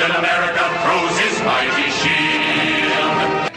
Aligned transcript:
Captain 0.00 0.16
America 0.16 0.64
throws 0.82 1.18
his 1.18 1.36
mighty 1.44 1.90
shield. 1.90 3.52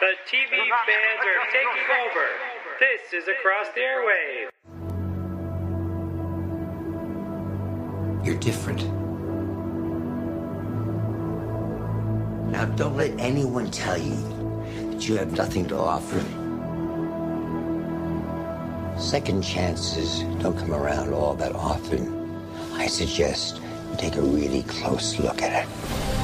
The 0.00 0.12
TV 0.26 0.56
fans 0.86 1.20
are 1.28 1.40
taking 1.52 1.86
over. 2.00 2.26
This 2.80 3.12
is 3.12 3.28
Across 3.28 3.68
the 3.74 3.82
Airwaves. 3.82 4.48
You're 8.24 8.38
different. 8.38 8.80
Now, 12.50 12.64
don't 12.64 12.96
let 12.96 13.10
anyone 13.20 13.70
tell 13.70 13.98
you 13.98 14.16
that 14.92 15.06
you 15.06 15.18
have 15.18 15.36
nothing 15.36 15.66
to 15.68 15.76
offer. 15.76 16.24
Second 18.98 19.42
chances 19.42 20.22
don't 20.40 20.56
come 20.56 20.72
around 20.72 21.12
all 21.12 21.34
that 21.34 21.54
often. 21.54 22.21
I 22.74 22.86
suggest 22.86 23.60
you 23.90 23.96
take 23.96 24.16
a 24.16 24.22
really 24.22 24.62
close 24.64 25.18
look 25.18 25.42
at 25.42 25.64
it. 25.64 26.21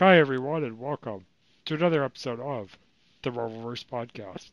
Hi, 0.00 0.16
everyone, 0.16 0.64
and 0.64 0.80
welcome 0.80 1.26
to 1.66 1.74
another 1.74 2.02
episode 2.02 2.40
of 2.40 2.78
the 3.20 3.30
Marvelverse 3.30 3.84
Podcast. 3.84 4.48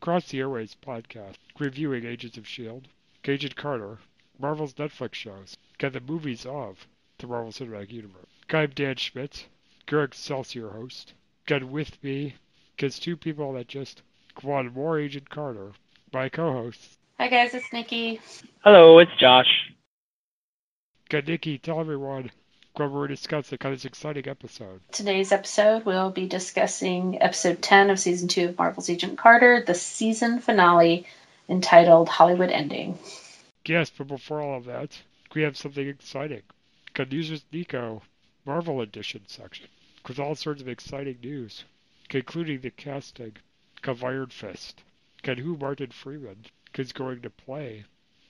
Across 0.00 0.28
the 0.28 0.38
Airwaves 0.38 0.76
podcast, 0.76 1.38
reviewing 1.58 2.06
Agents 2.06 2.36
of 2.36 2.44
S.H.I.E.L.D., 2.44 2.88
Agent 3.24 3.56
Carter, 3.56 3.98
Marvel's 4.38 4.74
Netflix 4.74 5.14
shows, 5.14 5.56
and 5.80 5.92
the 5.92 6.00
movies 6.00 6.46
of 6.46 6.86
the 7.18 7.26
Marvel 7.26 7.50
Cinematic 7.50 7.90
Universe. 7.90 8.28
I'm 8.48 8.70
Dan 8.70 8.94
Schmidt, 8.94 9.48
your 9.90 10.04
Excelsior 10.04 10.70
host. 10.70 11.14
And 11.48 11.72
with 11.72 12.00
me 12.04 12.36
is 12.78 13.00
two 13.00 13.16
people 13.16 13.54
that 13.54 13.66
just 13.66 14.02
want 14.40 14.72
more 14.72 15.00
Agent 15.00 15.28
Carter, 15.28 15.72
my 16.12 16.28
co-hosts. 16.28 16.96
Hi 17.18 17.26
guys, 17.26 17.54
it's 17.54 17.72
Nicki. 17.72 18.20
Hello, 18.62 19.00
it's 19.00 19.10
Josh. 19.18 19.72
And 21.10 21.26
Nicki, 21.26 21.58
tell 21.58 21.80
everyone 21.80 22.30
what 22.74 22.90
we're 22.90 23.06
discussing 23.06 23.58
on 23.62 23.72
this 23.72 23.84
exciting 23.84 24.26
episode. 24.26 24.80
Today's 24.92 25.30
episode 25.30 25.84
we'll 25.84 26.10
be 26.10 26.26
discussing 26.26 27.20
episode 27.20 27.60
10 27.60 27.90
of 27.90 27.98
season 27.98 28.28
2 28.28 28.48
of 28.48 28.58
Marvel's 28.58 28.88
Agent 28.88 29.18
Carter, 29.18 29.62
the 29.66 29.74
season 29.74 30.40
finale 30.40 31.06
entitled 31.50 32.08
Hollywood 32.08 32.48
Ending. 32.48 32.98
Yes, 33.66 33.90
but 33.90 34.06
before 34.06 34.40
all 34.40 34.56
of 34.56 34.64
that, 34.64 34.98
we 35.34 35.42
have 35.42 35.58
something 35.58 35.86
exciting. 35.86 36.40
Good 36.94 37.12
News 37.12 37.30
with 37.30 37.44
Nico, 37.52 38.02
Marvel 38.46 38.80
Edition 38.80 39.20
section, 39.26 39.68
with 40.08 40.18
all 40.18 40.34
sorts 40.34 40.62
of 40.62 40.68
exciting 40.68 41.18
news, 41.22 41.64
including 42.10 42.60
the 42.62 42.70
casting 42.70 43.36
of 43.84 44.02
Iron 44.02 44.28
Fist, 44.28 44.82
and 45.24 45.38
who 45.38 45.58
Martin 45.58 45.90
Freeman 45.90 46.46
is 46.74 46.92
going 46.92 47.20
to 47.20 47.30
play 47.30 47.84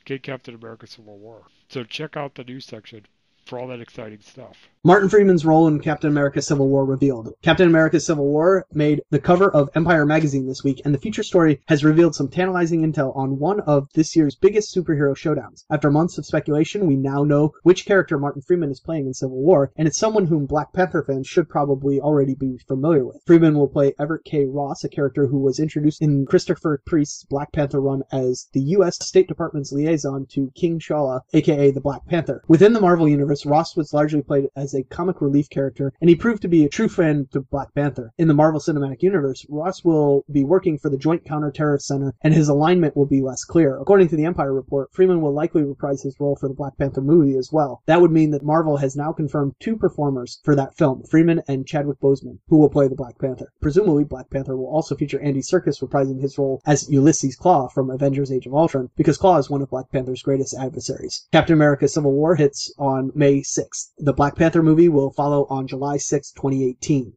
in 0.06 0.18
Captain 0.18 0.56
America 0.56 0.88
Civil 0.88 1.18
War. 1.18 1.42
So 1.68 1.84
check 1.84 2.16
out 2.16 2.34
the 2.34 2.42
news 2.42 2.64
section 2.64 3.06
for 3.52 3.58
all 3.58 3.68
that 3.68 3.82
exciting 3.82 4.18
stuff. 4.22 4.56
Martin 4.82 5.10
Freeman's 5.10 5.44
role 5.44 5.68
in 5.68 5.78
Captain 5.78 6.10
America 6.10 6.40
Civil 6.40 6.68
War 6.68 6.86
revealed. 6.86 7.34
Captain 7.42 7.68
America 7.68 8.00
Civil 8.00 8.24
War 8.24 8.64
made 8.72 9.02
the 9.10 9.18
cover 9.20 9.48
of 9.50 9.68
Empire 9.74 10.06
magazine 10.06 10.46
this 10.46 10.64
week, 10.64 10.80
and 10.84 10.92
the 10.92 10.98
feature 10.98 11.22
story 11.22 11.60
has 11.68 11.84
revealed 11.84 12.14
some 12.14 12.28
tantalizing 12.28 12.80
intel 12.82 13.14
on 13.14 13.38
one 13.38 13.60
of 13.60 13.86
this 13.94 14.16
year's 14.16 14.34
biggest 14.34 14.74
superhero 14.74 15.14
showdowns. 15.14 15.64
After 15.70 15.90
months 15.90 16.16
of 16.16 16.24
speculation, 16.24 16.86
we 16.86 16.96
now 16.96 17.24
know 17.24 17.52
which 17.62 17.84
character 17.84 18.18
Martin 18.18 18.40
Freeman 18.40 18.70
is 18.70 18.80
playing 18.80 19.06
in 19.06 19.14
Civil 19.14 19.40
War, 19.40 19.70
and 19.76 19.86
it's 19.86 19.98
someone 19.98 20.26
whom 20.26 20.46
Black 20.46 20.72
Panther 20.72 21.04
fans 21.06 21.28
should 21.28 21.48
probably 21.48 22.00
already 22.00 22.34
be 22.34 22.58
familiar 22.66 23.04
with. 23.04 23.20
Freeman 23.26 23.56
will 23.56 23.68
play 23.68 23.94
Everett 24.00 24.24
K. 24.24 24.46
Ross, 24.46 24.82
a 24.82 24.88
character 24.88 25.26
who 25.28 25.38
was 25.38 25.60
introduced 25.60 26.00
in 26.00 26.24
Christopher 26.26 26.82
Priest's 26.86 27.24
Black 27.24 27.52
Panther 27.52 27.82
run 27.82 28.02
as 28.10 28.48
the 28.54 28.62
U.S. 28.62 28.96
State 29.00 29.28
Department's 29.28 29.70
liaison 29.70 30.26
to 30.30 30.50
King 30.56 30.80
T'Challa, 30.80 31.20
aka 31.34 31.70
the 31.70 31.80
Black 31.80 32.04
Panther. 32.08 32.42
Within 32.48 32.72
the 32.72 32.80
Marvel 32.80 33.08
Universe, 33.08 33.41
Ross 33.46 33.76
was 33.76 33.92
largely 33.92 34.22
played 34.22 34.48
as 34.56 34.74
a 34.74 34.82
comic 34.84 35.20
relief 35.20 35.48
character, 35.50 35.92
and 36.00 36.08
he 36.08 36.16
proved 36.16 36.42
to 36.42 36.48
be 36.48 36.64
a 36.64 36.68
true 36.68 36.88
friend 36.88 37.30
to 37.32 37.40
Black 37.40 37.74
Panther. 37.74 38.12
In 38.18 38.28
the 38.28 38.34
Marvel 38.34 38.60
Cinematic 38.60 39.02
Universe, 39.02 39.46
Ross 39.48 39.84
will 39.84 40.24
be 40.30 40.44
working 40.44 40.78
for 40.78 40.88
the 40.88 40.96
Joint 40.96 41.24
Counter-Terrorist 41.24 41.86
Center, 41.86 42.14
and 42.22 42.34
his 42.34 42.48
alignment 42.48 42.96
will 42.96 43.06
be 43.06 43.22
less 43.22 43.44
clear. 43.44 43.78
According 43.78 44.08
to 44.08 44.16
the 44.16 44.24
Empire 44.24 44.52
report, 44.52 44.92
Freeman 44.92 45.20
will 45.20 45.32
likely 45.32 45.62
reprise 45.62 46.02
his 46.02 46.18
role 46.20 46.36
for 46.36 46.48
the 46.48 46.54
Black 46.54 46.76
Panther 46.78 47.00
movie 47.00 47.36
as 47.36 47.50
well. 47.52 47.82
That 47.86 48.00
would 48.00 48.12
mean 48.12 48.30
that 48.30 48.44
Marvel 48.44 48.76
has 48.76 48.96
now 48.96 49.12
confirmed 49.12 49.54
two 49.60 49.76
performers 49.76 50.40
for 50.44 50.54
that 50.56 50.76
film, 50.76 51.02
Freeman 51.04 51.42
and 51.48 51.66
Chadwick 51.66 52.00
Boseman, 52.00 52.38
who 52.48 52.58
will 52.58 52.70
play 52.70 52.88
the 52.88 52.94
Black 52.94 53.18
Panther. 53.18 53.52
Presumably, 53.60 54.04
Black 54.04 54.30
Panther 54.30 54.56
will 54.56 54.68
also 54.68 54.94
feature 54.94 55.20
Andy 55.20 55.40
Serkis 55.40 55.82
reprising 55.82 56.20
his 56.20 56.38
role 56.38 56.60
as 56.66 56.90
Ulysses 56.90 57.36
Klaue 57.36 57.70
from 57.72 57.90
Avengers 57.90 58.32
Age 58.32 58.46
of 58.46 58.54
Ultron, 58.54 58.90
because 58.96 59.18
Klaue 59.18 59.38
is 59.38 59.50
one 59.50 59.62
of 59.62 59.70
Black 59.70 59.90
Panther's 59.90 60.22
greatest 60.22 60.54
adversaries. 60.58 61.26
Captain 61.32 61.54
America 61.54 61.88
Civil 61.88 62.12
War 62.12 62.34
hits 62.34 62.72
on 62.78 63.10
May 63.22 63.40
6th. 63.40 63.92
The 63.98 64.12
Black 64.12 64.34
Panther 64.34 64.64
movie 64.64 64.88
will 64.88 65.12
follow 65.12 65.46
on 65.48 65.68
July 65.68 65.96
6, 65.96 66.32
2018. 66.32 67.12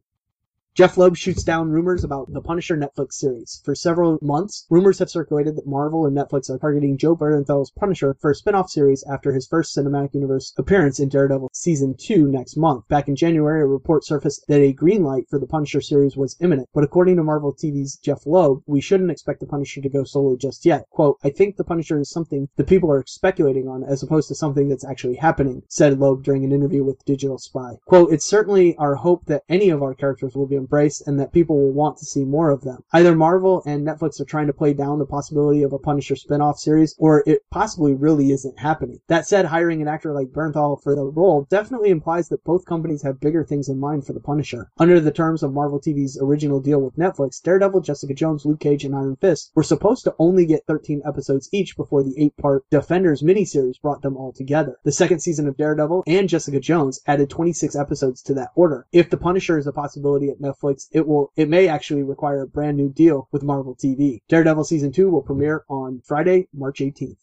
Jeph 0.76 0.98
Loeb 0.98 1.16
shoots 1.16 1.42
down 1.42 1.70
rumors 1.70 2.04
about 2.04 2.30
the 2.34 2.42
Punisher 2.42 2.76
Netflix 2.76 3.14
series. 3.14 3.62
For 3.64 3.74
several 3.74 4.18
months, 4.20 4.66
rumors 4.68 4.98
have 4.98 5.08
circulated 5.08 5.56
that 5.56 5.66
Marvel 5.66 6.04
and 6.04 6.14
Netflix 6.14 6.50
are 6.50 6.58
targeting 6.58 6.98
Joe 6.98 7.16
Bernthal's 7.16 7.70
Punisher 7.70 8.14
for 8.20 8.30
a 8.30 8.34
spin-off 8.34 8.68
series 8.68 9.02
after 9.10 9.32
his 9.32 9.46
first 9.46 9.74
cinematic 9.74 10.12
universe 10.12 10.52
appearance 10.58 11.00
in 11.00 11.08
Daredevil 11.08 11.48
season 11.54 11.94
2 11.98 12.28
next 12.28 12.58
month. 12.58 12.86
Back 12.88 13.08
in 13.08 13.16
January, 13.16 13.62
a 13.62 13.64
report 13.64 14.04
surfaced 14.04 14.44
that 14.48 14.60
a 14.60 14.74
green 14.74 15.02
light 15.02 15.30
for 15.30 15.38
the 15.38 15.46
Punisher 15.46 15.80
series 15.80 16.14
was 16.14 16.36
imminent, 16.42 16.68
but 16.74 16.84
according 16.84 17.16
to 17.16 17.24
Marvel 17.24 17.54
TV's 17.54 17.96
Jeph 17.96 18.26
Loeb, 18.26 18.62
we 18.66 18.82
shouldn't 18.82 19.10
expect 19.10 19.40
the 19.40 19.46
Punisher 19.46 19.80
to 19.80 19.88
go 19.88 20.04
solo 20.04 20.36
just 20.36 20.66
yet. 20.66 20.84
Quote, 20.90 21.16
I 21.24 21.30
think 21.30 21.56
the 21.56 21.64
Punisher 21.64 21.98
is 22.00 22.10
something 22.10 22.50
the 22.56 22.64
people 22.64 22.92
are 22.92 23.04
speculating 23.06 23.66
on 23.66 23.82
as 23.82 24.02
opposed 24.02 24.28
to 24.28 24.34
something 24.34 24.68
that's 24.68 24.84
actually 24.84 25.16
happening, 25.16 25.62
said 25.70 25.98
Loeb 25.98 26.22
during 26.22 26.44
an 26.44 26.52
interview 26.52 26.84
with 26.84 27.02
Digital 27.06 27.38
Spy. 27.38 27.78
Quote, 27.86 28.12
it's 28.12 28.26
certainly 28.26 28.76
our 28.76 28.96
hope 28.96 29.24
that 29.24 29.44
any 29.48 29.70
of 29.70 29.82
our 29.82 29.94
characters 29.94 30.36
will 30.36 30.46
be 30.46 30.65
embraced 30.66 31.06
and 31.06 31.20
that 31.20 31.32
people 31.32 31.56
will 31.56 31.72
want 31.72 31.96
to 31.98 32.04
see 32.04 32.24
more 32.24 32.50
of 32.50 32.62
them. 32.62 32.82
Either 32.92 33.14
Marvel 33.14 33.62
and 33.66 33.86
Netflix 33.86 34.20
are 34.20 34.24
trying 34.24 34.48
to 34.48 34.52
play 34.52 34.72
down 34.74 34.98
the 34.98 35.06
possibility 35.06 35.62
of 35.62 35.72
a 35.72 35.78
Punisher 35.78 36.16
spin-off 36.16 36.58
series, 36.58 36.94
or 36.98 37.22
it 37.26 37.42
possibly 37.50 37.94
really 37.94 38.32
isn't 38.32 38.58
happening. 38.58 38.98
That 39.06 39.26
said, 39.26 39.44
hiring 39.44 39.80
an 39.80 39.88
actor 39.88 40.12
like 40.12 40.28
Bernthal 40.28 40.82
for 40.82 40.96
the 40.96 41.04
role 41.04 41.46
definitely 41.48 41.90
implies 41.90 42.28
that 42.28 42.42
both 42.42 42.66
companies 42.66 43.02
have 43.02 43.20
bigger 43.20 43.44
things 43.44 43.68
in 43.68 43.78
mind 43.78 44.04
for 44.04 44.12
the 44.12 44.20
Punisher. 44.20 44.68
Under 44.78 44.98
the 44.98 45.12
terms 45.12 45.42
of 45.42 45.52
Marvel 45.52 45.80
TV's 45.80 46.18
original 46.20 46.60
deal 46.60 46.80
with 46.80 46.96
Netflix, 46.96 47.40
Daredevil, 47.40 47.82
Jessica 47.82 48.14
Jones, 48.14 48.44
Luke 48.44 48.60
Cage, 48.60 48.84
and 48.84 48.94
Iron 48.94 49.16
Fist 49.20 49.52
were 49.54 49.62
supposed 49.62 50.04
to 50.04 50.14
only 50.18 50.46
get 50.46 50.66
13 50.66 51.02
episodes 51.06 51.48
each 51.52 51.76
before 51.76 52.02
the 52.02 52.14
eight-part 52.18 52.64
Defenders 52.70 53.22
miniseries 53.22 53.80
brought 53.80 54.02
them 54.02 54.16
all 54.16 54.32
together. 54.32 54.78
The 54.84 54.92
second 54.92 55.20
season 55.20 55.46
of 55.46 55.56
Daredevil 55.56 56.04
and 56.06 56.28
Jessica 56.28 56.58
Jones 56.58 57.00
added 57.06 57.30
26 57.30 57.76
episodes 57.76 58.22
to 58.22 58.34
that 58.34 58.50
order. 58.54 58.86
If 58.92 59.10
the 59.10 59.16
Punisher 59.16 59.58
is 59.58 59.66
a 59.66 59.72
possibility 59.72 60.28
at 60.28 60.40
Netflix, 60.40 60.55
it 60.90 61.06
will 61.06 61.32
it 61.36 61.48
may 61.48 61.68
actually 61.68 62.02
require 62.02 62.42
a 62.42 62.46
brand 62.46 62.76
new 62.76 62.88
deal 62.88 63.28
with 63.30 63.42
Marvel 63.42 63.76
TV. 63.76 64.20
Daredevil 64.28 64.64
season 64.64 64.90
2 64.90 65.10
will 65.10 65.22
premiere 65.22 65.64
on 65.68 66.00
Friday, 66.04 66.48
March 66.54 66.78
18th. 66.78 67.18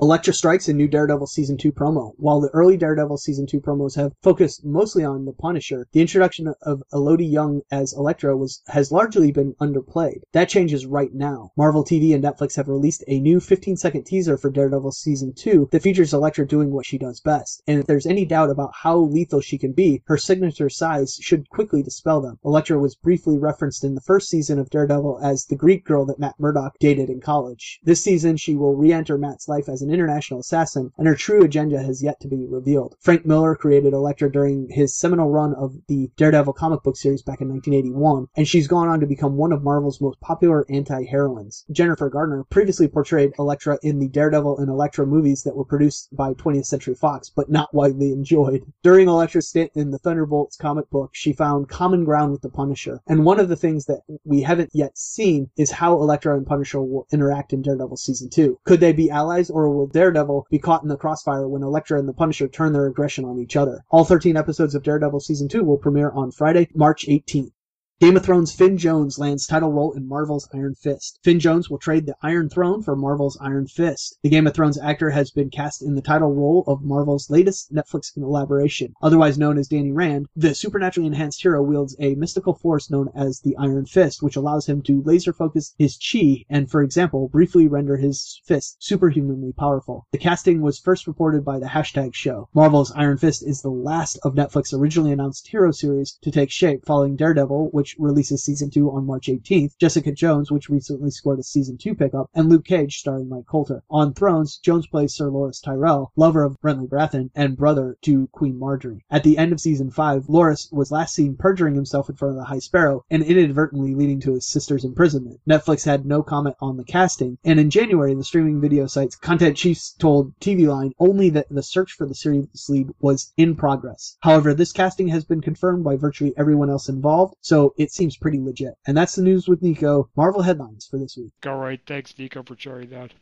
Elektra 0.00 0.34
strikes 0.34 0.68
a 0.68 0.72
new 0.72 0.88
Daredevil 0.88 1.28
season 1.28 1.56
2 1.56 1.70
promo. 1.70 2.12
While 2.16 2.40
the 2.40 2.48
early 2.48 2.76
Daredevil 2.76 3.18
season 3.18 3.46
2 3.46 3.60
promos 3.60 3.94
have 3.94 4.12
focused 4.20 4.64
mostly 4.64 5.04
on 5.04 5.24
the 5.24 5.32
Punisher, 5.32 5.86
the 5.92 6.00
introduction 6.00 6.52
of 6.62 6.82
Élodie 6.92 7.30
Yung 7.30 7.62
as 7.70 7.92
Elektra 7.92 8.36
was 8.36 8.62
has 8.66 8.90
largely 8.90 9.30
been 9.30 9.54
underplayed. 9.60 10.22
That 10.32 10.48
changes 10.48 10.86
right 10.86 11.14
now. 11.14 11.52
Marvel 11.56 11.84
TV 11.84 12.14
and 12.16 12.24
Netflix 12.24 12.56
have 12.56 12.66
released 12.66 13.04
a 13.06 13.20
new 13.20 13.38
15-second 13.38 14.04
teaser 14.04 14.36
for 14.36 14.50
Daredevil 14.50 14.90
season 14.90 15.34
2 15.34 15.68
that 15.70 15.82
features 15.82 16.12
Elektra 16.12 16.48
doing 16.48 16.72
what 16.72 16.84
she 16.84 16.98
does 16.98 17.20
best. 17.20 17.62
And 17.68 17.78
if 17.78 17.86
there's 17.86 18.06
any 18.06 18.24
doubt 18.24 18.50
about 18.50 18.72
how 18.74 18.98
lethal 18.98 19.40
she 19.40 19.56
can 19.56 19.72
be, 19.72 20.02
her 20.06 20.16
signature 20.16 20.68
sais 20.68 21.16
should 21.20 21.48
quickly 21.50 21.80
dispel 21.80 22.20
them. 22.20 22.40
Elektra 22.44 22.76
was 22.76 22.96
briefly 22.96 23.38
referenced 23.38 23.84
in 23.84 23.94
the 23.94 24.00
first 24.00 24.28
season 24.28 24.58
of 24.58 24.70
Daredevil 24.70 25.20
as 25.22 25.44
the 25.44 25.54
Greek 25.54 25.84
girl 25.84 26.04
that 26.06 26.18
Matt 26.18 26.40
Murdock 26.40 26.72
dated 26.80 27.08
in 27.08 27.20
college. 27.20 27.78
This 27.84 28.02
season, 28.02 28.36
she 28.36 28.56
will 28.56 28.74
re-enter 28.74 29.16
Matt's 29.16 29.46
life 29.46 29.68
as 29.68 29.80
an 29.80 29.91
international 29.92 30.40
assassin, 30.40 30.92
and 30.98 31.06
her 31.06 31.14
true 31.14 31.44
agenda 31.44 31.82
has 31.82 32.02
yet 32.02 32.20
to 32.20 32.28
be 32.28 32.46
revealed. 32.46 32.96
Frank 33.00 33.26
Miller 33.26 33.54
created 33.54 33.92
Elektra 33.92 34.30
during 34.30 34.68
his 34.70 34.94
seminal 34.94 35.30
run 35.30 35.54
of 35.54 35.74
the 35.88 36.10
Daredevil 36.16 36.54
comic 36.54 36.82
book 36.82 36.96
series 36.96 37.22
back 37.22 37.40
in 37.40 37.48
1981, 37.48 38.28
and 38.36 38.48
she's 38.48 38.68
gone 38.68 38.88
on 38.88 39.00
to 39.00 39.06
become 39.06 39.36
one 39.36 39.52
of 39.52 39.62
Marvel's 39.62 40.00
most 40.00 40.20
popular 40.20 40.64
anti-heroines. 40.70 41.64
Jennifer 41.70 42.08
Garner 42.08 42.44
previously 42.44 42.88
portrayed 42.88 43.32
Elektra 43.38 43.78
in 43.82 43.98
the 43.98 44.08
Daredevil 44.08 44.58
and 44.58 44.68
Elektra 44.68 45.06
movies 45.06 45.42
that 45.42 45.56
were 45.56 45.64
produced 45.64 46.14
by 46.14 46.34
20th 46.34 46.66
Century 46.66 46.94
Fox, 46.94 47.30
but 47.30 47.50
not 47.50 47.72
widely 47.74 48.12
enjoyed. 48.12 48.62
During 48.82 49.08
Elektra's 49.08 49.48
stint 49.48 49.70
in 49.74 49.90
the 49.90 49.98
Thunderbolts 49.98 50.56
comic 50.56 50.88
book, 50.90 51.10
she 51.12 51.32
found 51.32 51.68
common 51.68 52.04
ground 52.04 52.32
with 52.32 52.42
the 52.42 52.48
Punisher, 52.48 53.00
and 53.06 53.24
one 53.24 53.40
of 53.40 53.48
the 53.48 53.56
things 53.56 53.86
that 53.86 54.02
we 54.24 54.42
haven't 54.42 54.70
yet 54.72 54.96
seen 54.96 55.50
is 55.56 55.70
how 55.70 55.94
Elektra 55.94 56.36
and 56.36 56.46
Punisher 56.46 56.80
will 56.82 57.06
interact 57.12 57.52
in 57.52 57.62
Daredevil 57.62 57.96
season 57.96 58.30
2. 58.30 58.58
Could 58.64 58.80
they 58.80 58.92
be 58.92 59.10
allies, 59.10 59.50
or 59.50 59.70
will 59.72 59.86
Daredevil 59.86 60.46
be 60.50 60.58
caught 60.58 60.82
in 60.82 60.88
the 60.88 60.96
crossfire 60.96 61.48
when 61.48 61.62
Elektra 61.62 61.98
and 61.98 62.08
the 62.08 62.12
Punisher 62.12 62.48
turn 62.48 62.72
their 62.72 62.86
aggression 62.86 63.24
on 63.24 63.38
each 63.38 63.56
other? 63.56 63.84
All 63.90 64.04
13 64.04 64.36
episodes 64.36 64.74
of 64.74 64.82
Daredevil 64.82 65.20
season 65.20 65.48
2 65.48 65.64
will 65.64 65.78
premiere 65.78 66.10
on 66.10 66.30
Friday, 66.30 66.68
March 66.74 67.06
18th. 67.06 67.52
Game 68.02 68.16
of 68.16 68.24
Thrones 68.24 68.52
Finn 68.52 68.76
Jones 68.76 69.16
lands 69.16 69.46
title 69.46 69.70
role 69.70 69.92
in 69.92 70.08
Marvel's 70.08 70.48
Iron 70.52 70.74
Fist. 70.74 71.20
Finn 71.22 71.38
Jones 71.38 71.70
will 71.70 71.78
trade 71.78 72.04
the 72.04 72.16
Iron 72.20 72.48
Throne 72.48 72.82
for 72.82 72.96
Marvel's 72.96 73.38
Iron 73.40 73.68
Fist. 73.68 74.18
The 74.24 74.28
Game 74.28 74.44
of 74.48 74.54
Thrones 74.54 74.76
actor 74.76 75.10
has 75.10 75.30
been 75.30 75.50
cast 75.50 75.82
in 75.82 75.94
the 75.94 76.02
title 76.02 76.34
role 76.34 76.64
of 76.66 76.82
Marvel's 76.82 77.30
latest 77.30 77.72
Netflix 77.72 78.12
collaboration. 78.12 78.92
Otherwise 79.02 79.38
known 79.38 79.56
as 79.56 79.68
Danny 79.68 79.92
Rand, 79.92 80.26
the 80.34 80.52
supernaturally 80.52 81.06
enhanced 81.06 81.40
hero 81.42 81.62
wields 81.62 81.94
a 82.00 82.16
mystical 82.16 82.54
force 82.54 82.90
known 82.90 83.08
as 83.14 83.38
the 83.38 83.56
Iron 83.56 83.86
Fist, 83.86 84.20
which 84.20 84.34
allows 84.34 84.66
him 84.66 84.82
to 84.82 85.00
laser 85.02 85.32
focus 85.32 85.72
his 85.78 85.96
chi 85.96 86.44
and, 86.50 86.68
for 86.68 86.82
example, 86.82 87.28
briefly 87.28 87.68
render 87.68 87.96
his 87.98 88.40
fist 88.44 88.78
superhumanly 88.80 89.52
powerful. 89.52 90.08
The 90.10 90.18
casting 90.18 90.60
was 90.60 90.80
first 90.80 91.06
reported 91.06 91.44
by 91.44 91.60
the 91.60 91.66
hashtag 91.66 92.14
show. 92.14 92.48
Marvel's 92.52 92.90
Iron 92.96 93.18
Fist 93.18 93.46
is 93.46 93.62
the 93.62 93.70
last 93.70 94.18
of 94.24 94.34
Netflix's 94.34 94.74
originally 94.74 95.12
announced 95.12 95.46
hero 95.46 95.70
series 95.70 96.18
to 96.22 96.32
take 96.32 96.50
shape 96.50 96.84
following 96.84 97.14
Daredevil, 97.14 97.68
which 97.70 97.91
releases 97.98 98.44
season 98.44 98.70
2 98.70 98.90
on 98.90 99.06
March 99.06 99.26
18th, 99.26 99.76
Jessica 99.78 100.12
Jones, 100.12 100.50
which 100.50 100.68
recently 100.68 101.10
scored 101.10 101.38
a 101.38 101.42
season 101.42 101.76
2 101.78 101.94
pickup, 101.94 102.30
and 102.34 102.48
Luke 102.48 102.64
Cage 102.64 102.98
starring 102.98 103.28
Mike 103.28 103.46
Colter. 103.46 103.82
On 103.90 104.12
Thrones, 104.14 104.58
Jones 104.58 104.86
plays 104.86 105.14
Sir 105.14 105.28
Loras 105.30 105.62
Tyrell, 105.62 106.12
lover 106.16 106.44
of 106.44 106.56
Renly 106.62 106.88
Baratheon 106.88 107.30
and 107.34 107.56
brother 107.56 107.96
to 108.02 108.28
Queen 108.32 108.58
Margaery. 108.58 109.00
At 109.10 109.24
the 109.24 109.38
end 109.38 109.52
of 109.52 109.60
season 109.60 109.90
5, 109.90 110.26
Loras 110.26 110.72
was 110.72 110.90
last 110.90 111.14
seen 111.14 111.36
perjuring 111.36 111.74
himself 111.74 112.08
in 112.08 112.16
front 112.16 112.32
of 112.32 112.38
the 112.38 112.44
High 112.44 112.58
Sparrow 112.58 113.04
and 113.10 113.22
inadvertently 113.22 113.94
leading 113.94 114.20
to 114.20 114.34
his 114.34 114.46
sister's 114.46 114.84
imprisonment. 114.84 115.40
Netflix 115.48 115.84
had 115.84 116.06
no 116.06 116.22
comment 116.22 116.56
on 116.60 116.76
the 116.76 116.84
casting, 116.84 117.38
and 117.44 117.58
in 117.58 117.70
January, 117.70 118.14
the 118.14 118.24
streaming 118.24 118.60
video 118.60 118.86
site's 118.86 119.16
content 119.16 119.56
chiefs 119.56 119.94
told 119.98 120.38
TV 120.40 120.66
Line 120.66 120.92
only 120.98 121.30
that 121.30 121.48
the 121.50 121.62
search 121.62 121.92
for 121.92 122.06
the 122.06 122.14
series 122.14 122.46
lead 122.68 122.90
was 123.00 123.32
in 123.36 123.54
progress. 123.54 124.16
However, 124.20 124.54
this 124.54 124.72
casting 124.72 125.08
has 125.08 125.24
been 125.24 125.40
confirmed 125.40 125.84
by 125.84 125.96
virtually 125.96 126.34
everyone 126.36 126.70
else 126.70 126.88
involved, 126.88 127.34
so 127.40 127.71
it 127.76 127.92
seems 127.92 128.16
pretty 128.16 128.40
legit. 128.40 128.74
And 128.86 128.96
that's 128.96 129.14
the 129.14 129.22
news 129.22 129.48
with 129.48 129.62
Nico. 129.62 130.08
Marvel 130.16 130.42
headlines 130.42 130.86
for 130.90 130.98
this 130.98 131.16
week. 131.16 131.32
All 131.46 131.56
right, 131.56 131.80
thanks 131.86 132.18
Nico 132.18 132.42
for 132.42 132.56
sharing 132.58 132.90
that. 132.90 133.12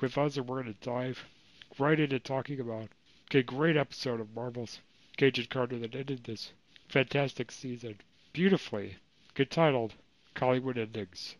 With 0.00 0.16
us, 0.16 0.36
we're 0.36 0.62
going 0.62 0.74
to 0.74 0.86
dive 0.88 1.24
right 1.78 2.00
into 2.00 2.18
talking 2.18 2.60
about 2.60 2.88
a 3.32 3.42
great 3.42 3.76
episode 3.76 4.20
of 4.20 4.34
Marvel's 4.34 4.80
Agent 5.20 5.50
Carter 5.50 5.78
that 5.78 5.94
ended 5.94 6.24
this 6.24 6.52
fantastic 6.88 7.52
season 7.52 7.96
beautifully. 8.32 8.96
Good 9.34 9.50
titled 9.50 9.94
Hollywood 10.36 10.78
Endings. 10.78 11.36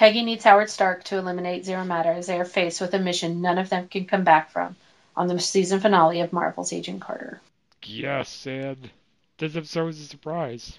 Peggy 0.00 0.22
needs 0.22 0.44
Howard 0.44 0.70
Stark 0.70 1.04
to 1.04 1.18
eliminate 1.18 1.66
Zero 1.66 1.84
Matter 1.84 2.10
as 2.10 2.26
they 2.26 2.40
are 2.40 2.46
faced 2.46 2.80
with 2.80 2.94
a 2.94 2.98
mission 2.98 3.42
none 3.42 3.58
of 3.58 3.68
them 3.68 3.86
can 3.86 4.06
come 4.06 4.24
back 4.24 4.50
from 4.50 4.74
on 5.14 5.26
the 5.26 5.38
season 5.38 5.78
finale 5.78 6.20
of 6.20 6.32
Marvel's 6.32 6.72
Agent 6.72 7.02
Carter. 7.02 7.38
Yes, 7.84 8.46
and 8.46 8.88
this 9.36 9.56
episode 9.56 9.84
was 9.84 10.00
a 10.00 10.06
surprise 10.06 10.78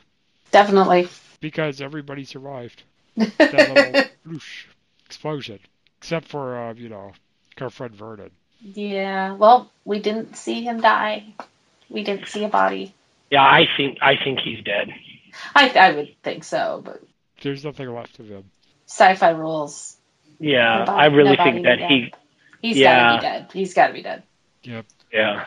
Definitely. 0.49 1.07
because 1.39 1.81
everybody 1.81 2.23
survived 2.23 2.81
that 3.15 3.69
little 3.69 4.09
whoosh 4.25 4.65
explosion, 5.05 5.59
except 5.99 6.27
for 6.27 6.57
uh, 6.57 6.73
you 6.73 6.89
know 6.89 7.11
our 7.59 7.69
friend 7.69 7.93
Vernon. 7.93 8.31
yeah, 8.59 9.33
well, 9.33 9.69
we 9.85 9.99
didn't 9.99 10.35
see 10.35 10.63
him 10.63 10.81
die. 10.81 11.25
We 11.91 12.03
didn't 12.03 12.27
see 12.27 12.43
a 12.43 12.49
body. 12.49 12.95
Yeah, 13.29 13.43
I 13.43 13.67
think 13.77 13.99
I 14.01 14.15
think 14.15 14.39
he's 14.39 14.63
dead. 14.63 14.89
I, 15.53 15.69
I 15.69 15.91
would 15.91 16.15
think 16.23 16.43
so, 16.43 16.81
but 16.83 17.03
There's 17.43 17.63
nothing 17.63 17.87
left 17.93 18.17
of 18.17 18.27
him. 18.27 18.45
Sci-fi 18.91 19.29
rules. 19.31 19.97
Yeah, 20.39 20.79
Nobody- 20.79 20.97
I 21.01 21.05
really 21.05 21.35
think 21.37 21.63
that 21.65 21.79
dead. 21.79 21.89
he. 21.89 22.13
He's 22.61 22.77
Yeah. 22.77 22.95
gotta 22.95 23.17
be 23.17 23.21
dead. 23.21 23.49
He's 23.53 23.73
gotta 23.73 23.93
be 23.93 24.01
dead. 24.01 24.23
Yep. 24.63 24.85
Yeah. 25.13 25.45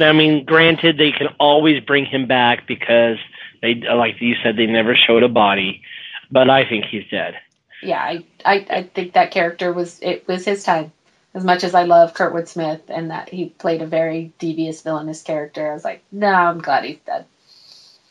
I 0.00 0.12
mean, 0.12 0.44
granted, 0.44 0.96
they 0.96 1.12
can 1.12 1.28
always 1.38 1.82
bring 1.84 2.06
him 2.06 2.26
back 2.26 2.66
because 2.66 3.18
they, 3.62 3.74
like 3.74 4.20
you 4.20 4.36
said, 4.42 4.56
they 4.56 4.66
never 4.66 4.94
showed 4.96 5.22
a 5.22 5.28
body, 5.28 5.82
but 6.30 6.48
I 6.48 6.64
think 6.68 6.84
he's 6.86 7.04
dead. 7.10 7.34
Yeah, 7.82 8.00
I, 8.02 8.24
I, 8.44 8.66
I 8.70 8.82
think 8.84 9.12
that 9.14 9.30
character 9.32 9.72
was 9.72 10.00
it 10.00 10.26
was 10.26 10.44
his 10.44 10.64
time. 10.64 10.92
As 11.34 11.44
much 11.44 11.62
as 11.62 11.74
I 11.74 11.82
love 11.84 12.14
Kurtwood 12.14 12.48
Smith 12.48 12.82
and 12.88 13.10
that 13.10 13.28
he 13.28 13.50
played 13.50 13.82
a 13.82 13.86
very 13.86 14.32
devious 14.38 14.82
villainous 14.82 15.22
character, 15.22 15.70
I 15.70 15.74
was 15.74 15.84
like, 15.84 16.02
no, 16.10 16.26
I'm 16.32 16.58
glad 16.60 16.84
he's 16.84 16.98
dead. 17.06 17.26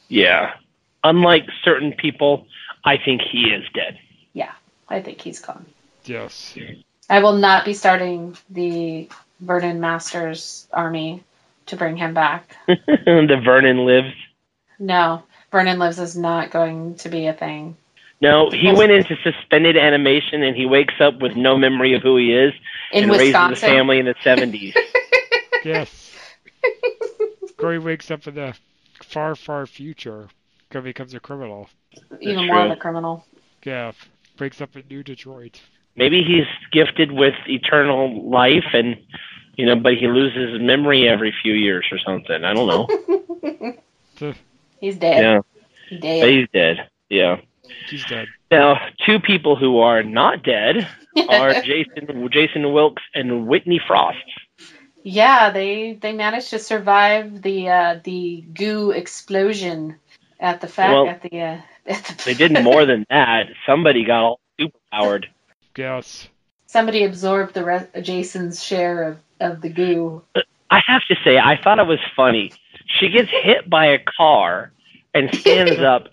Yeah. 0.08 0.54
Unlike 1.04 1.48
certain 1.64 1.94
people, 1.94 2.46
I 2.86 2.98
think 2.98 3.22
he 3.22 3.50
is 3.50 3.64
dead. 3.74 3.98
Yeah, 4.90 4.98
I 4.98 5.02
think 5.02 5.22
he's 5.22 5.40
gone. 5.40 5.66
Yes. 6.06 6.58
I 7.10 7.22
will 7.22 7.38
not 7.38 7.66
be 7.66 7.74
starting 7.74 8.38
the 8.50 9.10
Vernon 9.40 9.80
Masters 9.80 10.68
army 10.72 11.24
to 11.68 11.76
bring 11.76 11.98
him 11.98 12.14
back. 12.14 12.56
the 12.68 13.42
Vernon 13.44 13.86
lives. 13.86 14.14
No, 14.80 15.24
Vernon 15.52 15.80
Lives 15.80 16.00
is 16.00 16.18
not 16.18 16.52
going 16.52 16.96
to 16.96 17.10
be 17.10 17.28
a 17.28 17.34
thing. 17.34 17.76
No, 18.20 18.50
he 18.50 18.72
went 18.72 18.92
into 18.92 19.16
suspended 19.24 19.78
animation 19.78 20.42
and 20.42 20.56
he 20.56 20.66
wakes 20.66 20.96
up 21.00 21.20
with 21.22 21.36
no 21.36 21.58
memory 21.58 21.94
of 21.94 22.02
who 22.02 22.18
he 22.18 22.34
is 22.34 22.54
In 22.92 23.04
and 23.04 23.12
raises 23.12 23.36
a 23.36 23.56
family 23.56 24.00
in 24.00 24.06
the 24.06 24.16
70s. 24.16 24.74
Yes. 25.66 26.14
Corey 27.58 27.80
wakes 27.80 28.10
up 28.10 28.26
in 28.28 28.36
the 28.36 28.56
far, 29.04 29.36
far 29.36 29.66
future 29.66 30.30
and 30.72 30.84
becomes 30.84 31.14
a 31.14 31.20
criminal. 31.20 31.68
Even 32.22 32.36
That's 32.38 32.48
more 32.48 32.66
of 32.66 32.72
a 32.72 32.76
criminal. 32.78 33.26
Yeah. 33.66 33.92
Wakes 34.40 34.62
up 34.62 34.76
in 34.76 34.84
New 34.90 35.04
Detroit. 35.04 35.62
Maybe 35.96 36.24
he's 36.24 36.46
gifted 36.72 37.12
with 37.12 37.34
eternal 37.48 38.30
life 38.30 38.66
and, 38.74 38.98
you 39.56 39.66
know, 39.66 39.76
but 39.76 39.94
he 39.98 40.08
loses 40.08 40.54
his 40.54 40.62
memory 40.62 41.08
every 41.08 41.34
few 41.42 41.54
years 41.54 41.86
or 41.92 41.98
something. 42.00 42.44
I 42.44 42.54
don't 42.54 42.68
know. 42.68 43.74
He's 44.80 44.98
dead. 44.98 45.24
Yeah. 45.24 45.40
He 45.90 45.96
But 45.98 46.02
dead. 46.02 46.30
he's 46.30 46.48
dead. 46.54 46.90
Yeah. 47.10 47.38
He's 47.90 48.06
dead. 48.06 48.28
Now, 48.52 48.80
two 49.06 49.20
people 49.20 49.56
who 49.56 49.80
are 49.80 50.04
not 50.04 50.44
dead 50.44 50.88
are 51.30 51.54
Jason 51.64 52.30
Jason 52.32 52.72
Wilkes 52.74 53.02
and 53.14 53.48
Whitney 53.48 53.82
Frost. 53.86 54.18
Yeah, 55.04 55.52
they 55.52 55.94
they 55.94 56.14
managed 56.14 56.50
to 56.52 56.60
survive 56.60 57.42
the 57.42 57.70
uh, 57.70 58.00
the 58.04 58.42
goo 58.54 58.92
explosion 58.92 59.96
at 60.40 60.62
the 60.62 60.68
fact 60.68 60.92
Well, 60.94 61.08
at 61.08 61.22
the 61.22 61.42
uh, 61.42 61.62
at 61.88 62.04
the 62.06 62.24
They 62.26 62.34
did 62.34 62.64
more 62.64 62.86
than 62.86 63.06
that. 63.10 63.48
Somebody 63.66 64.06
got 64.06 64.24
all 64.24 64.40
superpowered. 64.60 65.26
Yes. 65.76 66.28
Somebody 66.66 67.04
absorbed 67.04 67.54
the 67.54 67.64
re- 67.64 68.02
Jason's 68.02 68.64
share 68.64 69.04
of, 69.04 69.18
of 69.40 69.62
the 69.62 69.70
goo. 69.70 70.22
I 70.70 70.82
have 70.86 71.02
to 71.08 71.16
say, 71.24 71.38
I 71.38 71.60
thought 71.62 71.80
it 71.80 71.88
was 71.88 72.00
funny. 72.16 72.52
She 73.00 73.10
gets 73.10 73.30
hit 73.30 73.70
by 73.70 73.88
a 73.88 74.00
car 74.00 74.72
and 75.14 75.34
stands 75.36 75.80
up 75.80 76.10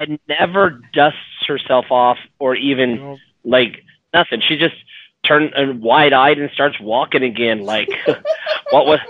and 0.00 0.18
never 0.28 0.80
dusts 0.92 1.18
herself 1.46 1.86
off 1.90 2.18
or 2.38 2.54
even 2.54 3.02
Well, 3.02 3.18
like 3.44 3.84
nothing. 4.14 4.40
She 4.46 4.56
just 4.56 4.76
turns 5.24 5.52
uh, 5.56 5.72
wide 5.74 6.12
eyed 6.12 6.38
and 6.38 6.50
starts 6.52 6.78
walking 6.80 7.22
again. 7.22 7.64
Like, 7.64 7.88
what 8.70 8.86
was? 8.86 9.00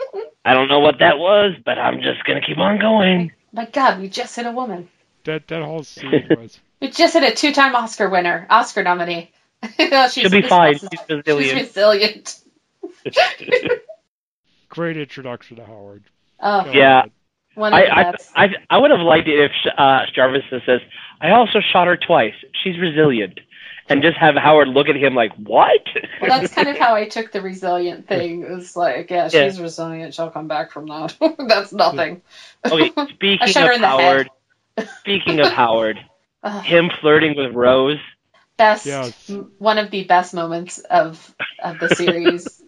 I 0.44 0.54
don't 0.54 0.68
know 0.68 0.80
what 0.80 0.98
that 1.00 1.18
was, 1.18 1.54
but 1.64 1.78
I'm 1.78 2.00
just 2.00 2.24
gonna 2.24 2.40
keep 2.40 2.58
on 2.58 2.78
going. 2.78 3.32
My 3.52 3.64
God, 3.66 4.00
we 4.00 4.08
just 4.08 4.36
hit 4.36 4.46
a 4.46 4.52
woman. 4.52 4.88
that 5.24 5.46
that 5.48 5.62
whole 5.62 5.82
scene 5.84 6.26
was 6.28 6.58
We 6.80 6.90
just 6.90 7.14
hit 7.14 7.22
a 7.24 7.34
two-time 7.34 7.74
Oscar 7.74 8.08
winner, 8.08 8.46
Oscar 8.50 8.82
nominee. 8.82 9.30
She's, 9.78 10.10
She'll 10.12 10.30
be 10.30 10.42
fine. 10.42 10.78
She's 10.78 10.88
She's 10.90 11.00
resilient. 11.08 11.54
resilient. 11.54 12.40
great 14.68 14.96
introduction 14.96 15.56
to 15.56 15.64
Howard. 15.64 16.04
Oh, 16.40 16.64
Go 16.64 16.72
Yeah. 16.72 16.98
ahead. 17.00 17.10
one 17.54 17.72
of 17.72 17.78
I, 17.78 17.82
the 17.84 17.92
I 17.92 18.12
best. 18.12 18.30
I 18.36 18.46
I 18.70 18.78
would 18.78 18.90
have 18.90 19.00
liked 19.00 19.26
it 19.28 19.40
if 19.50 19.52
uh, 19.76 20.00
Jarvis 20.14 20.42
says, 20.64 20.80
"I 21.20 21.30
also 21.30 21.60
shot 21.72 21.86
her 21.88 21.96
twice. 21.96 22.34
She's 22.62 22.78
resilient," 22.78 23.40
and 23.88 24.02
just 24.02 24.16
have 24.18 24.34
Howard 24.36 24.68
look 24.68 24.88
at 24.88 24.96
him 24.96 25.14
like, 25.14 25.34
"What?" 25.36 25.80
Well, 26.20 26.40
that's 26.40 26.52
kind 26.54 26.68
of 26.68 26.76
how 26.76 26.94
I 26.94 27.08
took 27.08 27.32
the 27.32 27.40
resilient 27.42 28.06
thing. 28.08 28.42
It 28.42 28.50
was 28.50 28.76
like, 28.76 29.10
yeah, 29.10 29.28
Yeah. 29.32 29.48
she's 29.48 29.60
resilient. 29.60 30.14
She'll 30.14 30.30
come 30.30 30.48
back 30.48 30.70
from 30.72 30.86
that. 30.86 31.16
that's 31.48 31.72
nothing. 31.72 32.22
okay, 32.64 32.90
speaking 33.14 33.56
of 33.56 33.70
in 33.70 33.80
the 33.80 33.88
head. 33.88 34.00
Howard, 34.00 34.30
speaking 35.00 35.40
of 35.40 35.48
Howard, 35.52 35.98
uh. 36.42 36.60
him 36.60 36.90
flirting 37.00 37.36
with 37.36 37.54
Rose. 37.54 37.98
best 38.56 38.86
Yes. 38.86 39.30
m- 39.30 39.52
one 39.58 39.78
of 39.78 39.90
the 39.90 40.04
best 40.04 40.34
moments 40.34 40.78
of 40.78 41.34
of 41.62 41.78
the 41.78 41.88
series. 41.94 42.62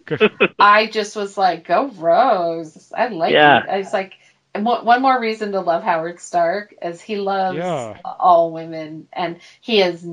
I 0.59 0.87
just 0.87 1.15
was 1.15 1.37
like, 1.37 1.65
"Go 1.67 1.87
Rose!" 1.89 2.91
I 2.95 3.07
like 3.07 3.33
Yeah. 3.33 3.63
it. 3.63 3.69
I 3.69 3.77
was 3.79 3.93
like, 3.93 4.13
and 4.53 4.65
one 4.65 4.85
one 4.85 5.01
more 5.01 5.19
reason 5.19 5.51
to 5.53 5.61
love 5.61 5.83
Howard 5.83 6.19
Stark 6.19 6.73
is 6.81 6.99
he 7.01 7.17
loves 7.17 7.57
Yeah. 7.57 7.97
all 8.03 8.51
women, 8.51 9.07
and 9.13 9.39
he 9.61 9.81
is. 9.81 10.05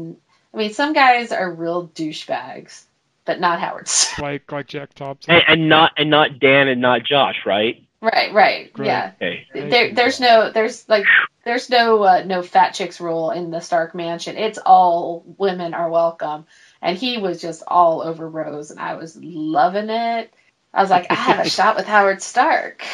I 0.58 0.62
mean, 0.62 0.72
some 0.72 0.92
guys 0.92 1.30
are 1.30 1.52
real 1.54 1.86
douchebags, 1.88 2.82
but 3.24 3.38
not 3.38 3.60
Howard. 3.60 3.86
Stark. 3.86 4.22
like 4.22 4.50
like 4.50 4.66
Jack 4.66 4.92
Thompson. 4.94 5.34
and, 5.34 5.44
and 5.46 5.68
not 5.68 5.92
and 5.96 6.10
not 6.10 6.40
Dan 6.40 6.66
and 6.66 6.80
not 6.80 7.04
Josh, 7.04 7.36
right? 7.46 7.84
right, 8.00 8.32
right, 8.32 8.72
Great. 8.72 8.86
yeah. 8.86 9.12
Okay. 9.22 9.46
There, 9.54 9.94
there's 9.94 10.18
no, 10.20 10.50
there's 10.50 10.88
like, 10.88 11.04
there's 11.44 11.70
no, 11.70 12.02
uh, 12.02 12.24
no 12.24 12.42
fat 12.42 12.70
chicks 12.74 13.00
rule 13.00 13.30
in 13.30 13.50
the 13.52 13.60
Stark 13.60 13.94
Mansion. 13.94 14.36
It's 14.36 14.58
all 14.58 15.24
women 15.38 15.74
are 15.74 15.90
welcome, 15.90 16.46
and 16.82 16.98
he 16.98 17.18
was 17.18 17.40
just 17.40 17.62
all 17.68 18.02
over 18.02 18.28
Rose, 18.28 18.72
and 18.72 18.80
I 18.80 18.94
was 18.96 19.16
loving 19.16 19.90
it. 19.90 20.32
I 20.74 20.80
was 20.82 20.90
like, 20.90 21.06
I 21.10 21.14
have 21.14 21.46
a 21.46 21.48
shot 21.56 21.76
with 21.76 21.86
Howard 21.86 22.20
Stark, 22.22 22.84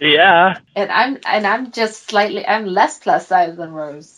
Yeah. 0.00 0.58
and 0.74 0.90
I'm, 0.90 1.18
and 1.26 1.46
I'm 1.46 1.70
just 1.72 2.08
slightly, 2.08 2.46
I'm 2.46 2.66
less 2.66 2.98
plus 2.98 3.26
size 3.26 3.56
than 3.56 3.72
Rose. 3.72 4.15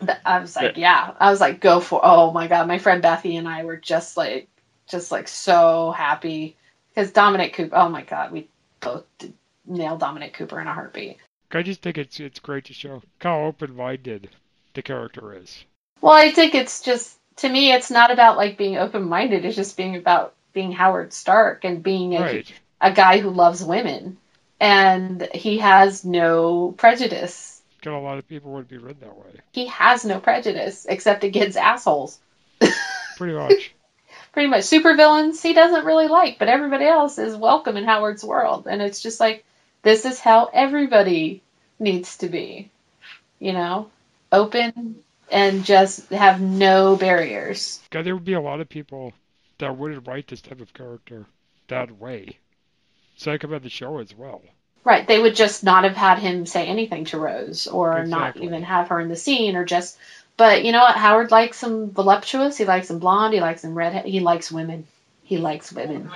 But 0.00 0.20
I 0.24 0.38
was 0.40 0.56
like, 0.56 0.76
yeah, 0.76 1.12
I 1.18 1.30
was 1.30 1.40
like, 1.40 1.60
go 1.60 1.80
for, 1.80 2.00
oh 2.02 2.30
my 2.32 2.48
god, 2.48 2.68
my 2.68 2.78
friend 2.78 3.02
Bethy 3.02 3.38
and 3.38 3.48
I 3.48 3.64
were 3.64 3.76
just 3.76 4.16
like, 4.16 4.48
just 4.88 5.10
like 5.10 5.28
so 5.28 5.92
happy 5.92 6.56
because 6.94 7.12
Dominic 7.12 7.54
Cooper, 7.54 7.76
oh 7.76 7.88
my 7.88 8.02
god, 8.02 8.32
we 8.32 8.48
both 8.80 9.04
did 9.18 9.32
nail 9.66 9.96
Dominic 9.96 10.34
Cooper 10.34 10.60
in 10.60 10.66
a 10.66 10.74
heartbeat. 10.74 11.18
I 11.52 11.62
just 11.62 11.82
think 11.82 11.98
it's 11.98 12.18
it's 12.18 12.40
great 12.40 12.64
to 12.64 12.74
show 12.74 13.02
how 13.20 13.44
open-minded 13.44 14.28
the 14.74 14.82
character 14.82 15.36
is. 15.36 15.64
Well, 16.00 16.12
I 16.12 16.32
think 16.32 16.54
it's 16.54 16.82
just 16.82 17.16
to 17.36 17.48
me, 17.48 17.72
it's 17.72 17.90
not 17.90 18.10
about 18.10 18.36
like 18.36 18.58
being 18.58 18.76
open 18.76 19.04
minded. 19.08 19.44
It's 19.44 19.56
just 19.56 19.76
being 19.76 19.96
about 19.96 20.34
being 20.52 20.72
Howard 20.72 21.12
Stark 21.12 21.64
and 21.64 21.82
being 21.82 22.14
a, 22.14 22.20
Right. 22.20 22.52
a 22.80 22.92
guy 22.92 23.18
who 23.18 23.30
loves 23.30 23.64
women, 23.64 24.18
and 24.60 25.28
he 25.34 25.58
has 25.58 26.04
no 26.04 26.72
prejudice. 26.76 27.53
A 27.92 27.98
lot 27.98 28.18
of 28.18 28.28
people 28.28 28.52
would 28.52 28.68
be 28.68 28.78
written 28.78 29.00
that 29.00 29.16
way. 29.16 29.40
He 29.52 29.66
has 29.66 30.04
no 30.04 30.20
prejudice 30.20 30.86
except 30.88 31.24
against 31.24 31.56
assholes. 31.56 32.18
Pretty 33.16 33.34
much. 33.34 33.74
Pretty 34.32 34.48
much 34.48 34.62
supervillains 34.62 35.42
he 35.42 35.52
doesn't 35.52 35.84
really 35.84 36.08
like, 36.08 36.38
but 36.38 36.48
everybody 36.48 36.86
else 36.86 37.18
is 37.18 37.36
welcome 37.36 37.76
in 37.76 37.84
Howard's 37.84 38.24
world, 38.24 38.66
and 38.66 38.82
it's 38.82 39.00
just 39.00 39.20
like 39.20 39.44
this 39.82 40.04
is 40.04 40.18
how 40.18 40.50
everybody 40.52 41.42
needs 41.78 42.16
to 42.18 42.28
be, 42.28 42.70
you 43.38 43.52
know, 43.52 43.90
open 44.32 44.96
and 45.30 45.64
just 45.64 46.08
have 46.10 46.40
no 46.40 46.96
barriers. 46.96 47.80
God, 47.90 48.04
there 48.04 48.14
would 48.14 48.24
be 48.24 48.32
a 48.34 48.40
lot 48.40 48.60
of 48.60 48.68
people 48.68 49.12
that 49.58 49.76
wouldn't 49.76 50.06
write 50.06 50.26
this 50.26 50.40
type 50.40 50.60
of 50.60 50.74
character 50.74 51.26
that 51.68 51.98
way. 51.98 52.38
So 53.16 53.32
I 53.32 53.38
commend 53.38 53.62
the 53.62 53.70
show 53.70 53.98
as 53.98 54.14
well. 54.16 54.42
Right. 54.84 55.06
They 55.06 55.18
would 55.18 55.34
just 55.34 55.64
not 55.64 55.84
have 55.84 55.96
had 55.96 56.18
him 56.18 56.44
say 56.46 56.66
anything 56.66 57.06
to 57.06 57.18
Rose 57.18 57.66
or 57.66 58.04
not 58.04 58.36
even 58.36 58.62
have 58.62 58.88
her 58.88 59.00
in 59.00 59.08
the 59.08 59.16
scene 59.16 59.56
or 59.56 59.64
just 59.64 59.98
but 60.36 60.64
you 60.64 60.72
know 60.72 60.80
what? 60.80 60.96
Howard 60.96 61.30
likes 61.30 61.60
them 61.60 61.92
voluptuous, 61.92 62.56
he 62.56 62.64
likes 62.64 62.88
them 62.88 62.98
blonde, 62.98 63.34
he 63.34 63.40
likes 63.40 63.62
them 63.62 63.74
redhead 63.74 64.04
he 64.04 64.20
likes 64.20 64.50
women. 64.50 64.86
He 65.22 65.38
likes 65.38 65.72
women. 65.72 66.10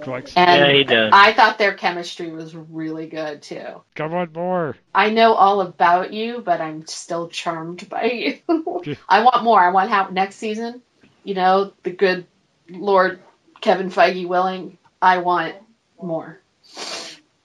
Collects. 0.00 0.34
And 0.36 0.60
Yeah, 0.60 0.72
he 0.72 0.84
does. 0.84 1.10
I 1.12 1.32
thought 1.32 1.58
their 1.58 1.74
chemistry 1.74 2.30
was 2.30 2.54
really 2.54 3.08
good 3.08 3.42
too. 3.42 3.82
Come 3.96 4.14
on, 4.14 4.32
more. 4.32 4.76
I 4.94 5.10
know 5.10 5.34
all 5.34 5.60
about 5.62 6.12
you, 6.12 6.40
but 6.40 6.60
I'm 6.60 6.86
still 6.86 7.28
charmed 7.28 7.88
by 7.88 8.04
you. 8.04 8.38
I 9.08 9.24
want 9.24 9.42
more. 9.42 9.60
I 9.60 9.70
want 9.70 9.90
how 9.90 10.08
next 10.10 10.36
season, 10.36 10.80
you 11.24 11.34
know, 11.34 11.72
the 11.82 11.90
good 11.90 12.26
Lord 12.70 13.20
Kevin 13.60 13.90
Feige 13.90 14.28
willing, 14.28 14.78
I 15.02 15.18
want 15.18 15.56
more. 16.00 16.40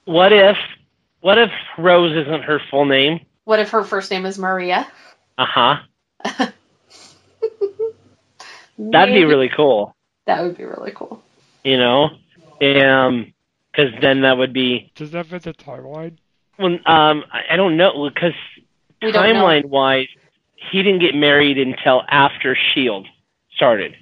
What 0.09 0.33
if 0.33 0.57
what 1.21 1.37
if 1.37 1.51
Rose 1.77 2.17
isn't 2.17 2.41
her 2.41 2.59
full 2.71 2.85
name? 2.85 3.19
What 3.43 3.59
if 3.59 3.69
her 3.69 3.83
first 3.83 4.09
name 4.09 4.25
is 4.25 4.39
Maria? 4.39 4.87
Uh 5.37 5.45
huh. 5.45 5.75
That'd 8.79 9.13
be 9.13 9.23
really 9.23 9.51
cool. 9.55 9.95
That 10.25 10.41
would 10.41 10.57
be 10.57 10.63
really 10.63 10.93
cool. 10.95 11.21
You 11.63 11.77
know, 11.77 12.09
um, 12.59 13.31
because 13.71 13.91
then 14.01 14.21
that 14.21 14.35
would 14.39 14.51
be 14.51 14.91
Does 14.95 15.11
that 15.11 15.27
fit 15.27 15.43
the 15.43 15.53
timeline? 15.53 16.17
well. 16.57 16.79
Um, 16.87 17.23
I 17.31 17.53
I 17.53 17.55
don't 17.55 17.77
know 17.77 18.09
because 18.11 18.33
We 19.03 19.11
know. 19.11 19.19
timeline 19.19 19.65
wise, 19.65 20.07
he 20.71 20.81
didn't 20.81 21.01
get 21.01 21.13
married 21.13 21.59
until 21.59 22.01
after 22.09 22.57
Shield 22.73 23.05
started. 23.55 23.95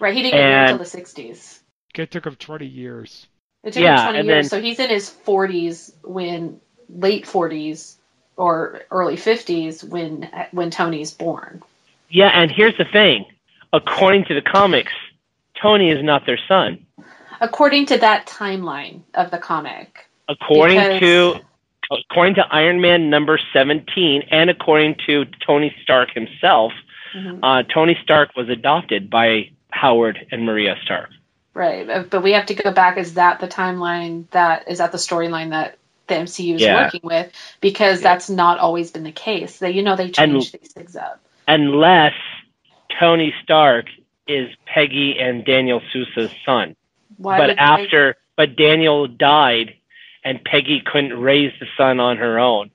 Right, 0.00 0.12
he 0.12 0.22
didn't 0.22 0.40
get 0.40 0.42
married 0.42 0.70
until 0.70 0.78
the 0.78 1.04
60s. 1.04 1.60
It 1.94 2.10
took 2.10 2.26
him 2.26 2.34
20 2.34 2.66
years. 2.66 3.28
It 3.66 3.72
took 3.74 3.82
Yeah, 3.82 4.06
him 4.06 4.12
20 4.12 4.28
years, 4.28 4.48
then- 4.50 4.60
so 4.60 4.62
he's 4.62 4.78
in 4.78 4.90
his 4.90 5.10
40s 5.10 5.92
when 6.02 6.60
late 6.88 7.26
40s 7.26 7.96
or 8.36 8.82
early 8.92 9.16
50s 9.16 9.82
when 9.82 10.30
when 10.52 10.70
Tony's 10.70 11.12
born. 11.12 11.62
Yeah, 12.08 12.28
and 12.28 12.50
here's 12.50 12.76
the 12.78 12.84
thing. 12.84 13.26
According 13.72 14.26
to 14.26 14.34
the 14.34 14.40
comics, 14.40 14.92
Tony 15.60 15.90
is 15.90 16.02
not 16.04 16.24
their 16.26 16.38
son. 16.46 16.86
According 17.40 17.86
to 17.86 17.98
that 17.98 18.26
timeline 18.26 19.00
of 19.14 19.30
the 19.32 19.38
comic. 19.38 20.06
According 20.28 20.78
Because- 20.78 21.00
to 21.00 21.40
according 21.90 22.34
to 22.36 22.46
Iron 22.50 22.80
Man 22.80 23.10
number 23.10 23.38
17 23.52 24.22
and 24.30 24.48
according 24.50 24.96
to 25.06 25.24
Tony 25.46 25.74
Stark 25.82 26.10
himself, 26.12 26.72
Mhm. 27.14 27.38
uh, 27.42 27.62
Tony 27.64 27.96
Stark 28.02 28.30
was 28.36 28.48
adopted 28.48 29.08
by 29.10 29.50
Howard 29.70 30.24
and 30.30 30.44
Maria 30.44 30.76
Stark. 30.84 31.10
Right, 31.56 32.10
but 32.10 32.22
we 32.22 32.32
have 32.32 32.44
to 32.46 32.54
go 32.54 32.70
back. 32.70 32.98
Is 32.98 33.14
that 33.14 33.40
the 33.40 33.48
timeline 33.48 34.28
that 34.32 34.68
is 34.68 34.76
that 34.76 34.92
the 34.92 34.98
storyline 34.98 35.50
that 35.50 35.78
the 36.06 36.14
MCU 36.16 36.56
is 36.56 36.60
Yeah. 36.60 36.84
working 36.84 37.00
with? 37.02 37.32
Because 37.62 38.02
Yeah. 38.02 38.12
that's 38.12 38.28
not 38.28 38.58
always 38.58 38.90
been 38.90 39.04
the 39.04 39.10
case. 39.12 39.58
They, 39.58 39.70
you 39.70 39.82
know, 39.82 39.96
they 39.96 40.10
change 40.10 40.52
these 40.52 40.72
things 40.72 40.96
up. 40.96 41.18
Unless 41.48 42.12
Tony 43.00 43.32
Stark 43.42 43.86
is 44.26 44.54
Peggy 44.66 45.18
and 45.18 45.46
Daniel 45.46 45.80
Sousa's 45.94 46.30
son. 46.44 46.76
Why 47.16 47.38
but 47.38 47.48
would 47.48 47.56
they- 47.56 47.60
after 47.60 48.16
but 48.36 48.54
Daniel 48.56 49.06
died 49.06 49.76
and 50.22 50.44
Peggy 50.44 50.80
couldn't 50.84 51.18
raise 51.18 51.52
the 51.58 51.66
son 51.78 52.00
on 52.00 52.18
her 52.18 52.38
own 52.38 52.70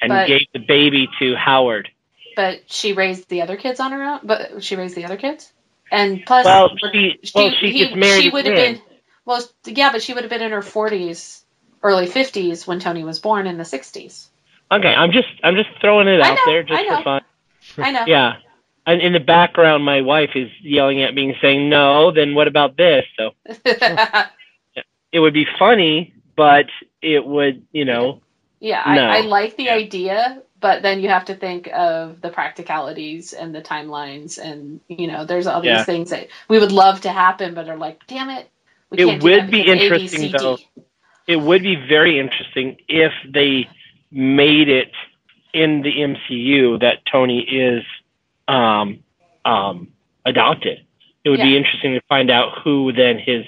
and 0.00 0.08
But- 0.08 0.26
gave 0.26 0.46
the 0.54 0.58
baby 0.58 1.06
to 1.18 1.36
Howard. 1.36 1.90
but 2.34 2.62
she 2.66 2.94
raised 2.94 3.28
the 3.28 3.42
other 3.42 3.58
kids 3.58 3.78
on 3.78 3.92
her 3.92 4.02
own. 4.02 4.20
But 4.22 4.64
she 4.64 4.74
raised 4.76 4.96
the 4.96 5.04
other 5.04 5.18
kids, 5.18 5.51
and 5.92 6.24
plus, 6.26 6.44
Well, 6.46 6.70
she 6.92 7.20
well 7.34 7.50
she 7.60 7.70
he- 7.70 7.78
gets 7.84 7.94
married 7.94 8.22
She 8.22 8.30
would 8.30 8.46
have 8.46 8.56
been 8.56 8.80
well, 9.24 9.40
yeah, 9.66 9.92
but 9.92 10.02
she 10.02 10.14
would 10.14 10.24
have 10.24 10.30
been 10.30 10.42
in 10.42 10.50
her 10.50 10.62
forties, 10.62 11.44
early 11.82 12.06
fifties 12.06 12.66
when 12.66 12.80
Tony 12.80 13.04
was 13.04 13.20
born 13.20 13.46
in 13.46 13.58
the 13.58 13.64
sixties. 13.64 14.28
Okay, 14.70 14.88
I'm 14.88 15.12
just 15.12 15.28
I'm 15.44 15.54
just 15.54 15.68
throwing 15.80 16.08
it 16.08 16.20
out 16.20 16.34
know, 16.34 16.42
there 16.46 16.62
just 16.62 16.88
for 16.88 17.02
fun. 17.04 17.22
I 17.78 17.92
know. 17.92 18.04
Yeah. 18.06 18.36
And 18.84 19.00
in 19.00 19.12
the 19.12 19.20
background 19.20 19.84
my 19.84 20.00
wife 20.00 20.30
is 20.34 20.50
yelling 20.60 21.02
at 21.02 21.14
me 21.14 21.26
and 21.26 21.34
saying, 21.40 21.68
No, 21.68 22.10
then 22.10 22.34
what 22.34 22.48
about 22.48 22.76
this? 22.76 23.04
So 23.16 23.32
it 25.12 25.20
would 25.20 25.34
be 25.34 25.46
funny, 25.58 26.14
but 26.34 26.66
it 27.00 27.24
would 27.24 27.66
you 27.70 27.84
know 27.84 28.22
yeah, 28.60 28.82
No. 28.94 29.04
I, 29.04 29.18
I 29.18 29.20
like 29.22 29.56
the 29.56 29.70
idea, 29.70 30.42
but 30.62 30.82
then 30.82 31.00
you 31.02 31.10
have 31.10 31.26
to 31.26 31.34
think 31.36 31.68
of 31.74 32.22
the 32.22 32.30
practicalities 32.30 33.34
and 33.34 33.54
the 33.54 33.62
timelines, 33.62 34.38
and 34.38 34.80
you 34.88 35.08
know, 35.08 35.26
there's 35.26 35.48
all 35.48 35.60
these 35.62 35.70
Yeah. 35.70 35.84
things 35.84 36.10
that 36.10 36.28
we 36.48 36.60
would 36.60 36.72
love 36.72 37.02
to 37.02 37.10
happen, 37.12 37.54
but 37.54 37.68
are 37.68 37.76
like, 37.78 38.06
damn 38.08 38.30
it, 38.30 38.50
we 38.90 38.98
It 38.98 39.06
can't 39.06 39.20
do 39.20 39.28
would 39.30 39.50
be 39.50 39.60
because 39.62 39.74
A, 39.80 39.90
B, 39.90 40.08
interesting, 40.08 40.20
C, 40.20 40.28
D. 40.28 40.38
though. 40.38 40.58
it 41.28 41.36
would 41.36 41.62
be 41.62 41.76
very 41.76 42.18
interesting 42.20 42.78
if 42.88 43.12
they 43.28 43.68
made 44.10 44.68
it 44.70 44.92
in 45.54 45.82
the 45.82 45.92
MCU 45.92 46.80
that 46.80 47.04
Tony 47.10 47.40
is 47.40 47.84
um, 48.48 49.04
um, 49.44 49.88
adopted. 50.24 50.86
It 51.24 51.30
would 51.30 51.40
be 51.40 51.56
interesting 51.56 51.94
to 51.94 52.00
find 52.08 52.30
out 52.30 52.60
who 52.64 52.92
then 52.92 53.18
his 53.18 53.44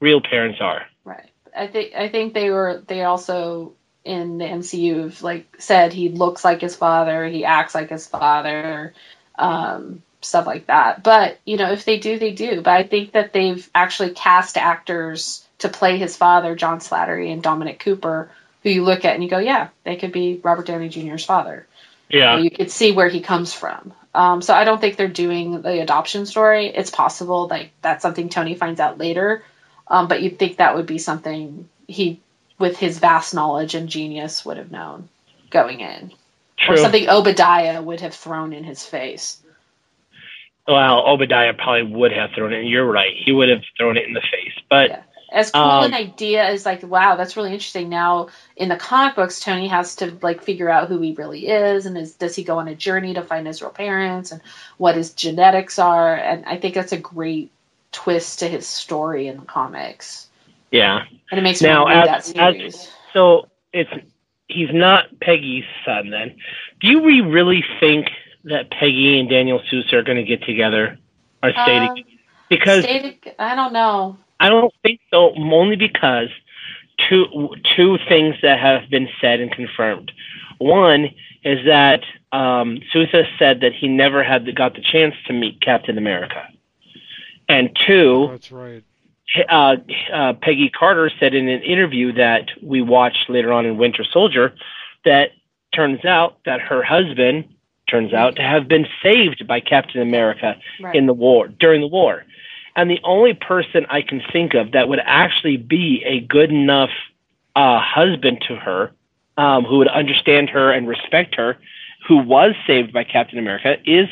real 0.00 0.20
parents 0.20 0.60
are. 0.60 0.82
Right. 1.04 1.30
I 1.56 1.66
think 1.68 1.94
I 1.94 2.08
think 2.08 2.34
they 2.34 2.50
were 2.50 2.82
they 2.86 3.04
also 3.04 3.74
in 4.04 4.38
the 4.38 4.44
MCU 4.44 5.04
have 5.04 5.22
like 5.22 5.46
said 5.58 5.92
he 5.92 6.08
looks 6.08 6.44
like 6.44 6.60
his 6.60 6.76
father, 6.76 7.26
he 7.26 7.44
acts 7.44 7.74
like 7.74 7.90
his 7.90 8.06
father, 8.06 8.94
um, 9.38 10.02
stuff 10.20 10.46
like 10.46 10.66
that. 10.66 11.02
But 11.02 11.38
you 11.44 11.56
know, 11.56 11.72
if 11.72 11.84
they 11.84 11.98
do, 11.98 12.18
they 12.18 12.32
do. 12.32 12.60
But 12.60 12.74
I 12.74 12.82
think 12.82 13.12
that 13.12 13.32
they've 13.32 13.68
actually 13.74 14.10
cast 14.10 14.56
actors 14.56 15.46
to 15.58 15.68
play 15.68 15.98
his 15.98 16.16
father, 16.16 16.56
John 16.56 16.80
Slattery 16.80 17.32
and 17.32 17.42
Dominic 17.42 17.78
Cooper, 17.78 18.30
who 18.62 18.70
you 18.70 18.84
look 18.84 19.04
at 19.04 19.14
and 19.14 19.22
you 19.22 19.30
go, 19.30 19.38
yeah, 19.38 19.68
they 19.84 19.96
could 19.96 20.12
be 20.12 20.40
Robert 20.42 20.66
Downey 20.66 20.88
Jr.'s 20.88 21.24
father. 21.24 21.66
Yeah. 22.08 22.38
You 22.38 22.50
could 22.50 22.70
see 22.70 22.92
where 22.92 23.08
he 23.08 23.20
comes 23.20 23.54
from. 23.54 23.94
Um, 24.14 24.42
so 24.42 24.54
I 24.54 24.64
don't 24.64 24.80
think 24.80 24.96
they're 24.96 25.08
doing 25.08 25.62
the 25.62 25.80
adoption 25.80 26.26
story. 26.26 26.66
It's 26.66 26.90
possible 26.90 27.48
like 27.48 27.72
that's 27.80 28.02
something 28.02 28.28
Tony 28.28 28.54
finds 28.54 28.80
out 28.80 28.98
later, 28.98 29.42
um, 29.88 30.08
but 30.08 30.22
you'd 30.22 30.38
think 30.38 30.58
that 30.58 30.76
would 30.76 30.86
be 30.86 30.98
something 30.98 31.68
he, 31.86 32.20
with 32.62 32.78
his 32.78 32.98
vast 32.98 33.34
knowledge 33.34 33.74
and 33.74 33.88
genius, 33.88 34.44
would 34.46 34.56
have 34.56 34.70
known 34.70 35.08
going 35.50 35.80
in, 35.80 36.12
True. 36.56 36.74
or 36.74 36.76
something 36.78 37.08
Obadiah 37.08 37.82
would 37.82 38.00
have 38.00 38.14
thrown 38.14 38.52
in 38.54 38.64
his 38.64 38.86
face. 38.86 39.42
Well, 40.66 41.04
Obadiah 41.06 41.54
probably 41.54 41.82
would 41.82 42.12
have 42.12 42.30
thrown 42.34 42.52
it. 42.52 42.64
You're 42.64 42.90
right. 42.90 43.14
He 43.16 43.32
would 43.32 43.48
have 43.48 43.62
thrown 43.76 43.96
it 43.96 44.06
in 44.06 44.14
the 44.14 44.20
face. 44.20 44.54
But 44.70 44.90
Yeah. 44.90 45.02
As 45.34 45.50
cool 45.50 45.62
Um, 45.62 45.84
an 45.84 45.94
idea 45.94 46.44
as 46.44 46.66
like, 46.66 46.82
wow, 46.82 47.16
that's 47.16 47.38
really 47.38 47.52
interesting. 47.52 47.88
Now 47.88 48.28
in 48.54 48.68
the 48.68 48.76
comic 48.76 49.16
books, 49.16 49.40
Tony 49.40 49.68
has 49.68 49.96
to 49.96 50.16
like 50.20 50.42
figure 50.42 50.68
out 50.68 50.88
who 50.88 51.00
he 51.00 51.14
really 51.14 51.48
is, 51.48 51.86
and 51.86 51.96
is 51.96 52.14
does 52.14 52.36
he 52.36 52.44
go 52.44 52.58
on 52.58 52.68
a 52.68 52.74
journey 52.74 53.14
to 53.14 53.22
find 53.22 53.46
his 53.46 53.62
real 53.62 53.70
parents, 53.70 54.30
and 54.30 54.42
what 54.76 54.94
his 54.94 55.14
genetics 55.14 55.78
are, 55.78 56.14
and 56.14 56.44
I 56.44 56.58
think 56.58 56.74
that's 56.74 56.92
a 56.92 56.98
great 56.98 57.50
twist 57.92 58.40
to 58.40 58.46
his 58.46 58.66
story 58.66 59.26
in 59.26 59.38
the 59.38 59.46
comics, 59.46 60.28
yeah. 60.72 61.04
and 61.30 61.38
it 61.38 61.42
makes 61.42 61.62
me 61.62 61.68
Now, 61.68 61.84
want 61.84 62.04
to 62.04 62.10
that 62.10 62.18
as- 62.18 62.24
series. 62.26 62.74
as- 62.74 62.92
So 63.12 63.48
it's 63.72 63.90
he's 64.48 64.72
not 64.72 65.06
Peggy's 65.20 65.64
son 65.84 66.10
then. 66.10 66.36
Do 66.80 66.88
you 66.88 67.04
re- 67.04 67.20
really 67.20 67.64
think 67.80 68.08
that 68.44 68.70
Peggy 68.70 69.18
and 69.20 69.28
Daniel 69.30 69.60
Sousa 69.70 69.96
are 69.98 70.02
going 70.02 70.18
to 70.18 70.24
get 70.24 70.42
together 70.44 70.98
or 71.42 71.52
stay 71.52 71.76
Um, 71.78 71.88
together? 71.96 72.08
Because 72.50 72.84
Stated, 72.84 73.34
I 73.38 73.54
don't 73.54 73.72
know. 73.72 74.16
I 74.40 74.48
don't 74.50 74.74
think 74.82 75.00
so. 75.12 75.32
Only 75.36 75.76
because 75.76 76.28
two 77.08 77.54
two 77.76 77.98
things 78.08 78.34
that 78.42 78.58
have 78.58 78.90
been 78.90 79.08
said 79.20 79.40
and 79.40 79.50
confirmed. 79.52 80.12
One 80.58 81.10
is 81.44 81.64
that 81.66 82.02
um, 82.32 82.80
Sousa 82.92 83.24
said 83.38 83.60
that 83.60 83.72
he 83.74 83.88
never 83.88 84.22
had 84.22 84.44
the, 84.44 84.52
got 84.52 84.74
the 84.74 84.82
chance 84.82 85.14
to 85.26 85.32
meet 85.32 85.60
Captain 85.60 85.96
America, 85.98 86.46
and 87.48 87.76
two, 87.86 88.28
That's 88.30 88.52
right. 88.52 88.84
Uh, 89.48 89.76
uh, 90.12 90.32
Peggy 90.34 90.70
Carter 90.70 91.10
said 91.18 91.34
in 91.34 91.48
an 91.48 91.62
interview 91.62 92.12
that 92.14 92.50
we 92.62 92.82
watched 92.82 93.30
later 93.30 93.52
on 93.52 93.66
in 93.66 93.76
Winter 93.78 94.04
Soldier 94.04 94.54
that 95.04 95.30
turns 95.74 96.04
out 96.04 96.38
that 96.44 96.60
her 96.60 96.82
husband 96.82 97.48
turns 97.88 98.12
out 98.12 98.36
to 98.36 98.42
have 98.42 98.68
been 98.68 98.86
saved 99.02 99.46
by 99.46 99.60
Captain 99.60 100.00
America 100.00 100.56
Right. 100.80 100.94
in 100.94 101.06
the 101.06 101.12
war 101.12 101.48
during 101.48 101.80
the 101.80 101.86
war. 101.86 102.24
And 102.74 102.90
the 102.90 103.00
only 103.04 103.34
person 103.34 103.84
I 103.90 104.02
can 104.02 104.22
think 104.32 104.54
of 104.54 104.72
that 104.72 104.88
would 104.88 105.00
actually 105.04 105.58
be 105.58 106.02
a 106.06 106.20
good 106.20 106.50
enough 106.50 106.90
uh, 107.54 107.80
husband 107.80 108.42
to 108.48 108.56
her, 108.56 108.92
um, 109.36 109.64
who 109.64 109.78
would 109.78 109.88
understand 109.88 110.48
her 110.50 110.72
and 110.72 110.88
respect 110.88 111.34
her, 111.34 111.58
who 112.08 112.16
was 112.18 112.54
saved 112.66 112.92
by 112.92 113.04
Captain 113.04 113.38
America, 113.38 113.76
is 113.84 114.08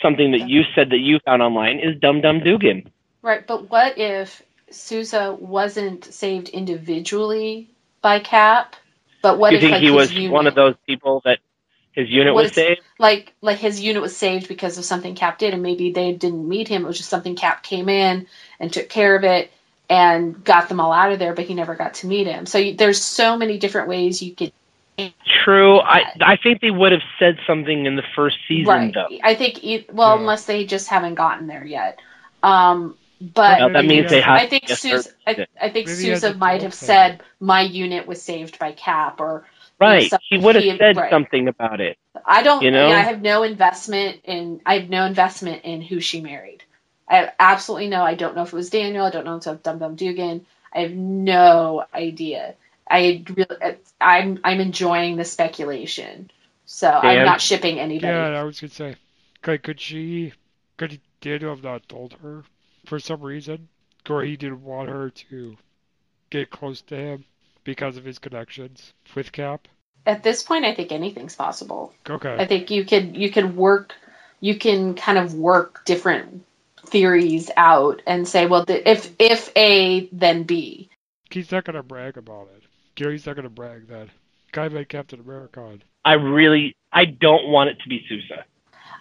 something 0.00 0.30
that 0.32 0.48
you 0.48 0.62
said 0.74 0.90
that 0.90 0.98
you 0.98 1.18
found 1.24 1.42
online 1.42 1.80
is 1.80 1.98
Dum 2.00 2.20
Dum 2.20 2.40
Dugan. 2.40 2.88
Right, 3.26 3.44
but 3.44 3.68
what 3.68 3.98
if 3.98 4.40
Sousa 4.70 5.34
wasn't 5.34 6.04
saved 6.04 6.48
individually 6.48 7.68
by 8.00 8.20
Cap? 8.20 8.76
But 9.20 9.40
what 9.40 9.50
Do 9.50 9.56
you 9.56 9.58
if 9.58 9.62
think 9.62 9.72
like, 9.72 9.82
he 9.82 9.90
was 9.90 10.12
unit, 10.12 10.30
one 10.30 10.46
of 10.46 10.54
those 10.54 10.76
people 10.86 11.22
that 11.24 11.40
his 11.90 12.08
unit 12.08 12.34
What 12.34 12.44
was 12.44 12.52
saved? 12.52 12.82
like 13.00 13.34
like 13.40 13.58
his 13.58 13.80
unit 13.80 14.00
was 14.00 14.16
saved 14.16 14.46
because 14.46 14.78
of 14.78 14.84
something 14.84 15.16
Cap 15.16 15.40
did, 15.40 15.54
and 15.54 15.62
maybe 15.64 15.90
they 15.90 16.12
didn't 16.12 16.48
meet 16.48 16.68
him. 16.68 16.84
It 16.84 16.86
was 16.86 16.98
just 16.98 17.08
something 17.08 17.34
Cap 17.34 17.64
came 17.64 17.88
in 17.88 18.28
and 18.60 18.72
took 18.72 18.88
care 18.88 19.16
of 19.16 19.24
it 19.24 19.50
and 19.90 20.44
got 20.44 20.68
them 20.68 20.78
all 20.78 20.92
out 20.92 21.10
of 21.10 21.18
there, 21.18 21.34
but 21.34 21.46
he 21.46 21.54
never 21.54 21.74
got 21.74 21.94
to 21.94 22.06
meet 22.06 22.28
him. 22.28 22.46
So 22.46 22.58
you, 22.58 22.76
there's 22.76 23.02
so 23.02 23.36
many 23.36 23.58
different 23.58 23.88
ways 23.88 24.22
you 24.22 24.36
could. 24.36 24.52
True. 25.44 25.80
I 25.80 26.04
I 26.20 26.36
think 26.36 26.60
they 26.60 26.70
would 26.70 26.92
have 26.92 27.02
said 27.18 27.38
something 27.44 27.86
in 27.86 27.96
the 27.96 28.04
first 28.14 28.36
season 28.46 28.72
right. 28.72 28.94
though. 28.94 29.08
I 29.24 29.34
think 29.34 29.64
e- 29.64 29.86
well, 29.92 30.14
Yeah. 30.14 30.20
unless 30.20 30.44
they 30.44 30.64
just 30.64 30.86
haven't 30.86 31.16
gotten 31.16 31.48
there 31.48 31.64
yet. 31.66 31.98
Um, 32.44 32.96
but 33.20 33.58
Well, 33.60 33.72
that 33.72 33.84
means 33.84 34.10
they 34.10 34.20
have. 34.20 34.38
I 34.40 34.46
think 34.46 34.62
to 34.64 34.68
get 34.68 34.78
Sousa, 34.78 35.10
I. 35.26 35.46
I 35.60 35.70
think 35.70 35.86
Maybe 35.88 36.02
he 36.02 36.14
Sousa 36.14 36.34
might 36.34 36.62
have 36.62 36.74
said 36.74 37.22
my 37.40 37.62
unit 37.62 38.06
was 38.06 38.20
saved 38.22 38.58
by 38.58 38.72
Cap, 38.72 39.20
or 39.20 39.46
right. 39.80 40.10
some- 40.10 40.20
He 40.28 40.38
would 40.38 40.54
have 40.54 40.64
he- 40.64 40.76
said 40.76 40.96
right. 40.96 41.10
something 41.10 41.48
about 41.48 41.80
it. 41.80 41.98
I 42.24 42.42
don't. 42.42 42.62
You 42.62 42.70
know? 42.70 42.88
yeah, 42.88 42.96
I 42.96 43.00
have 43.00 43.22
no 43.22 43.42
investment 43.42 44.20
in. 44.24 44.60
I 44.66 44.78
have 44.80 44.88
no 44.90 45.04
investment 45.06 45.64
in 45.64 45.80
who 45.80 46.00
she 46.00 46.20
married. 46.20 46.62
I 47.08 47.16
have 47.18 47.34
absolutely 47.38 47.88
no. 47.88 48.02
I 48.02 48.14
don't 48.14 48.34
know 48.36 48.42
if 48.42 48.52
it 48.52 48.56
was 48.56 48.70
Daniel. 48.70 49.04
I 49.04 49.10
don't 49.10 49.24
know 49.24 49.36
if 49.36 49.46
it's 49.46 49.62
Dum 49.62 49.78
Dum 49.78 49.94
Dugan. 49.96 50.44
I 50.74 50.80
have 50.80 50.92
no 50.92 51.84
idea. 51.94 52.54
I 52.88 53.24
really. 53.28 53.46
Uh, 53.62 53.72
I'm. 54.00 54.40
I'm 54.44 54.60
enjoying 54.60 55.16
the 55.16 55.24
speculation. 55.24 56.30
So 56.66 56.90
I'm 56.90 57.24
not 57.24 57.40
shipping 57.40 57.78
anybody. 57.78 58.12
Yeah, 58.12 58.40
I 58.40 58.42
was 58.42 58.60
gonna 58.60 58.72
say, 58.72 58.96
could, 59.40 59.62
could 59.62 59.80
she, 59.80 60.32
could 60.76 61.00
Daniel 61.20 61.54
have 61.54 61.62
not 61.62 61.88
told 61.88 62.14
her 62.14 62.42
for 62.86 62.98
some 62.98 63.20
reason, 63.20 63.68
or 64.08 64.22
he 64.22 64.36
didn't 64.36 64.62
want 64.62 64.88
her 64.88 65.10
to 65.10 65.56
get 66.30 66.50
close 66.50 66.80
to 66.82 66.96
him 66.96 67.24
because 67.64 67.96
of 67.96 68.04
his 68.04 68.18
connections 68.18 68.92
with 69.14 69.32
Cap? 69.32 69.68
At 70.06 70.22
this 70.22 70.42
point, 70.42 70.64
I 70.64 70.74
think 70.74 70.92
anything's 70.92 71.34
possible. 71.34 71.92
Okay. 72.08 72.36
I 72.38 72.46
think 72.46 72.70
you 72.70 72.84
could 72.84 73.16
you 73.16 73.30
could 73.30 73.56
work 73.56 73.92
you 74.40 74.56
can 74.56 74.94
kind 74.94 75.18
of 75.18 75.34
work 75.34 75.84
different 75.84 76.44
theories 76.86 77.50
out 77.56 78.02
and 78.06 78.26
say, 78.28 78.46
well, 78.46 78.64
the, 78.64 78.88
if 78.88 79.10
if 79.18 79.50
A 79.56 80.08
then 80.12 80.44
B. 80.44 80.88
He's 81.30 81.50
not 81.50 81.64
gonna 81.64 81.82
brag 81.82 82.16
about 82.16 82.48
it. 82.56 82.62
You 82.98 83.06
know, 83.06 83.12
he's 83.12 83.26
not 83.26 83.36
gonna 83.36 83.50
brag 83.50 83.88
that 83.88 84.08
guy 84.52 84.68
made 84.68 84.88
Captain 84.88 85.20
America. 85.20 85.60
on. 85.60 85.82
I 86.04 86.14
really. 86.14 86.74
I 86.92 87.04
don't 87.04 87.48
want 87.48 87.70
it 87.70 87.78
to 87.82 87.88
be 87.88 88.04
Sousa. 88.08 88.44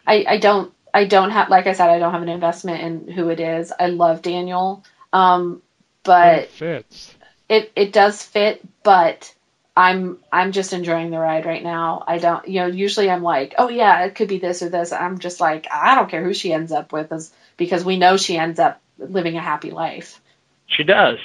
I, 0.08 0.26
I 0.28 0.38
don't 0.38 0.74
I 0.96 1.04
don't 1.04 1.32
have 1.32 1.50
like 1.50 1.68
I 1.68 1.74
said 1.74 1.90
I 1.90 2.00
don't 2.00 2.14
have 2.14 2.22
an 2.22 2.30
investment 2.30 2.82
in 2.82 3.14
who 3.14 3.28
it 3.28 3.42
is. 3.42 3.74
I 3.78 3.88
love 3.88 4.22
Daniel, 4.22 4.86
um, 5.12 5.62
but 6.04 6.44
it 6.44 6.50
fits. 6.52 7.14
it 7.50 7.72
it 7.76 7.92
does 7.92 8.24
fit. 8.24 8.62
But 8.82 9.36
I'm 9.76 10.20
I'm 10.32 10.54
just 10.54 10.72
enjoying 10.72 11.12
the 11.12 11.20
ride 11.20 11.46
right 11.46 11.62
now. 11.62 12.06
I 12.08 12.18
don't 12.20 12.48
you 12.48 12.62
know 12.62 12.68
usually 12.68 13.10
I'm 13.10 13.24
like 13.24 13.56
oh 13.58 13.68
yeah 13.68 14.06
it 14.06 14.16
could 14.16 14.30
be 14.30 14.38
this 14.38 14.64
or 14.64 14.70
this. 14.70 14.94
I'm 14.94 15.20
just 15.20 15.42
like 15.42 15.68
I 15.70 15.96
don't 15.96 16.10
care 16.10 16.24
who 16.24 16.34
she 16.34 16.54
ends 16.54 16.72
up 16.72 16.94
with 16.94 17.12
is 17.12 17.30
because 17.58 17.84
we 17.84 17.98
know 17.98 18.16
she 18.16 18.38
ends 18.38 18.58
up 18.58 18.82
living 18.98 19.36
a 19.36 19.42
happy 19.42 19.72
life. 19.72 20.22
She 20.68 20.86
does. 20.86 21.20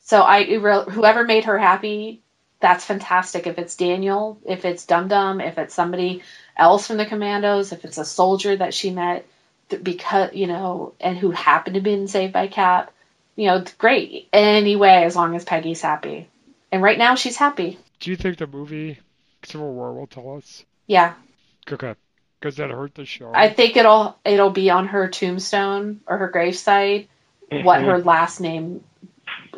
So 0.00 0.22
I 0.22 0.44
whoever 0.44 1.24
made 1.24 1.46
her 1.46 1.56
happy, 1.56 2.20
that's 2.60 2.84
fantastic. 2.84 3.46
If 3.46 3.58
it's 3.58 3.76
Daniel, 3.76 4.38
if 4.44 4.64
it's 4.64 4.86
Dum 4.86 5.08
Dum, 5.08 5.40
if 5.40 5.58
it's 5.58 5.74
somebody 5.74 6.22
else 6.56 6.86
from 6.86 6.96
the 6.96 7.06
Commandos, 7.06 7.72
if 7.72 7.84
it's 7.84 7.98
a 7.98 8.04
soldier 8.04 8.56
that 8.56 8.74
she 8.74 8.90
met, 8.90 9.26
because 9.82 10.34
you 10.34 10.46
know, 10.46 10.94
and 11.00 11.16
who 11.16 11.30
happened 11.30 11.74
to 11.74 11.80
be 11.80 12.06
saved 12.06 12.32
by 12.32 12.48
Cap, 12.48 12.92
you 13.36 13.46
know, 13.46 13.64
great. 13.78 14.28
Anyway, 14.32 15.04
as 15.04 15.14
long 15.14 15.36
as 15.36 15.44
Peggy's 15.44 15.80
happy, 15.80 16.28
and 16.72 16.82
right 16.82 16.98
now 16.98 17.14
she's 17.14 17.36
happy. 17.36 17.78
Do 18.00 18.10
you 18.10 18.16
think 18.16 18.38
the 18.38 18.46
movie 18.46 18.98
Civil 19.44 19.72
War 19.72 19.92
will 19.92 20.06
tell 20.06 20.36
us? 20.36 20.64
Yeah, 20.86 21.14
Okay. 21.72 21.94
Because 22.40 22.56
that 22.56 22.70
hurt 22.70 22.94
the 22.94 23.04
show. 23.04 23.32
I 23.34 23.48
think 23.48 23.76
it'll 23.76 24.16
it'll 24.24 24.50
be 24.50 24.70
on 24.70 24.86
her 24.88 25.08
tombstone 25.08 26.00
or 26.06 26.18
her 26.18 26.30
gravesite 26.30 27.08
what 27.50 27.82
her 27.82 27.98
last 27.98 28.40
name, 28.40 28.84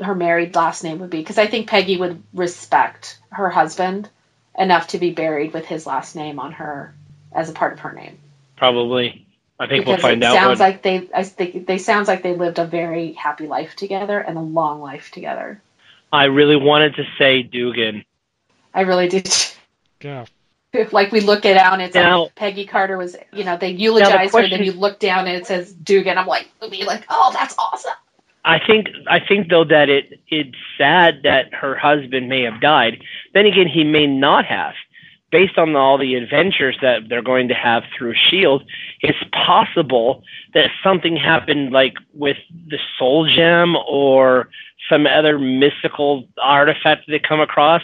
her 0.01 0.15
married 0.15 0.55
last 0.55 0.85
name 0.85 0.99
would 1.01 1.11
be, 1.11 1.19
because 1.19 1.39
I 1.39 1.47
think 1.47 1.69
Peggy 1.69 1.97
would 1.97 2.23
respect 2.33 3.19
her 3.31 3.49
husband 3.51 4.09
enough 4.59 4.89
to 4.89 4.99
be 4.99 5.13
buried 5.13 5.53
with 5.53 5.67
his 5.67 5.87
last 5.87 6.17
name 6.17 6.39
on 6.39 6.53
her 6.53 6.95
as 7.33 7.49
a 7.49 7.53
part 7.53 7.73
of 7.73 7.81
her 7.81 7.93
name. 7.93 8.19
Probably. 8.57 9.27
I 9.59 9.67
think 9.67 9.85
because 9.85 10.03
we'll 10.03 10.11
find 10.11 10.23
it 10.23 10.27
out. 10.27 10.35
sounds 10.35 10.59
when- 10.59 10.71
like 10.71 10.83
they, 10.83 11.09
I 11.15 11.23
think 11.23 11.67
they 11.67 11.79
sounds 11.79 12.09
like 12.09 12.23
they 12.23 12.35
lived 12.35 12.59
a 12.59 12.65
very 12.65 13.13
happy 13.13 13.47
life 13.47 13.77
together 13.77 14.19
and 14.19 14.39
a 14.39 14.43
long 14.43 14.81
life 14.81 15.11
together. 15.11 15.61
I 16.13 16.25
really 16.25 16.57
wanted 16.57 16.97
to 16.97 17.05
say 17.19 17.43
Dugan. 17.43 18.05
I 18.75 18.83
really 18.83 19.09
did. 19.09 19.31
yeah. 20.03 20.25
like 20.93 21.13
we 21.13 21.21
look 21.21 21.45
it 21.45 21.57
out 21.57 21.75
and 21.75 21.83
it's 21.83 21.95
Now- 21.95 22.25
like 22.25 22.35
Peggy 22.35 22.67
Carter 22.67 22.97
was, 22.97 23.17
you 23.33 23.45
know, 23.45 23.57
they 23.57 23.71
eulogize 23.71 24.13
her, 24.13 24.29
question- 24.31 24.51
then 24.59 24.65
you 24.65 24.73
look 24.73 24.99
down 24.99 25.27
and 25.27 25.37
it 25.37 25.47
says 25.47 25.73
Dugan. 25.73 26.17
I'm 26.17 26.27
like, 26.27 26.49
be 26.71 26.85
like, 26.85 27.05
oh, 27.11 27.31
that's 27.33 27.55
awesome. 27.59 27.93
I 28.45 28.59
think 28.65 28.89
I 29.09 29.21
think 29.21 29.49
though 29.51 29.65
that 29.65 29.89
it 29.89 30.21
it's 30.29 30.57
sad 30.79 31.23
that 31.25 31.53
her 31.53 31.77
husband 31.77 32.29
may 32.29 32.43
have 32.43 32.61
died. 32.61 33.03
Then 33.35 33.47
again, 33.47 33.69
he 33.69 33.85
may 33.85 34.07
not 34.07 34.45
have. 34.47 34.75
Based 35.31 35.59
on 35.59 35.77
all 35.77 35.97
the 35.97 36.17
adventures 36.17 36.77
that 36.83 37.09
they're 37.09 37.23
going 37.23 37.47
to 37.49 37.55
have 37.55 37.85
through 37.97 38.15
Shield, 38.15 38.65
it's 39.01 39.23
possible 39.31 40.25
that 40.55 40.71
something 40.83 41.15
happened 41.17 41.71
like 41.71 41.95
with 42.15 42.39
the 42.69 42.79
Soul 42.99 43.29
Gem 43.29 43.77
or 43.89 44.49
some 44.89 45.07
other 45.07 45.39
mystical 45.39 46.27
artifact 46.43 47.07
that 47.07 47.13
they 47.13 47.21
come 47.21 47.41
across, 47.41 47.83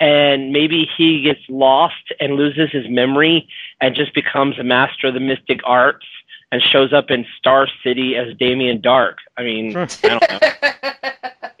and 0.00 0.50
maybe 0.50 0.88
he 0.96 1.20
gets 1.20 1.40
lost 1.50 2.14
and 2.20 2.36
loses 2.36 2.70
his 2.70 2.88
memory 2.88 3.46
and 3.82 3.94
just 3.94 4.14
becomes 4.14 4.58
a 4.58 4.64
master 4.64 5.08
of 5.08 5.14
the 5.14 5.20
mystic 5.20 5.60
arts 5.64 6.06
and 6.50 6.62
shows 6.62 6.92
up 6.92 7.10
in 7.10 7.26
Star 7.38 7.68
City 7.84 8.16
as 8.16 8.36
Damien 8.36 8.80
Darhk. 8.80 9.16
I 9.36 9.42
mean, 9.42 9.76
I 9.76 9.86
don't 10.02 10.30
know, 10.30 10.38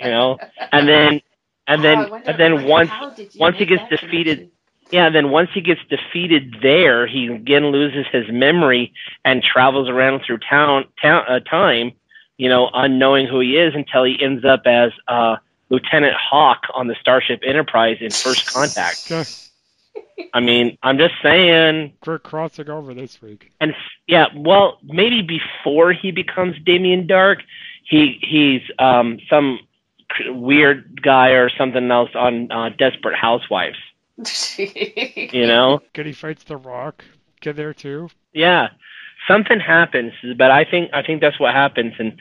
you 0.00 0.06
know. 0.06 0.38
And 0.72 0.88
then, 0.88 1.20
and 1.66 1.84
then, 1.84 2.10
wonder- 2.10 2.30
and 2.30 2.38
then 2.40 2.64
once 2.64 2.88
how 2.90 3.10
did 3.10 3.34
you 3.34 3.40
once 3.40 3.56
he 3.58 3.66
gets 3.66 3.82
that 3.90 4.00
defeated, 4.00 4.50
Yeah, 4.90 5.10
then 5.10 5.30
once 5.30 5.50
he 5.52 5.60
gets 5.60 5.80
defeated 5.90 6.56
there, 6.62 7.06
he 7.06 7.26
again 7.26 7.66
loses 7.66 8.06
his 8.10 8.24
memory 8.30 8.92
and 9.24 9.42
travels 9.42 9.88
around 9.88 10.22
through 10.26 10.38
town, 10.38 10.86
town 11.02 11.24
uh, 11.28 11.40
time, 11.40 11.92
you 12.38 12.48
know, 12.48 12.70
unknowing 12.72 13.26
who 13.26 13.40
he 13.40 13.56
is 13.58 13.74
until 13.74 14.04
he 14.04 14.16
ends 14.22 14.44
up 14.44 14.62
as 14.66 14.92
uh, 15.06 15.36
Lieutenant 15.68 16.14
Hawk 16.14 16.62
on 16.74 16.86
the 16.86 16.96
Starship 17.00 17.40
Enterprise 17.46 17.98
in 18.00 18.10
First 18.10 18.50
Contact. 18.52 19.06
Okay. 20.18 20.30
I 20.34 20.40
mean, 20.40 20.76
I'm 20.82 20.98
just 20.98 21.14
saying, 21.22 21.92
We're 22.04 22.18
crossing 22.18 22.68
over 22.68 22.92
this 22.94 23.20
week. 23.22 23.52
and 23.60 23.74
yeah, 24.06 24.26
well, 24.34 24.78
maybe 24.82 25.22
before 25.22 25.92
he 25.92 26.10
becomes 26.10 26.56
Damien 26.64 27.06
Darhk, 27.06 27.38
he 27.84 28.18
he's 28.20 28.62
um, 28.78 29.18
some 29.30 29.60
weird 30.26 31.00
guy 31.02 31.30
or 31.30 31.50
something 31.50 31.90
else 31.90 32.10
on 32.14 32.50
uh, 32.50 32.70
Desperate 32.70 33.16
Housewives. 33.16 33.78
You 34.58 35.46
know. 35.46 35.80
Good 35.92 36.06
he 36.06 36.12
fights 36.12 36.44
the 36.44 36.56
rock. 36.56 37.04
Get 37.40 37.56
there 37.56 37.72
too. 37.74 38.08
Yeah, 38.32 38.68
something 39.28 39.60
happens, 39.60 40.12
but 40.36 40.50
I 40.50 40.64
think 40.64 40.90
I 40.92 41.02
think 41.02 41.20
that's 41.20 41.38
what 41.38 41.54
happens, 41.54 41.94
and 41.98 42.20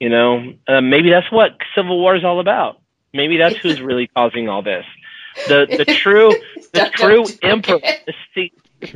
you 0.00 0.08
know, 0.08 0.54
uh, 0.66 0.80
maybe 0.80 1.10
that's 1.10 1.30
what 1.30 1.56
Civil 1.74 1.98
War 2.00 2.16
is 2.16 2.24
all 2.24 2.40
about. 2.40 2.80
Maybe 3.12 3.36
that's 3.36 3.56
who's 3.56 3.80
really 3.90 4.06
causing 4.08 4.48
all 4.48 4.62
this. 4.62 4.84
The 5.48 5.66
the 5.76 5.84
true 5.84 6.32
the 6.84 6.90
true 6.92 7.24
emperor, 7.42 7.80
the 8.34 8.50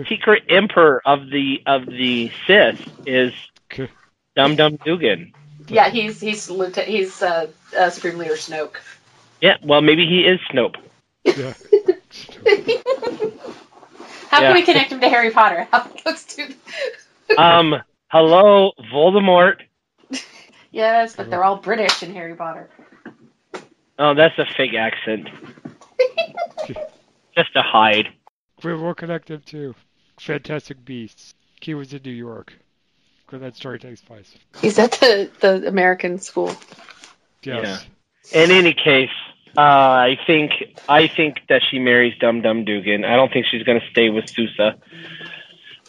secret 0.09 0.45
emperor 0.49 1.03
of 1.05 1.29
the 1.31 1.63
of 1.67 1.87
the 1.87 2.31
Sith 2.47 2.81
is. 3.07 3.33
Dum 4.37 4.55
Dum 4.57 4.77
Dugan. 4.85 5.33
yeah, 5.69 5.91
he's 5.91 6.21
he's 6.21 6.49
lieutenant, 6.49 6.89
he's 6.89 7.21
uh, 7.21 7.49
uh, 7.77 7.91
Supreme 7.91 8.17
Leader 8.17 8.35
Snoke. 8.35 8.77
Yeah, 9.41 9.57
well, 9.65 9.81
maybe 9.81 10.07
he 10.07 10.21
is 10.21 10.39
Snoke. 10.53 10.77
Yeah. 11.25 11.53
How 14.31 14.41
Yeah. 14.41 14.47
can 14.49 14.55
we 14.55 14.63
connect 14.63 14.93
him 14.93 15.01
to 15.01 15.09
Harry 15.09 15.31
Potter? 15.31 15.67
How, 15.73 15.91
let's 16.07 16.37
do. 16.37 16.47
Um, 17.37 17.75
hello, 18.09 18.73
Voldemort. 18.93 19.57
Yes, 20.73 21.17
but 21.17 21.29
they're 21.31 21.43
all 21.43 21.57
British 21.57 22.01
in 22.05 22.15
Harry 22.15 22.37
Potter. 22.37 22.71
Oh, 23.99 24.15
that's 24.15 24.39
a 24.39 24.47
fake 24.57 24.75
accent. 24.75 25.29
Just 27.41 27.55
to 27.55 27.63
hide. 27.63 28.11
We 28.63 28.75
will 28.75 28.93
connect 28.93 29.31
him 29.31 29.41
to 29.47 29.75
Fantastic 30.19 30.85
Beasts. 30.85 31.33
He 31.63 31.73
was 31.73 31.95
in 31.95 32.03
New 32.05 32.11
York. 32.11 32.53
Where 33.31 33.39
that 33.39 33.57
story 33.57 33.79
takes 33.79 34.03
place. 34.03 34.35
Is 34.63 34.77
that 34.77 34.93
the 34.93 35.31
the 35.41 35.67
American 35.67 36.19
school. 36.19 36.55
Yes. 37.43 37.87
In 38.33 38.51
any 38.51 38.75
case, 38.75 39.09
uh, 39.57 39.61
I 39.63 40.19
think 40.27 40.53
I 40.87 41.07
think 41.07 41.41
that 41.49 41.63
she 41.71 41.79
marries 41.79 42.13
Dum 42.21 42.43
Dum 42.43 42.67
Dugan. 42.67 43.07
I 43.07 43.17
don't 43.17 43.33
think 43.33 43.47
she's 43.47 43.63
going 43.63 43.81
to 43.81 43.87
stay 43.91 44.11
with 44.11 44.29
Sousa. 44.29 44.77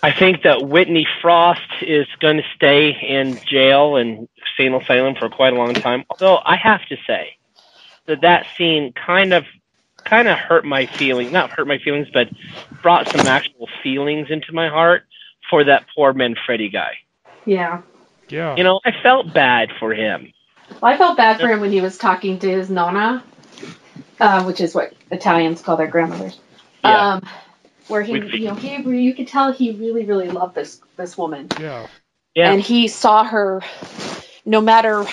I 0.01 0.13
think 0.13 0.43
that 0.43 0.69
Whitney 0.69 1.05
Frost 1.21 1.69
is 1.81 2.07
going 2.21 2.37
to 2.37 2.45
stay 2.55 2.91
in 2.91 3.37
jail 3.45 3.97
and 3.97 4.29
insane 4.37 4.73
asylum 4.73 5.15
for 5.15 5.27
quite 5.27 5.51
a 5.51 5.57
long 5.57 5.73
time. 5.73 6.05
Although 6.09 6.39
I 6.45 6.55
have 6.55 6.85
to 6.85 6.95
say 7.05 7.35
that 8.05 8.21
that 8.21 8.45
scene 8.55 8.93
kind 8.93 9.33
of 9.33 9.43
kind 10.05 10.27
of 10.27 10.37
hurt 10.37 10.65
my 10.65 10.85
feelings. 10.85 11.31
Not 11.31 11.51
hurt 11.51 11.67
my 11.67 11.77
feelings, 11.79 12.07
but 12.13 12.29
brought 12.81 13.07
some 13.07 13.25
actual 13.27 13.67
feelings 13.83 14.27
into 14.29 14.53
my 14.53 14.69
heart 14.69 15.03
for 15.49 15.63
that 15.63 15.85
poor 15.95 16.13
Manfredi 16.13 16.69
guy. 16.69 16.97
Yeah. 17.45 17.81
Yeah. 18.29 18.55
You 18.55 18.63
know, 18.63 18.79
I 18.85 18.91
felt 19.03 19.33
bad 19.33 19.69
for 19.79 19.93
him. 19.93 20.31
Well, 20.81 20.91
I 20.93 20.97
felt 20.97 21.17
bad 21.17 21.39
for 21.39 21.47
him 21.47 21.59
when 21.59 21.71
he 21.71 21.81
was 21.81 21.97
talking 21.97 22.39
to 22.39 22.49
his 22.49 22.69
nonna, 22.69 23.23
uh, 24.19 24.43
which 24.43 24.61
is 24.61 24.73
what 24.73 24.93
Italians 25.09 25.61
call 25.61 25.75
their 25.77 25.87
grandmothers. 25.87 26.39
Yeah. 26.83 27.13
Um, 27.15 27.27
where 27.87 28.01
he, 28.01 28.13
We- 28.13 28.39
you 28.39 28.47
know, 28.47 28.55
he 28.55 28.75
you 28.77 29.13
could 29.13 29.27
tell 29.27 29.51
he 29.51 29.71
really, 29.71 30.05
really 30.05 30.29
loved 30.29 30.55
this 30.55 30.81
this 30.95 31.17
woman, 31.17 31.49
Yeah. 31.59 31.87
Yeah. 32.33 32.51
and 32.51 32.61
he 32.61 32.87
saw 32.87 33.23
her, 33.23 33.61
no 34.45 34.61
matter 34.61 35.03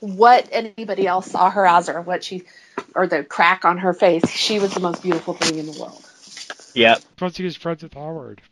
what 0.00 0.48
anybody 0.50 1.06
else 1.06 1.30
saw 1.30 1.48
her 1.50 1.66
as, 1.66 1.88
or 1.88 2.00
what 2.02 2.24
she, 2.24 2.42
or 2.94 3.06
the 3.06 3.24
crack 3.24 3.64
on 3.64 3.78
her 3.78 3.92
face, 3.92 4.28
she 4.30 4.58
was 4.58 4.74
the 4.74 4.80
most 4.80 5.02
beautiful 5.02 5.34
thing 5.34 5.58
in 5.58 5.66
the 5.66 5.78
world. 5.80 6.04
Yep. 6.74 7.02
Plus 7.16 7.36
he 7.36 7.44
was 7.44 7.56
friends 7.56 7.82
with 7.82 7.94
Howard. 7.94 8.42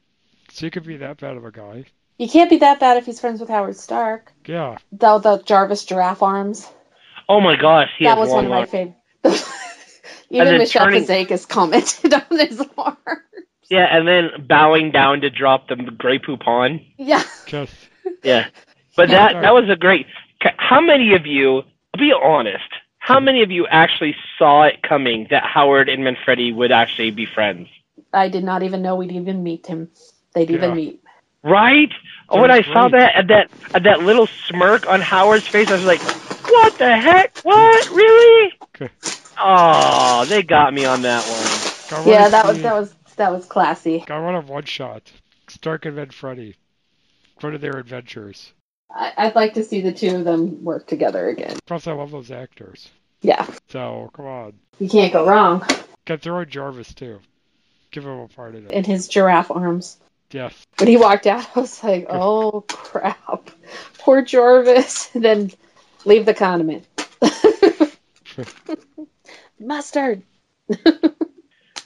So 0.53 0.67
he 0.67 0.71
could 0.71 0.85
be 0.85 0.99
that 0.99 1.19
bad 1.19 1.37
of 1.37 1.45
a 1.45 1.51
guy. 1.51 1.85
You 2.19 2.29
can't 2.29 2.51
be 2.51 2.59
that 2.59 2.79
bad 2.79 2.99
if 2.99 3.07
he's 3.07 3.19
friends 3.21 3.41
with 3.41 3.49
Howard 3.49 3.77
Stark. 3.77 4.33
Yeah. 4.47 4.77
Though 4.93 5.19
the 5.19 5.39
Jarvis 5.39 5.85
giraffe 5.85 6.23
arms, 6.23 6.69
Oh 7.29 7.41
my 7.41 7.57
gosh, 7.57 7.89
he 7.99 8.05
that 8.05 8.19
was 8.19 8.29
one 8.29 8.45
long 8.45 8.45
of 8.47 8.51
my 8.51 8.59
arms. 8.59 8.71
favorite. 8.71 8.97
Even 10.31 10.47
then 10.49 10.59
Michelle 10.59 10.85
turning- 10.87 11.05
Fazekas 11.05 11.49
commented 11.49 12.15
on 12.31 12.39
his 12.39 12.63
arm. 12.77 12.97
Yeah, 13.71 13.87
and 13.91 14.07
then 14.07 14.47
bowing 14.47 14.91
down 14.91 15.23
to 15.23 15.31
drop 15.31 15.69
the 15.69 15.77
Grey 15.77 16.19
Poupon. 16.19 16.85
Yeah. 16.99 17.23
Just 17.47 17.73
Yeah, 18.23 18.49
but 18.97 19.09
that 19.09 19.33
that 19.43 19.55
was 19.55 19.69
a 19.71 19.77
great. 19.77 20.07
How 20.41 20.81
many 20.81 21.15
of 21.15 21.27
you? 21.27 21.63
Be 21.99 22.13
honest. 22.13 22.63
How 23.03 23.19
many 23.19 23.43
of 23.43 23.51
you 23.51 23.67
actually 23.67 24.15
saw 24.39 24.63
it 24.63 24.81
coming 24.81 25.27
that 25.31 25.43
Howard 25.43 25.89
and 25.89 26.05
Manfredi 26.05 26.53
would 26.53 26.71
actually 26.71 27.11
be 27.11 27.27
friends? 27.27 27.67
I 28.13 28.29
did 28.29 28.45
not 28.45 28.63
even 28.63 28.81
know 28.81 28.95
we'd 28.95 29.11
even 29.11 29.43
meet 29.43 29.67
him. 29.67 29.91
They'd 30.35 30.49
Yeah. 30.49 30.59
even 30.59 30.77
meet. 30.77 31.01
Right? 31.43 31.91
That 32.31 32.41
when 32.41 32.53
I 32.53 32.59
was 32.59 32.67
saw 32.67 32.89
that 32.91 33.17
at 33.17 33.27
that 33.27 33.51
at 33.75 33.83
that 33.83 34.05
little 34.05 34.29
smirk 34.47 34.87
on 34.87 35.01
Howard's 35.01 35.49
face, 35.49 35.69
I 35.69 35.73
was 35.73 35.85
like, 35.85 36.01
"What 36.49 36.79
the 36.79 36.97
heck? 36.97 37.37
What? 37.43 37.91
Really?" 37.91 38.53
Okay. 38.77 38.91
Oh, 39.37 40.25
they 40.27 40.45
got 40.45 40.73
me 40.73 40.85
on 40.85 41.03
that 41.03 41.25
one. 41.27 42.05
got 42.05 42.07
Yeah, 42.09 42.29
that 42.29 42.47
was 42.47 42.63
that 42.63 42.73
was 42.73 42.95
that 43.17 43.33
was 43.33 43.47
classy. 43.47 44.05
Got 44.07 44.23
one 44.23 44.37
of 44.37 44.49
one 44.49 44.65
shot. 44.65 45.11
Stark 45.49 45.87
and 45.87 45.97
Manfredi. 45.97 46.55
One 47.41 47.53
of 47.53 47.61
their 47.61 47.79
adventures. 47.79 48.53
I, 48.95 49.13
I'd 49.17 49.35
like 49.35 49.55
to 49.55 49.65
see 49.65 49.81
the 49.81 49.93
two 49.93 50.17
of 50.17 50.25
them 50.25 50.63
work 50.65 50.87
together 50.87 51.29
again. 51.29 51.57
Plus 51.67 51.87
I 51.87 51.93
love 51.93 52.11
those 52.11 52.31
actors. 52.31 52.89
Yeah, 53.23 53.47
So 53.69 54.11
come 54.15 54.27
on. 54.27 54.53
you 54.81 54.89
can't 54.89 55.13
go 55.13 55.25
wrong. 55.27 55.65
Can 56.07 56.19
throw 56.19 56.45
Jarvis 56.45 56.93
too. 56.93 57.21
Give 57.93 58.05
him 58.05 58.19
a 58.19 58.29
part 58.29 58.55
in 58.57 58.67
it. 58.67 58.73
In 58.73 58.85
his 58.85 59.07
giraffe 59.09 59.51
arms. 59.51 59.99
Yes. 60.33 60.55
When 60.79 60.89
he 60.89 60.97
walked 60.97 61.27
out, 61.27 61.47
I 61.55 61.61
was 61.61 61.85
like, 61.85 62.07
"Oh 62.09 62.63
crap, 62.69 63.51
poor 63.99 64.23
Jarvis." 64.23 65.07
then 65.15 65.53
leave 66.05 66.25
the 66.27 66.33
condiment. 66.35 66.85
Mustard. 69.61 70.23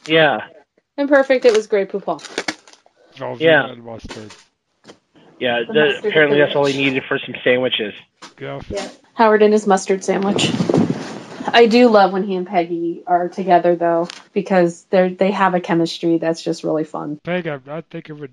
Yeah, 0.06 0.46
Imperfect. 0.96 1.44
It 1.44 1.54
was 1.56 1.66
great 1.66 1.90
Poupon. 1.90 2.20
Velveeta 3.16 3.40
Yeah. 3.40 3.74
mustard. 3.74 4.32
Yeah. 5.38 5.62
The 5.66 5.72
The, 5.72 6.08
apparently, 6.08 6.38
that's 6.38 6.54
all 6.54 6.66
he 6.66 6.76
needed 6.76 7.04
for 7.08 7.18
some 7.18 7.34
sandwiches. 7.42 7.94
Yeah. 8.40 8.88
Howard 9.14 9.42
and 9.42 9.52
his 9.52 9.66
mustard 9.66 10.04
sandwich. 10.04 10.50
I 11.48 11.66
do 11.66 11.88
love 11.88 12.12
when 12.12 12.24
he 12.24 12.34
and 12.34 12.46
Peggy 12.46 13.02
are 13.06 13.28
together 13.28 13.76
though, 13.76 14.08
because 14.32 14.84
they 14.84 15.14
they 15.14 15.30
have 15.30 15.54
a 15.54 15.60
chemistry 15.60 16.18
that's 16.18 16.42
just 16.42 16.64
really 16.64 16.84
fun. 16.84 17.20
Peg, 17.22 17.46
I'm 17.46 17.62
not 17.64 17.86
thinking 17.90 18.16
of 18.16 18.22
a 18.22 18.28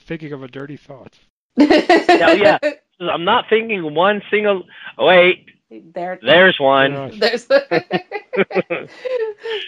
thinking 0.00 0.32
of 0.32 0.42
a 0.42 0.48
dirty 0.48 0.76
thought. 0.76 1.18
Yeah, 1.56 1.66
oh, 2.08 2.32
yeah. 2.32 2.58
I'm 3.00 3.24
not 3.24 3.46
thinking 3.48 3.94
one 3.94 4.22
single. 4.30 4.64
Oh, 4.96 5.06
wait, 5.06 5.46
There, 5.70 6.18
there's 6.20 6.58
one. 6.58 6.92
Yeah. 6.92 7.10
there's 7.18 7.46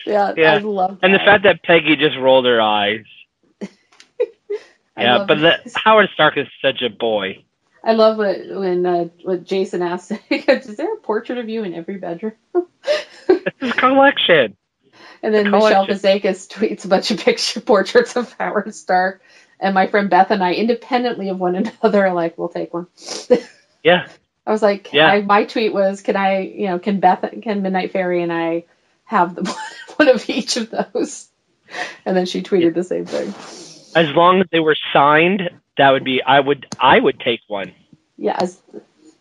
yeah, 0.07 0.35
Yeah. 0.37 0.55
I 0.55 0.59
love 0.59 0.99
And 1.03 1.15
the 1.15 1.19
fact 1.19 1.45
that 1.45 1.63
Peggy 1.63 1.97
just 1.97 2.17
rolled 2.19 2.47
her 2.47 2.61
eyes. 2.61 3.05
Yeah, 5.01 5.25
but 5.27 5.39
the, 5.39 5.81
Howard 5.85 6.09
Stark 6.15 6.37
is 6.37 6.47
such 6.63 6.83
a 6.83 6.91
boy. 6.91 7.45
I 7.83 7.93
love 7.93 8.19
what 8.19 8.37
when 8.49 8.85
uh, 8.85 9.09
what 9.23 9.45
Jason 9.45 9.83
asked. 9.83 10.13
"Is 10.31 10.77
there 10.77 10.95
a 10.95 10.99
portrait 10.99 11.39
of 11.39 11.49
you 11.49 11.65
in 11.65 11.75
every 11.75 11.97
bedroom?" 11.99 12.35
It's 13.33 13.61
his 13.61 13.73
collection. 13.75 14.57
And 15.23 15.35
then 15.35 15.45
The 15.45 15.51
Michelle 15.51 15.87
collection. 15.87 16.21
Tweets 16.21 16.85
a 16.85 16.89
bunch 16.89 17.11
of 17.11 17.21
picture 17.25 17.61
portraits 17.61 18.17
of 18.17 18.33
Howard 18.39 18.75
Stark. 18.75 19.23
And 19.61 19.75
my 19.75 19.87
friend 19.87 20.11
Beth 20.11 20.31
and 20.31 20.43
I, 20.43 20.55
independently 20.55 21.29
of 21.29 21.39
one 21.39 21.55
another, 21.55 22.07
are 22.07 22.15
like, 22.15 22.37
we'll 22.39 22.49
take 22.49 22.75
one. 22.75 22.87
Yeah, 23.85 24.09
I 24.47 24.53
was 24.53 24.63
like, 24.63 24.93
Yeah. 24.93 25.07
I, 25.07 25.23
my 25.23 25.45
tweet 25.45 25.73
was, 25.73 26.03
can 26.03 26.17
I, 26.17 26.41
you 26.41 26.67
know, 26.67 26.79
can 26.79 27.01
Beth, 27.01 27.25
can 27.43 27.63
Midnight 27.63 27.93
Fairy 27.93 28.23
and 28.23 28.33
I 28.33 28.65
have 29.05 29.35
the 29.35 29.57
one 29.97 30.09
of 30.09 30.29
each 30.29 30.57
of 30.57 30.71
those? 30.71 31.29
And 32.05 32.17
then 32.17 32.27
she 32.27 32.43
tweeted 32.43 32.75
the 32.75 32.83
same 32.83 33.07
thing. 33.07 33.33
As 33.95 34.09
long 34.15 34.41
as 34.41 34.47
they 34.53 34.61
were 34.61 34.77
signed, 34.93 35.43
that 35.77 35.91
would 35.91 36.05
be. 36.05 36.23
I 36.23 36.41
would. 36.41 36.67
I 36.79 36.99
would 37.01 37.21
take 37.21 37.41
one. 37.49 37.73
Yeah, 38.17 38.37
as, 38.39 38.61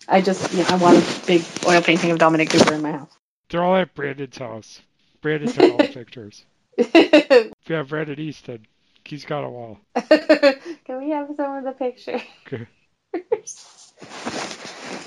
I 0.08 0.22
just, 0.22 0.52
you 0.54 0.60
know, 0.60 0.66
I 0.70 0.76
want 0.76 0.98
a 0.98 1.26
big 1.26 1.44
oil 1.66 1.82
painting 1.82 2.12
of 2.12 2.18
Dominic 2.20 2.50
Cooper 2.50 2.74
in 2.74 2.82
my 2.82 2.92
house. 2.92 3.12
They're 3.50 3.64
all 3.64 3.76
at 3.78 3.94
Brandon's 3.96 4.38
house. 4.38 4.82
Brandon 5.22 5.52
took 5.52 5.72
all 5.72 5.78
the 5.78 5.88
pictures. 5.94 6.46
can 6.78 7.52
Yeah, 7.68 7.84
Brandon 7.84 8.20
Easton. 8.20 8.66
He's 9.06 9.26
got 9.26 9.44
a 9.44 9.50
wall. 9.50 9.80
Can 9.96 11.00
we 11.00 11.10
have 11.10 11.30
some 11.36 11.58
of 11.58 11.64
the 11.64 11.72
pictures? 11.72 12.22
Okay. 12.46 12.68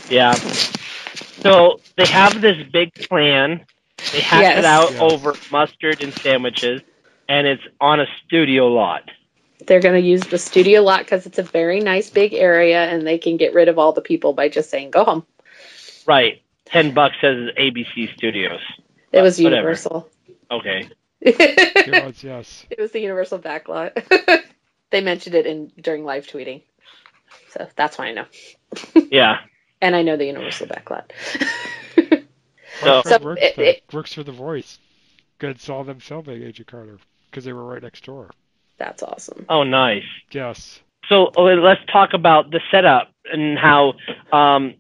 Yeah. 0.09 0.33
So 0.35 1.81
they 1.97 2.07
have 2.07 2.41
this 2.41 2.57
big 2.73 2.95
plan. 2.95 3.65
They 4.13 4.21
hash 4.21 4.43
Yes. 4.43 4.59
it 4.59 4.65
out 4.65 4.93
Yes. 4.93 5.01
over 5.01 5.35
mustard 5.51 6.03
and 6.03 6.13
sandwiches. 6.15 6.83
and 7.29 7.47
it's 7.47 7.63
on 7.81 8.01
a 8.01 8.07
studio 8.27 8.67
lot. 8.67 9.09
They're 9.67 9.81
going 9.81 10.01
to 10.01 10.07
use 10.07 10.23
the 10.23 10.39
studio 10.39 10.83
lot 10.83 11.01
because 11.01 11.27
it's 11.27 11.39
a 11.39 11.43
very 11.43 11.81
nice 11.81 12.11
big 12.11 12.35
area, 12.35 12.85
and 12.85 13.07
they 13.07 13.19
can 13.19 13.37
get 13.37 13.55
rid 13.55 13.69
of 13.69 13.79
all 13.79 13.93
the 13.93 14.01
people 14.01 14.33
by 14.33 14.49
just 14.49 14.71
saying 14.71 14.91
"go 14.91 15.05
home." 15.05 15.27
Right. 16.07 16.43
Ten 16.67 16.95
bucks 16.95 17.17
says 17.21 17.51
ABC 17.59 18.15
Studios. 18.17 18.61
It 19.13 19.21
was 19.23 19.39
Whatever. 19.39 19.57
Universal. 19.57 20.09
Okay. 20.51 20.89
It 21.21 22.05
was, 22.05 22.23
yes. 22.25 22.65
It 22.71 22.81
was 22.81 22.91
the 22.93 23.01
Universal 23.01 23.41
backlot. 23.41 24.43
they 24.91 25.01
mentioned 25.01 25.35
it 25.35 25.47
in 25.47 25.71
during 25.81 26.05
live 26.05 26.27
tweeting, 26.27 26.63
so 27.51 27.69
that's 27.77 27.99
why 27.99 28.07
I 28.09 28.13
know. 28.13 28.27
Yeah. 29.11 29.39
And 29.83 29.97
I 29.97 30.03
know 30.03 30.17
the 30.17 30.27
Universal 30.27 30.69
backlot. 30.69 31.11
So- 32.81 33.03
So, 33.05 33.19
works, 33.19 33.43
it- 33.43 33.57
there- 33.57 33.65
it- 33.67 33.83
works 33.93 34.13
for 34.15 34.23
The 34.23 34.31
Voice. 34.33 34.79
Good 35.39 35.61
saw 35.61 35.83
them 35.83 35.99
filming 35.99 36.43
Agent 36.43 36.69
Carter 36.69 36.99
because 37.31 37.45
they 37.45 37.53
were 37.53 37.65
right 37.65 37.83
next 37.83 38.05
door. 38.05 38.31
That's 38.83 39.03
awesome. 39.03 39.47
Oh, 39.49 39.63
nice. 39.63 40.03
Yes. 40.33 40.81
So 41.09 41.27
uh, 41.37 41.43
let's 41.43 41.81
talk 41.93 42.11
about 42.15 42.51
the 42.51 42.61
setup 42.71 43.09
and 43.33 43.57
how 43.59 43.95
um 44.33 44.75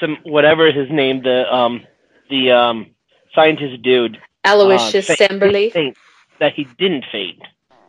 some 0.00 0.18
whatever 0.24 0.72
his 0.72 0.90
name 0.90 1.22
the 1.22 1.44
um 1.54 1.82
the 2.30 2.50
um 2.50 2.90
scientist 3.34 3.82
dude 3.82 4.18
Aloysius 4.44 5.08
uh, 5.08 5.14
fa- 5.16 5.28
Samberly. 5.28 5.72
faint- 5.72 5.96
that 6.40 6.52
he 6.54 6.64
didn't 6.78 7.04
faint. 7.12 7.40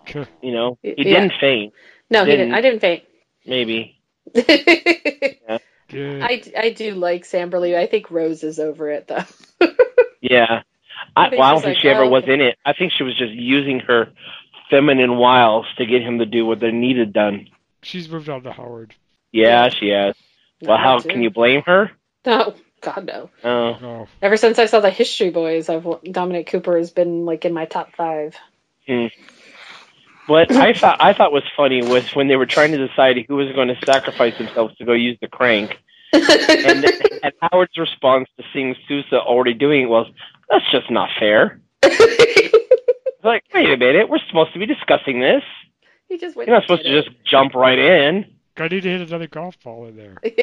Okay. 0.02 0.26
You 0.42 0.52
know, 0.52 0.78
he 0.84 0.94
Yeah. 0.98 1.22
didn't 1.22 1.34
faint. 1.40 1.74
No, 2.12 2.24
he 2.26 2.32
didn't- 2.32 2.50
didn't. 2.50 2.56
I 2.56 2.62
didn't 2.62 2.80
faint. 2.80 3.04
Maybe. 3.46 4.00
I, 4.36 5.60
Yeah. 5.92 6.28
I 6.58 6.70
do 6.76 6.94
like 6.94 7.24
Samberly. 7.24 7.76
I 7.76 7.88
think 7.88 8.12
Rose 8.12 8.44
is 8.44 8.60
over 8.60 8.90
it 8.92 9.08
though. 9.08 9.26
Yeah. 10.22 10.62
I 11.18 11.28
I, 11.28 11.30
well, 11.30 11.42
I 11.42 11.52
don't 11.52 11.62
think 11.62 11.76
like, 11.76 11.82
she 11.82 11.90
ever 11.90 12.04
oh, 12.04 12.10
was 12.10 12.24
okay. 12.24 12.34
in 12.34 12.42
it. 12.42 12.58
I 12.66 12.74
think 12.74 12.92
she 12.92 13.04
was 13.04 13.16
just 13.18 13.32
using 13.34 13.80
her 13.82 14.10
feminine 14.76 15.16
wiles 15.16 15.66
to 15.78 15.86
get 15.86 16.02
him 16.02 16.20
to 16.20 16.26
do 16.26 16.46
what 16.46 16.60
they 16.60 16.72
needed 16.72 17.14
done. 17.14 17.48
She's 17.82 18.10
moved 18.10 18.28
on 18.28 18.44
to 18.44 18.52
Howard. 18.52 18.94
Yeah, 19.32 19.70
she 19.70 19.90
has. 19.90 20.16
Well, 20.62 20.78
how 20.78 21.00
can 21.00 21.22
you 21.24 21.30
blame 21.30 21.62
her? 21.66 21.92
No, 22.26 22.44
oh, 22.56 22.56
God 22.82 23.06
no. 23.06 23.30
Oh, 23.44 23.78
Oh, 23.82 24.08
Ever 24.22 24.36
since 24.36 24.60
I 24.60 24.66
saw 24.66 24.82
the 24.82 24.90
History 24.90 25.30
Boys, 25.30 25.70
I've 25.70 25.86
Dominic 26.04 26.48
Cooper 26.48 26.78
has 26.78 26.92
been 26.92 27.26
like 27.26 27.46
in 27.46 27.54
my 27.54 27.66
top 27.66 27.96
five. 27.96 28.36
Hmm. 28.88 29.08
what 30.28 30.52
I 30.52 30.74
thought 30.74 30.98
I 31.00 31.14
thought 31.14 31.32
was 31.32 31.44
funny 31.58 31.82
was 31.82 32.14
when 32.14 32.28
they 32.28 32.36
were 32.36 32.46
trying 32.46 32.72
to 32.72 32.88
decide 32.88 33.18
who 33.28 33.36
was 33.36 33.52
going 33.54 33.70
to 33.70 33.78
sacrifice 33.86 34.38
themselves 34.38 34.76
to 34.78 34.86
go 34.86 34.94
use 34.94 35.18
the 35.22 35.28
crank, 35.28 35.80
and, 36.14 36.86
and 37.24 37.34
Howard's 37.42 37.78
response 37.78 38.28
to 38.38 38.44
seeing 38.54 38.76
Sousa 38.88 39.20
already 39.20 39.54
doing 39.56 39.84
it 39.84 39.90
was, 39.90 40.08
"That's 40.50 40.70
just 40.72 40.92
not 40.92 41.10
fair." 41.18 41.62
It's 43.26 43.54
like, 43.54 43.54
wait 43.54 43.74
a 43.74 43.78
minute, 43.78 44.10
we're 44.10 44.20
supposed 44.28 44.54
to 44.54 44.60
be 44.60 44.66
discussing 44.66 45.20
this. 45.20 45.44
he 46.08 46.18
just 46.18 46.36
went. 46.36 46.48
You're 46.48 46.58
not 46.58 46.64
supposed 46.64 46.84
to 46.84 47.02
just 47.04 47.16
jump 47.26 47.56
right 47.56 47.78
in. 47.80 48.26
I 48.58 48.68
need 48.68 48.84
to 48.84 48.90
hit 48.90 49.08
another 49.08 49.28
golf 49.28 49.60
ball 49.64 49.86
in 49.88 49.96
there. 49.98 50.16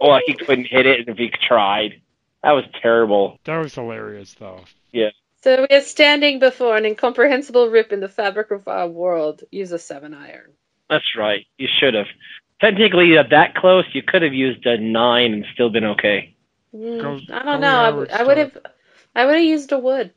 Well, 0.00 0.20
he 0.26 0.34
couldn't 0.34 0.66
hit 0.66 0.84
it 0.84 1.08
if 1.08 1.16
he 1.16 1.30
tried. 1.30 2.02
That 2.42 2.52
was 2.52 2.64
terrible. 2.82 3.38
That 3.44 3.58
was 3.58 3.72
hilarious, 3.72 4.34
though. 4.34 4.64
Yeah. 4.90 5.10
So 5.42 5.64
we 5.70 5.76
are 5.76 5.80
standing 5.80 6.40
before 6.40 6.76
an 6.76 6.84
incomprehensible 6.84 7.68
rip 7.68 7.92
in 7.92 8.00
the 8.00 8.08
fabric 8.08 8.50
of 8.50 8.66
our 8.66 8.88
world. 8.88 9.44
Use 9.52 9.70
a 9.70 9.78
seven 9.78 10.12
iron. 10.12 10.50
That's 10.90 11.04
right. 11.16 11.46
You 11.56 11.68
should 11.78 11.94
have. 11.94 12.06
Technically, 12.60 13.16
uh, 13.16 13.22
that 13.30 13.54
close, 13.54 13.84
you 13.92 14.02
could 14.02 14.22
have 14.22 14.34
used 14.34 14.66
a 14.66 14.76
nine 14.76 15.32
and 15.34 15.44
still 15.54 15.70
been 15.70 15.84
okay. 15.84 16.34
Mm, 16.74 17.00
Go- 17.00 17.34
I 17.34 17.44
don't 17.44 17.60
know. 17.60 18.06
I, 18.10 18.18
I 18.20 18.22
would 18.24 18.38
have. 18.38 18.58
I 19.14 19.24
would 19.26 19.34
have 19.36 19.44
used 19.44 19.70
a 19.70 19.78
wood. 19.78 20.12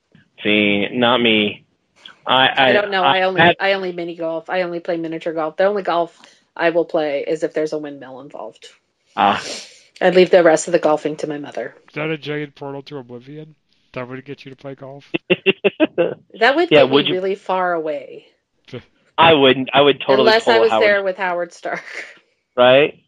See, 0.45 0.87
not 0.91 1.17
me. 1.19 1.65
I 2.25 2.47
I, 2.47 2.69
I, 2.69 2.71
don't 2.73 2.91
know. 2.91 3.03
I, 3.03 3.23
only 3.23 3.41
had- 3.41 3.55
I 3.59 3.73
only 3.73 3.91
mini 3.91 4.15
golf. 4.15 4.49
I 4.49 4.61
only 4.61 4.79
play 4.79 4.97
miniature 4.97 5.33
golf. 5.33 5.57
The 5.57 5.65
only 5.65 5.83
golf 5.83 6.19
I 6.55 6.69
will 6.69 6.85
play 6.85 7.25
is 7.27 7.43
if 7.43 7.53
there's 7.53 7.73
a 7.73 7.77
windmill 7.77 8.21
involved. 8.21 8.67
ah, 9.17 9.43
I'd 10.01 10.15
leave 10.15 10.29
the 10.29 10.43
rest 10.43 10.67
of 10.67 10.71
the 10.71 10.79
golfing 10.79 11.15
to 11.17 11.27
my 11.27 11.37
mother. 11.37 11.75
Is 11.89 11.95
that 11.95 12.09
a 12.09 12.17
giant 12.17 12.55
portal 12.55 12.81
to 12.83 12.97
oblivion? 12.97 13.55
That 13.93 14.07
would 14.07 14.23
get 14.25 14.45
you 14.45 14.51
to 14.51 14.57
play 14.57 14.75
golf? 14.75 15.11
That 15.97 16.55
would 16.57 16.69
Yeah, 16.69 16.81
get 16.81 16.89
would 16.89 17.05
me 17.05 17.09
you- 17.09 17.15
really 17.15 17.35
far 17.35 17.73
away. 17.73 18.25
I 19.17 19.33
wouldn't. 19.33 19.69
I 19.73 19.81
would 19.81 19.99
totally 20.01 20.19
Unless 20.27 20.43
pull 20.45 20.53
I 20.53 20.59
was 20.59 20.69
Howard, 20.71 20.83
there 20.83 21.03
with 21.03 21.17
Howard 21.17 21.53
Stark 21.53 21.83
right? 22.57 22.99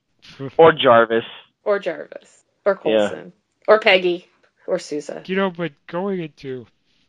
Or 0.58 0.72
Jarvis. 0.72 1.26
or 1.64 1.80
Jarvis 1.80 2.44
or 2.66 2.76
Coulson 2.78 3.34
or 3.68 3.80
Peggy 3.80 4.28
or 4.66 4.80
Sousa. 4.80 5.24
You 5.26 5.36
know, 5.36 5.50
but 5.52 5.74
going 5.88 6.22
into 6.22 6.66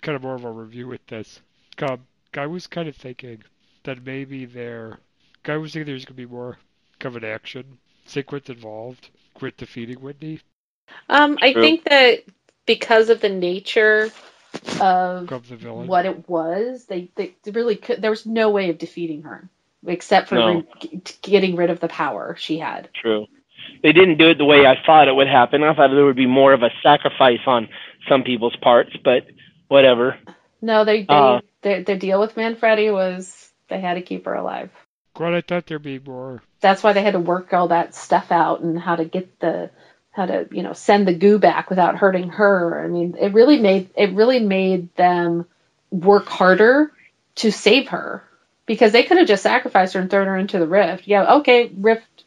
kind 0.08 0.16
of 0.16 0.22
more 0.22 0.36
of 0.36 0.44
a 0.44 0.50
review 0.50 0.88
with 0.88 1.06
this, 1.08 1.38
um, 1.82 2.00
I 2.34 2.46
was 2.46 2.66
kind 2.66 2.88
of 2.88 2.96
thinking 2.96 3.42
that 3.84 4.02
maybe 4.06 4.46
there, 4.46 5.00
I 5.44 5.58
was 5.58 5.74
thinking 5.74 5.92
there's 5.92 6.06
going 6.06 6.16
to 6.16 6.26
be 6.26 6.32
more 6.34 6.56
kind 6.98 7.14
of 7.14 7.22
an 7.22 7.28
action 7.28 7.76
sequence 8.06 8.48
involved 8.48 9.10
with 9.42 9.58
defeating 9.58 10.00
Whitney 10.00 10.40
Um, 11.10 11.36
I 11.42 11.52
True. 11.52 11.62
think 11.62 11.84
that 11.84 12.20
because 12.64 13.10
of 13.10 13.20
the 13.20 13.28
nature 13.28 14.10
of 14.80 15.30
of 15.30 15.46
the 15.50 15.56
villain. 15.56 15.86
what 15.88 16.06
it 16.06 16.26
was, 16.26 16.86
they, 16.86 17.10
they 17.16 17.34
really 17.50 17.76
could. 17.76 18.00
There 18.00 18.10
was 18.10 18.24
no 18.24 18.48
way 18.48 18.70
of 18.70 18.78
defeating 18.78 19.24
her 19.24 19.46
except 19.86 20.28
for 20.30 20.36
No. 20.36 20.62
re- 20.80 21.02
getting 21.20 21.54
rid 21.54 21.68
of 21.68 21.80
the 21.80 21.88
power 21.88 22.34
she 22.38 22.58
had. 22.58 22.88
True. 22.94 23.26
They 23.82 23.92
didn't 23.92 24.16
do 24.16 24.30
it 24.30 24.38
the 24.38 24.46
way 24.46 24.66
I 24.66 24.76
thought 24.86 25.08
it 25.08 25.14
would 25.14 25.28
happen. 25.28 25.62
I 25.62 25.74
thought 25.74 25.88
there 25.94 26.06
would 26.06 26.16
be 26.16 26.26
more 26.26 26.54
of 26.54 26.62
a 26.62 26.70
sacrifice 26.82 27.40
on 27.46 27.68
some 28.08 28.22
people's 28.22 28.56
parts, 28.56 28.96
but 29.04 29.26
whatever. 29.68 30.18
No, 30.60 30.84
they, 30.84 31.02
they 31.02 31.06
Uh. 31.08 31.40
their, 31.62 31.82
their 31.82 31.96
deal 31.98 32.20
with 32.20 32.36
Manfredi 32.36 32.90
was 32.90 33.50
they 33.68 33.80
had 33.80 33.94
to 33.94 34.02
keep 34.02 34.24
her 34.24 34.34
alive. 34.34 34.70
Well, 35.18 35.34
I 35.34 35.40
thought 35.40 35.66
there'd 35.66 35.82
be 35.82 35.98
more. 35.98 36.42
That's 36.60 36.82
why 36.82 36.92
they 36.92 37.02
had 37.02 37.14
to 37.14 37.20
work 37.20 37.52
all 37.52 37.68
that 37.68 37.94
stuff 37.94 38.30
out 38.30 38.60
and 38.60 38.78
how 38.78 38.96
to 38.96 39.04
get 39.04 39.38
the 39.40 39.70
how 40.10 40.26
to 40.26 40.48
you 40.50 40.62
know 40.62 40.72
send 40.72 41.06
the 41.06 41.14
goo 41.14 41.38
back 41.38 41.70
without 41.70 41.96
hurting 41.96 42.30
her. 42.30 42.84
I 42.84 42.88
mean, 42.88 43.16
it 43.20 43.32
really 43.32 43.58
made 43.58 43.90
it 43.96 44.12
really 44.14 44.40
made 44.40 44.94
them 44.96 45.46
work 45.90 46.26
harder 46.28 46.92
to 47.36 47.50
save 47.50 47.88
her 47.88 48.24
because 48.66 48.92
they 48.92 49.04
could 49.04 49.18
have 49.18 49.28
just 49.28 49.42
sacrificed 49.42 49.94
her 49.94 50.00
and 50.00 50.10
thrown 50.10 50.26
her 50.26 50.36
into 50.36 50.58
the 50.58 50.66
rift. 50.66 51.06
Yeah, 51.06 51.36
okay, 51.36 51.70
rift 51.74 52.24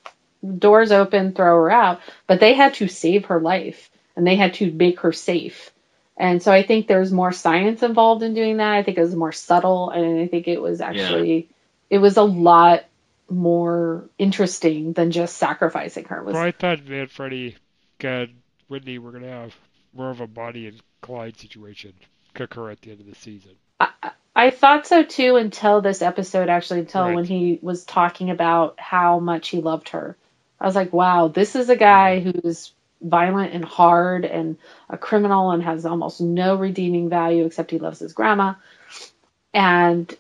doors 0.58 0.92
open, 0.92 1.34
throw 1.34 1.56
her 1.64 1.72
out, 1.72 2.02
but 2.28 2.40
they 2.40 2.54
had 2.54 2.74
to 2.76 2.88
save 2.88 3.26
her 3.26 3.40
life 3.40 3.90
and 4.16 4.26
they 4.26 4.36
had 4.36 4.56
to 4.56 4.72
make 4.72 5.02
her 5.02 5.12
safe. 5.12 5.72
And 6.18 6.42
so 6.44 6.52
I 6.52 6.64
think 6.64 6.88
there's 6.88 7.12
more 7.12 7.32
science 7.32 7.84
involved 7.84 8.24
in 8.24 8.34
doing 8.34 8.58
that. 8.58 8.74
I 8.74 8.84
think 8.84 8.98
it 8.98 9.02
was 9.02 9.16
more 9.16 9.32
subtle 9.32 9.90
and 9.90 10.20
I 10.22 10.28
think 10.28 10.48
it 10.48 10.62
was 10.62 10.82
actually 10.82 11.50
it 11.90 11.98
was 11.98 12.18
a 12.18 12.24
lot 12.24 12.86
more 13.30 14.10
interesting 14.18 14.94
than 14.94 15.12
just 15.12 15.38
sacrificing 15.38 16.06
her. 16.06 16.18
It 16.18 16.26
was 16.26 16.34
Well, 16.34 16.44
I 16.44 16.52
thought 16.52 16.86
Manfredi 16.86 17.56
and 18.02 18.30
Whitney 18.68 18.98
were 19.00 19.12
going 19.12 19.24
to 19.24 19.30
have 19.30 19.56
more 19.94 20.10
of 20.10 20.22
a 20.22 20.28
Bonnie 20.28 20.68
and 20.68 20.82
Clyde 21.02 21.38
situation 21.38 21.94
occur 22.36 22.72
at 22.72 22.82
the 22.82 22.92
end 22.92 23.02
of 23.02 23.08
the 23.08 23.16
season. 23.16 23.52
I, 23.80 23.90
I 24.36 24.50
thought 24.52 24.88
so 24.88 25.04
too 25.04 25.36
until 25.36 25.82
this 25.82 26.02
episode 26.02 26.50
actually 26.50 26.82
until 26.82 27.06
Right. 27.06 27.16
when 27.16 27.26
he 27.26 27.60
was 27.62 27.84
talking 27.84 28.30
about 28.30 28.80
how 28.80 29.20
much 29.20 29.50
he 29.50 29.62
loved 29.62 29.90
her. 29.90 30.16
I 30.60 30.66
was 30.66 30.76
like, 30.76 30.94
wow, 30.94 31.28
this 31.28 31.56
is 31.56 31.70
a 31.70 31.76
guy 31.76 32.20
who's 32.20 32.72
violent 33.02 33.54
and 33.54 33.66
hard 33.66 34.26
and 34.26 34.58
a 34.90 34.98
criminal 34.98 35.52
and 35.52 35.64
has 35.64 35.86
almost 35.86 36.22
no 36.22 36.56
redeeming 36.56 37.10
value 37.10 37.46
except 37.46 37.72
he 37.72 37.80
loves 37.80 38.00
his 38.00 38.14
grandma. 38.14 38.54
And 39.54 40.14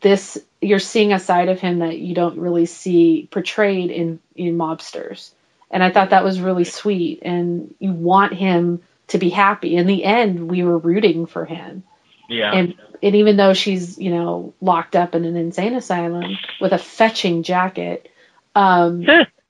this 0.00 0.38
you're 0.60 0.78
seeing 0.78 1.12
a 1.12 1.20
side 1.20 1.48
of 1.50 1.60
him 1.60 1.80
that 1.80 1.98
you 1.98 2.14
don't 2.14 2.38
really 2.38 2.66
see 2.66 3.28
portrayed 3.30 3.90
in 3.90 4.20
in 4.34 4.56
mobsters. 4.56 5.30
And 5.70 5.82
I 5.82 5.90
thought 5.90 6.10
that 6.10 6.24
was 6.24 6.40
really 6.40 6.64
sweet 6.64 7.20
and 7.22 7.74
you 7.78 7.92
want 7.92 8.32
him 8.32 8.82
to 9.08 9.18
be 9.18 9.28
happy. 9.30 9.76
In 9.76 9.86
the 9.86 10.04
end, 10.04 10.50
we 10.50 10.62
were 10.64 10.78
rooting 10.78 11.26
for 11.26 11.44
him 11.44 11.82
Yeah. 12.28 12.52
and 12.52 12.74
and 13.02 13.14
even 13.16 13.36
though 13.36 13.52
she's 13.52 13.98
you 13.98 14.10
know 14.10 14.54
locked 14.60 14.96
up 14.96 15.14
in 15.14 15.24
an 15.24 15.36
insane 15.36 15.74
asylum 15.74 16.38
with 16.60 16.72
a 16.72 16.78
fetching 16.78 17.42
jacket 17.42 18.08
um 18.54 19.04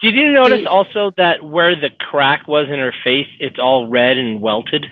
Did 0.00 0.14
you 0.14 0.32
notice 0.32 0.62
the- 0.64 0.70
also 0.70 1.12
that 1.16 1.42
where 1.42 1.74
the 1.76 1.90
crack 1.90 2.46
was 2.46 2.68
in 2.68 2.78
her 2.78 2.94
face, 3.04 3.28
it's 3.40 3.58
all 3.58 3.88
red 3.88 4.18
and 4.18 4.40
welted? 4.40 4.86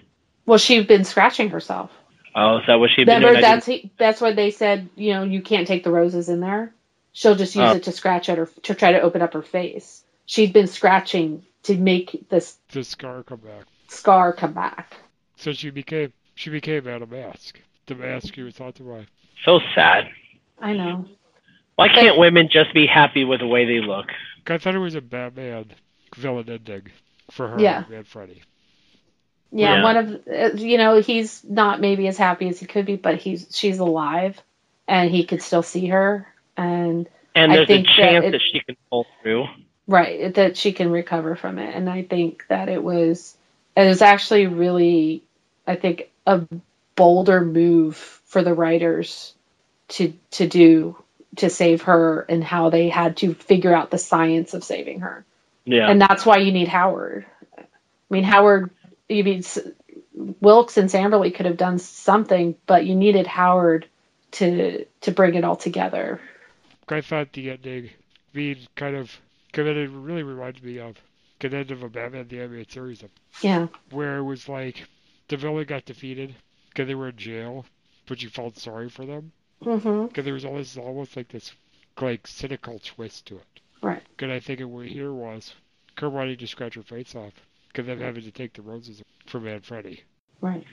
well 0.46 0.58
she'd 0.58 0.86
been 0.86 1.04
scratching 1.04 1.48
herself 1.50 1.90
Oh, 2.36 2.58
is 2.58 2.64
that 2.66 2.74
what 2.80 2.90
she'd 2.90 3.06
been 3.06 3.16
remember 3.22 3.40
doing? 3.40 3.42
That's 3.42 3.66
he, 3.66 3.90
that's 3.96 4.20
why 4.20 4.32
they 4.32 4.50
said 4.50 4.88
you 4.96 5.14
know 5.14 5.22
you 5.22 5.40
can't 5.40 5.66
take 5.66 5.84
the 5.84 5.90
roses 5.90 6.28
in 6.28 6.40
there 6.40 6.74
she'll 7.12 7.34
just 7.36 7.54
use 7.56 7.64
Oh. 7.70 7.76
it 7.76 7.84
to 7.84 7.92
scratch 7.92 8.28
at 8.28 8.36
her 8.38 8.46
to 8.64 8.74
try 8.74 8.92
to 8.92 9.00
open 9.00 9.22
up 9.22 9.32
her 9.32 9.42
face 9.42 10.02
she'd 10.26 10.52
been 10.52 10.66
scratching 10.66 11.44
to 11.62 11.76
make 11.78 12.28
this 12.28 12.58
The 12.72 12.84
scar 12.84 13.22
come 13.22 13.38
back. 13.40 13.64
scar 13.88 14.32
come 14.34 14.52
back 14.52 14.94
So 15.36 15.52
she 15.52 15.70
became 15.70 16.12
she 16.34 16.50
became 16.50 16.86
out 16.88 17.00
of 17.02 17.10
Mask. 17.10 17.58
The 17.86 17.94
mask 17.94 18.36
you 18.36 18.44
were 18.44 18.50
thought 18.50 18.74
to 18.76 18.82
buy. 18.82 18.94
didn't- 18.96 19.08
So 19.44 19.60
sad. 19.74 20.08
i 20.60 20.72
know 20.74 21.06
Why 21.76 21.88
can't 21.88 22.18
women 22.18 22.48
just 22.50 22.74
be 22.74 22.86
happy 22.86 23.24
with 23.24 23.40
the 23.40 23.46
way 23.46 23.64
they 23.64 23.80
look? 23.80 24.06
I 24.46 24.58
thought 24.58 24.74
it 24.74 24.78
was 24.78 24.94
a 24.94 25.00
Batman 25.00 25.66
villain 26.16 26.48
ending 26.48 26.90
for 27.30 27.48
her 27.48 27.60
Yeah. 27.60 27.84
and 27.92 28.06
Freddy. 28.06 28.42
Yeah, 29.50 29.76
Yeah. 29.76 29.82
one 29.82 29.96
of 29.96 30.28
uh, 30.28 30.56
you 30.56 30.78
know 30.78 31.00
he's 31.00 31.42
not 31.44 31.80
maybe 31.80 32.08
as 32.08 32.18
happy 32.18 32.48
as 32.48 32.58
he 32.58 32.66
could 32.66 32.86
be, 32.86 32.96
but 32.96 33.16
he's 33.16 33.46
she's 33.56 33.78
alive, 33.78 34.40
and 34.88 35.10
he 35.10 35.24
could 35.24 35.42
still 35.42 35.62
see 35.62 35.86
her, 35.88 36.26
and 36.56 37.08
And 37.34 37.52
I 37.52 37.56
there's 37.56 37.64
a 37.64 37.66
think 37.68 37.86
that 37.86 37.96
chance 37.96 38.24
it- 38.26 38.30
that 38.32 38.40
she 38.42 38.60
can 38.60 38.76
pull 38.90 39.06
through. 39.22 39.46
right 39.86 40.34
that 40.34 40.56
she 40.56 40.72
can 40.72 40.90
recover 40.90 41.36
from 41.36 41.58
it. 41.58 41.74
And 41.74 41.88
I 41.90 42.02
think 42.02 42.46
that 42.48 42.68
it 42.68 42.82
was 42.82 43.36
it 43.76 43.86
was 43.86 44.02
actually 44.02 44.46
really, 44.46 45.22
I 45.66 45.76
think 45.76 46.10
a 46.26 46.42
bolder 46.96 47.40
move 47.44 47.96
for 47.96 48.42
the 48.42 48.54
writers 48.54 49.34
to 49.88 50.12
to 50.32 50.48
do 50.48 50.96
to 51.36 51.50
save 51.50 51.82
her 51.82 52.20
and 52.28 52.42
how 52.42 52.70
they 52.70 52.88
had 52.88 53.16
to 53.18 53.34
figure 53.34 53.74
out 53.74 53.90
the 53.90 53.98
science 53.98 54.54
of 54.54 54.64
saving 54.64 55.00
her. 55.00 55.24
Yeah. 55.64 55.88
and 55.90 56.00
that's 56.00 56.26
why 56.26 56.38
you 56.38 56.52
need 56.52 56.68
Howard. 56.68 57.26
I 57.56 57.64
mean, 58.10 58.24
Howard, 58.24 58.70
you 59.08 59.24
mean 59.24 59.38
S- 59.38 59.58
Wilkes 60.14 60.76
and 60.76 60.90
Samberly 60.90 61.34
could 61.34 61.46
have 61.46 61.56
done 61.56 61.78
something, 61.78 62.54
but 62.66 62.84
you 62.84 62.94
needed 62.94 63.26
Howard 63.26 63.88
to 64.32 64.84
to 65.02 65.12
bring 65.12 65.34
it 65.34 65.44
all 65.44 65.56
together. 65.56 66.20
I 66.88 67.00
thought 67.00 67.32
the 67.32 67.50
ending 67.50 67.90
being 68.32 68.58
kind 68.76 68.96
of, 68.96 69.10
because 69.46 69.66
it 69.66 69.90
really 69.90 70.22
reminded 70.22 70.62
me 70.62 70.78
of 70.80 70.96
the 71.40 71.56
end 71.56 71.70
of 71.70 71.82
a 71.82 71.88
Batman 71.88 72.28
the 72.28 72.40
Animated 72.40 72.72
Series, 72.72 73.02
Yeah, 73.40 73.68
where 73.90 74.18
it 74.18 74.22
was 74.22 74.48
like 74.48 74.86
the 75.28 75.36
villain 75.36 75.64
got 75.64 75.84
defeated 75.86 76.34
because 76.68 76.86
they 76.86 76.94
were 76.94 77.08
in 77.08 77.16
jail, 77.16 77.64
but 78.06 78.22
you 78.22 78.28
felt 78.28 78.58
sorry 78.58 78.90
for 78.90 79.06
them 79.06 79.32
hmm 79.64 80.06
because 80.06 80.24
there 80.24 80.34
was 80.34 80.44
always 80.44 80.76
almost 80.76 81.16
like 81.16 81.28
this 81.28 81.52
like 82.00 82.26
cynical 82.26 82.78
twist 82.80 83.26
to 83.26 83.36
it. 83.36 83.60
right. 83.82 84.02
Because 84.16 84.30
I 84.30 84.40
think 84.40 84.60
what 84.60 84.86
here 84.86 85.12
was 85.12 85.54
Kurt 85.96 86.12
wanting 86.12 86.36
to 86.38 86.46
scratch 86.46 86.74
her 86.74 86.82
face 86.82 87.14
off 87.14 87.32
because 87.68 87.88
of 87.88 88.00
having 88.00 88.22
to 88.24 88.30
take 88.30 88.52
the 88.54 88.62
roses 88.62 89.02
from 89.26 89.44
Manfredi. 89.44 90.02
Right. 90.40 90.64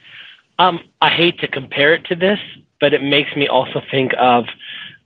Um, 0.59 0.79
I 1.01 1.09
hate 1.09 1.39
to 1.39 1.47
compare 1.47 1.93
it 1.93 2.05
to 2.05 2.15
this, 2.15 2.39
but 2.79 2.93
it 2.93 3.01
makes 3.01 3.35
me 3.35 3.47
also 3.47 3.81
think 3.91 4.11
of 4.19 4.45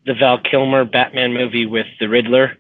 the 0.06 0.14
Val 0.14 0.40
Kilmer 0.40 0.86
Batman 0.86 1.34
movie 1.34 1.66
with 1.66 1.88
the 2.00 2.08
Riddler, 2.08 2.58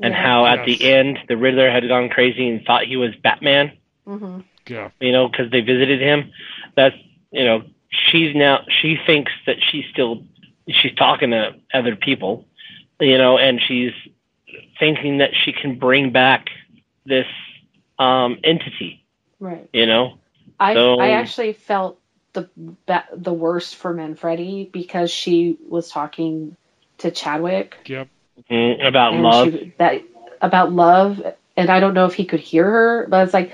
and 0.00 0.12
Yeah. 0.14 0.22
how 0.22 0.46
at 0.46 0.66
Yes. 0.66 0.78
the 0.78 0.92
end 0.92 1.18
the 1.28 1.36
Riddler 1.36 1.70
had 1.70 1.86
gone 1.88 2.08
crazy 2.08 2.48
and 2.48 2.64
thought 2.64 2.86
he 2.86 2.96
was 2.96 3.14
Batman. 3.16 3.72
Mm-hmm. 4.06 4.40
Yeah, 4.68 4.90
You 5.00 5.12
know, 5.12 5.28
because 5.28 5.50
they 5.50 5.60
visited 5.60 6.00
him. 6.00 6.32
That's 6.76 6.96
you 7.32 7.44
know, 7.44 7.64
she's 7.90 8.34
now 8.34 8.64
she 8.68 8.96
thinks 9.06 9.32
that 9.46 9.56
she's 9.62 9.84
still 9.92 10.22
she's 10.68 10.94
talking 10.94 11.30
to 11.30 11.54
other 11.72 11.96
people, 11.96 12.46
you 13.00 13.18
know, 13.18 13.38
and 13.38 13.60
she's 13.60 13.92
thinking 14.78 15.18
that 15.18 15.30
she 15.34 15.52
can 15.52 15.78
bring 15.78 16.10
back 16.10 16.48
this 17.06 17.26
um 17.98 18.38
entity, 18.44 19.04
Right. 19.40 19.68
you 19.72 19.86
know. 19.86 20.18
I 20.58 20.74
So- 20.74 20.98
I 21.00 21.10
actually 21.10 21.52
felt 21.52 21.98
the 22.32 22.48
the 23.14 23.32
worst 23.32 23.76
for 23.76 23.92
Manfredi 23.94 24.68
because 24.72 25.10
she 25.10 25.56
was 25.68 25.88
talking 25.90 26.56
to 26.98 27.10
Chadwick 27.10 27.76
yep. 27.86 28.08
Mm, 28.50 28.84
about 28.84 29.14
love. 29.14 29.52
she, 29.52 29.72
that 29.78 30.02
about 30.40 30.72
love, 30.72 31.22
and 31.56 31.70
I 31.70 31.78
don't 31.80 31.94
know 31.94 32.06
if 32.06 32.14
he 32.14 32.24
could 32.24 32.40
hear 32.40 32.64
her, 32.68 33.06
but 33.08 33.22
it's 33.24 33.32
like, 33.34 33.52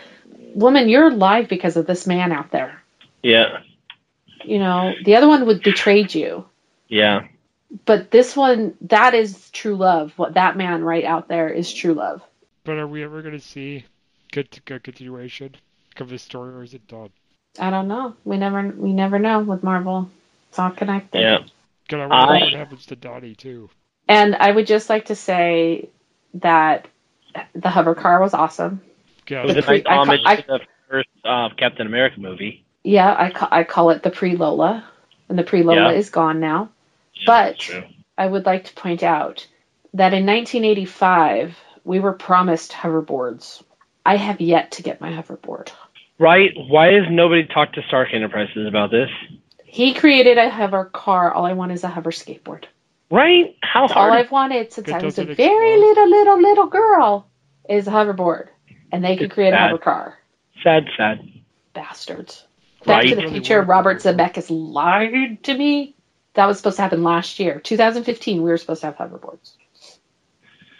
woman, 0.55 0.89
you're 0.89 1.09
alive 1.09 1.49
because 1.49 1.77
of 1.77 1.87
this 1.87 2.07
man 2.07 2.33
out 2.33 2.51
there. 2.51 2.83
Yeah, 3.23 3.59
You 4.45 4.59
know, 4.59 4.95
the 5.05 5.17
other 5.17 5.29
one 5.29 5.45
would 5.47 5.63
betrayed 5.63 6.15
you. 6.15 6.47
Yeah. 6.91 7.27
but 7.87 8.11
this 8.11 8.37
one 8.37 8.75
that 8.83 9.15
is 9.15 9.49
true 9.51 9.77
love 9.77 10.13
what 10.17 10.35
that 10.35 10.57
man 10.57 10.83
right 10.85 11.05
out 11.05 11.29
there 11.29 11.49
is 11.49 11.73
true 11.73 11.95
love 11.95 12.21
But 12.65 12.77
are 12.79 12.87
we 12.87 13.03
ever 13.05 13.23
going 13.23 13.39
to 13.39 13.41
see 13.45 13.85
good 14.33 14.51
to 14.53 14.61
good 14.63 14.83
continuation 14.85 15.55
of 15.99 16.09
this 16.09 16.23
story, 16.23 16.53
or 16.55 16.63
is 16.63 16.75
it 16.75 16.87
done? 16.89 17.11
i 17.59 17.69
don't 17.71 17.89
know 17.89 18.15
we 18.25 18.37
never 18.37 18.63
we 18.77 18.93
never 18.93 19.19
know 19.19 19.41
with 19.41 19.63
marvel 19.63 20.09
it's 20.49 20.59
all 20.59 20.71
connected 20.71 21.21
Yeah. 21.21 21.39
Because 21.85 22.01
I 22.03 22.07
wonder 22.07 22.35
I- 22.35 22.41
what 22.45 22.53
happens 22.53 22.87
to 22.87 22.97
Donnie 22.97 23.35
too. 23.35 23.71
and 24.09 24.35
i 24.37 24.51
would 24.51 24.67
just 24.67 24.89
like 24.91 25.07
to 25.07 25.15
say 25.17 25.89
that 26.35 26.87
the 27.55 27.69
hover 27.71 27.95
car 27.95 28.21
was 28.21 28.35
awesome 28.35 28.81
Yeah, 29.29 29.43
It 29.43 29.47
was 29.47 29.57
a 29.57 29.61
nice 29.63 29.69
I 29.69 29.81
ca- 29.81 29.91
homage 30.01 30.21
I- 30.27 30.37
to 30.37 30.45
the 30.47 30.61
first 30.89 31.09
uh, 31.25 31.49
Captain 31.57 31.87
America 31.87 32.19
movie. 32.21 32.65
yeah 32.85 33.15
i, 33.19 33.31
ca- 33.31 33.49
I 33.51 33.65
call 33.65 33.91
it 33.91 34.03
the 34.03 34.11
pre-lola 34.11 34.85
and 35.29 35.39
the 35.39 35.43
pre-lola 35.45 35.93
Yeah. 35.93 35.99
is 35.99 36.11
gone 36.11 36.39
now 36.41 36.69
Yeah, 37.21 37.27
But- 37.27 37.59
true. 37.59 37.85
i 38.19 38.27
would 38.27 38.45
like 38.47 38.65
to 38.65 38.75
point 38.75 39.03
out 39.03 39.47
that 39.95 40.13
in 40.13 40.27
1985 40.27 41.57
we 41.85 42.01
were 42.01 42.13
promised 42.13 42.73
hoverboards 42.73 43.63
i 44.05 44.17
have 44.17 44.41
yet 44.41 44.73
to 44.73 44.83
get 44.83 45.01
my 45.01 45.11
hoverboard 45.13 45.71
right? 46.19 46.53
Why 46.55 46.93
has 46.93 47.05
nobody 47.11 47.47
talked 47.47 47.77
to 47.77 47.83
Stark 47.89 48.09
Enterprises 48.13 48.67
about 48.67 48.91
this? 48.91 49.11
he 49.65 49.95
created 49.95 50.37
a 50.39 50.51
hover 50.51 50.85
car 50.87 51.33
all 51.33 51.47
i 51.47 51.53
want 51.55 51.73
is 51.73 51.85
a 51.85 51.89
hover 51.89 52.11
skateboard 52.11 52.65
Right? 53.13 53.57
How 53.61 53.89
That's 53.89 53.97
all 53.97 54.09
hard? 54.11 54.13
I've 54.25 54.31
wanted 54.31 54.73
since 54.73 54.89
I 54.89 54.99
was 55.03 55.19
a 55.19 55.25
very 55.25 55.35
explode. 55.35 55.81
little, 55.89 56.09
little, 56.11 56.41
little 56.41 56.67
girl 56.69 57.27
is 57.69 57.89
a 57.89 57.91
hoverboard. 57.91 58.51
And 58.93 59.05
they 59.05 59.17
could 59.17 59.25
It's 59.27 59.35
create 59.35 59.53
a 59.53 59.57
hover 59.57 59.79
car. 59.79 60.17
Sad, 60.63 60.85
sad. 60.97 61.19
Bastards. 61.75 62.47
Right. 62.87 63.03
Back 63.11 63.17
to 63.17 63.17
the 63.17 63.29
Future. 63.29 63.63
Robert 63.63 63.97
Zemeckis 63.99 64.47
lied 64.49 65.43
to 65.43 65.59
me. 65.59 65.97
That 66.41 66.47
was 66.47 66.57
supposed 66.57 66.77
to 66.77 66.83
happen 66.83 67.03
last 67.03 67.39
year. 67.39 67.61
2015, 67.61 68.41
we 68.41 68.49
were 68.49 68.57
supposed 68.57 68.81
to 68.81 68.87
have 68.87 68.97
hoverboards. 68.97 69.53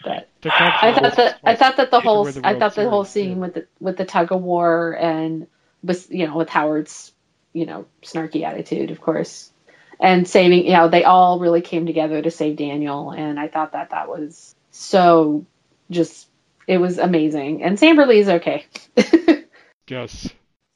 But 0.03 0.27
I 0.43 0.95
thought 0.95 1.17
that 1.17 1.39
I 1.45 1.55
thought 1.55 1.77
that 1.77 1.91
the 1.91 2.01
whole 2.01 2.27
I 2.43 2.59
thought 2.59 2.75
the 2.77 2.89
whole 2.89 3.05
scene 3.05 3.33
yeah. 3.33 3.37
with 3.37 3.53
the 3.53 3.67
with 3.79 3.99
the 3.99 4.07
tug 4.07 4.33
of 4.33 4.41
war 4.41 4.97
and 4.99 5.49
with 5.85 6.11
you 6.11 6.27
know 6.27 6.35
with 6.35 6.49
Howard's 6.49 7.13
you 7.53 7.67
know 7.67 7.85
snarky 8.01 8.45
attitude, 8.45 8.91
of 8.91 9.03
course, 9.03 9.53
and 10.01 10.27
saving 10.27 10.65
you 10.65 10.73
know 10.73 10.89
they 10.89 11.05
all 11.05 11.39
really 11.39 11.61
came 11.61 11.85
together 11.85 12.23
to 12.23 12.31
save 12.31 12.57
Daniel, 12.57 13.11
and 13.11 13.39
I 13.39 13.49
thought 13.49 13.73
that 13.73 13.91
that 13.91 14.09
was 14.09 14.55
so 14.71 15.45
just 15.91 16.27
it 16.67 16.79
was 16.79 16.97
amazing. 16.97 17.63
And 17.63 17.77
Samberly's 17.77 18.31
okay, 18.31 18.65
yes, 19.87 20.27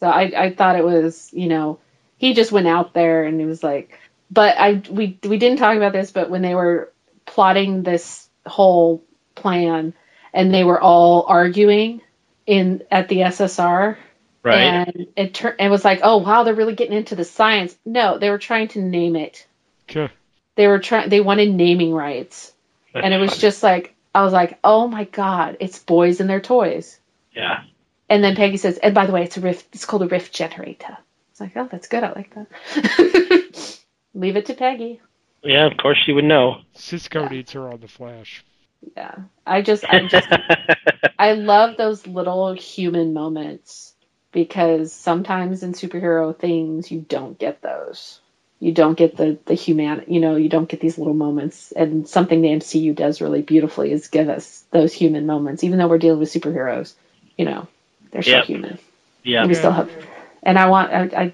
so 0.01 0.07
I 0.09 0.31
I 0.37 0.55
thought 0.55 0.77
it 0.77 0.85
was 0.85 1.31
you 1.33 1.49
know 1.49 1.79
he 2.19 2.35
just 2.35 2.53
went 2.53 2.69
out 2.69 2.93
there 2.93 3.25
and 3.25 3.41
it 3.41 3.47
was 3.47 3.63
like, 3.63 3.99
but 4.35 4.59
I 4.59 4.83
we 4.91 5.19
we 5.25 5.39
didn't 5.39 5.59
talk 5.59 5.77
about 5.77 5.93
this, 5.93 6.11
but 6.11 6.29
when 6.29 6.43
they 6.43 6.55
were 6.55 6.93
plotting 7.25 7.83
this 7.83 8.29
whole 8.47 9.03
plan 9.35 9.95
and 10.33 10.53
they 10.53 10.65
were 10.65 10.81
all 10.81 11.25
arguing 11.29 12.03
in 12.47 12.83
at 12.91 13.09
the 13.09 13.19
SSR 13.19 13.97
Right? 14.43 14.61
and 14.61 15.07
it 15.17 15.33
tur- 15.33 15.57
it 15.59 15.71
was 15.71 15.85
like 15.87 16.01
oh 16.03 16.19
wow 16.19 16.43
they're 16.45 16.55
really 16.55 16.75
getting 16.75 16.97
into 16.97 17.15
the 17.17 17.25
science. 17.25 17.75
No 17.87 18.19
they 18.19 18.29
were 18.29 18.39
trying 18.39 18.69
to 18.69 18.83
name 18.83 19.17
it. 19.17 19.47
Okay. 19.89 20.13
they 20.57 20.67
were 20.67 20.81
trying 20.81 21.09
they 21.09 21.21
wanted 21.21 21.55
naming 21.55 21.95
rights. 21.95 22.53
And 22.95 23.13
it 23.15 23.19
was 23.19 23.39
just 23.39 23.63
like 23.63 23.95
I 24.15 24.23
was 24.23 24.33
like 24.35 24.59
oh 24.63 24.87
my 24.87 25.05
god 25.05 25.57
it's 25.61 25.79
boys 25.79 26.21
and 26.21 26.29
their 26.29 26.43
toys. 26.43 26.99
Yeah. 27.33 27.63
and 28.11 28.23
then 28.23 28.37
Peggy 28.37 28.59
says 28.59 28.77
and 28.79 28.95
by 28.95 29.07
the 29.07 29.13
way 29.13 29.25
it's 29.25 29.39
a 29.39 29.41
rift 29.41 29.67
it's 29.73 29.87
called 29.87 30.03
a 30.03 30.09
rift 30.09 30.35
generator. 30.35 30.99
It's 31.31 31.41
like 31.41 31.57
oh 31.57 31.69
that's 31.73 31.89
good 31.89 32.05
I 32.05 32.13
like 32.13 32.35
that 32.35 33.81
leave 34.15 34.37
it 34.37 34.47
to 34.47 34.55
Peggy 34.55 35.01
Yeah, 35.43 35.67
of 35.67 35.77
course 35.77 35.99
she 36.05 36.13
would 36.13 36.25
know. 36.25 36.63
Cisco 36.75 37.25
Yeah. 37.25 37.29
needs 37.29 37.53
her 37.53 37.69
on 37.69 37.81
the 37.81 37.89
Flash. 37.89 38.45
yeah 38.97 39.15
I 39.47 39.63
just 39.63 39.85
I 39.89 40.01
just 40.07 40.29
I 41.19 41.33
love 41.35 41.77
those 41.77 42.07
little 42.07 42.53
human 42.55 43.13
moments 43.13 43.95
because 44.33 44.93
sometimes 44.93 45.63
in 45.63 45.73
superhero 45.73 46.37
things 46.37 46.91
you 46.91 47.05
don't 47.09 47.39
get 47.39 47.61
those. 47.63 48.21
You 48.61 48.73
don't 48.73 48.97
get 48.97 49.17
the 49.17 49.39
the 49.47 49.55
human, 49.55 50.05
you 50.09 50.21
know, 50.21 50.37
you 50.37 50.49
don't 50.49 50.69
get 50.69 50.81
these 50.81 50.99
little 50.99 51.15
moments. 51.15 51.73
And 51.73 52.09
something 52.09 52.41
the 52.41 52.53
MCU 52.53 52.95
does 52.95 53.21
really 53.21 53.43
beautifully 53.43 53.93
is 53.93 54.09
give 54.09 54.29
us 54.29 54.65
those 54.71 54.93
human 54.93 55.27
moments, 55.27 55.65
even 55.65 55.79
though 55.79 55.89
we're 55.89 55.99
dealing 55.99 56.21
with 56.21 56.33
superheroes. 56.33 56.95
You 57.37 57.47
know, 57.47 57.69
they're 58.11 58.23
still 58.23 58.41
Yep. 58.41 58.43
human. 58.43 58.79
yeah. 59.25 59.41
And 59.41 59.49
we 59.49 59.55
still 59.55 59.73
have. 59.73 59.91
And 60.43 60.59
I 60.59 60.69
want 60.69 60.93
I, 60.93 61.03
I 61.25 61.33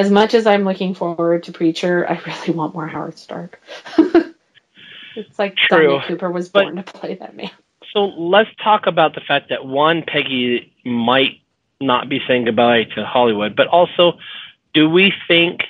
as 0.00 0.10
much 0.10 0.32
as 0.32 0.46
I'm 0.46 0.64
looking 0.64 0.94
forward 0.94 1.42
to 1.44 1.52
Preacher, 1.52 2.08
I 2.08 2.18
really 2.26 2.56
want 2.56 2.74
more 2.74 2.86
Howard 2.86 3.18
Stark. 3.18 3.60
it's 3.98 5.38
like 5.38 5.56
True. 5.56 5.88
Dominic 5.88 6.08
Cooper 6.08 6.30
was 6.30 6.48
But- 6.48 6.64
born 6.64 6.76
to 6.76 6.82
play 6.82 7.16
that 7.16 7.36
man. 7.36 7.50
So 7.92 8.04
let's 8.06 8.50
talk 8.62 8.86
about 8.86 9.14
the 9.14 9.20
fact 9.20 9.48
that 9.50 9.66
one, 9.66 10.04
Peggy 10.06 10.72
might 10.84 11.40
not 11.80 12.08
be 12.08 12.20
saying 12.26 12.44
goodbye 12.44 12.84
to 12.94 13.04
Hollywood, 13.04 13.56
but 13.56 13.66
also, 13.66 14.12
do 14.74 14.88
we 14.88 15.12
think 15.26 15.62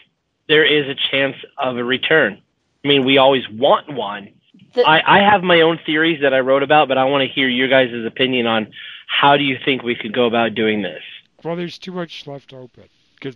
there 0.47 0.65
is 0.67 0.87
a 0.87 0.95
chance 1.11 1.37
of 1.57 1.79
a 1.79 1.85
return? 1.85 2.41
I 2.85 2.89
mean, 2.89 3.05
we 3.07 3.17
always 3.17 3.49
want 3.49 3.91
one. 3.93 4.29
The- 4.75 4.87
I, 4.87 5.21
I 5.21 5.31
have 5.31 5.43
my 5.43 5.63
own 5.63 5.81
theories 5.87 6.21
that 6.21 6.35
I 6.35 6.41
wrote 6.41 6.63
about, 6.63 6.89
but 6.89 6.99
I 6.99 7.05
want 7.05 7.23
to 7.23 7.29
hear 7.29 7.49
your 7.49 7.69
guys' 7.69 8.05
opinion 8.07 8.47
on 8.47 8.71
how 9.07 9.37
do 9.37 9.43
you 9.43 9.57
think 9.65 9.83
we 9.83 9.97
could 9.97 10.13
go 10.13 10.27
about 10.27 10.55
doing 10.55 10.83
this? 10.83 11.03
Well, 11.43 11.57
there's 11.57 11.79
too 11.79 11.93
much 11.93 12.27
left 12.27 12.53
open. 12.53 12.85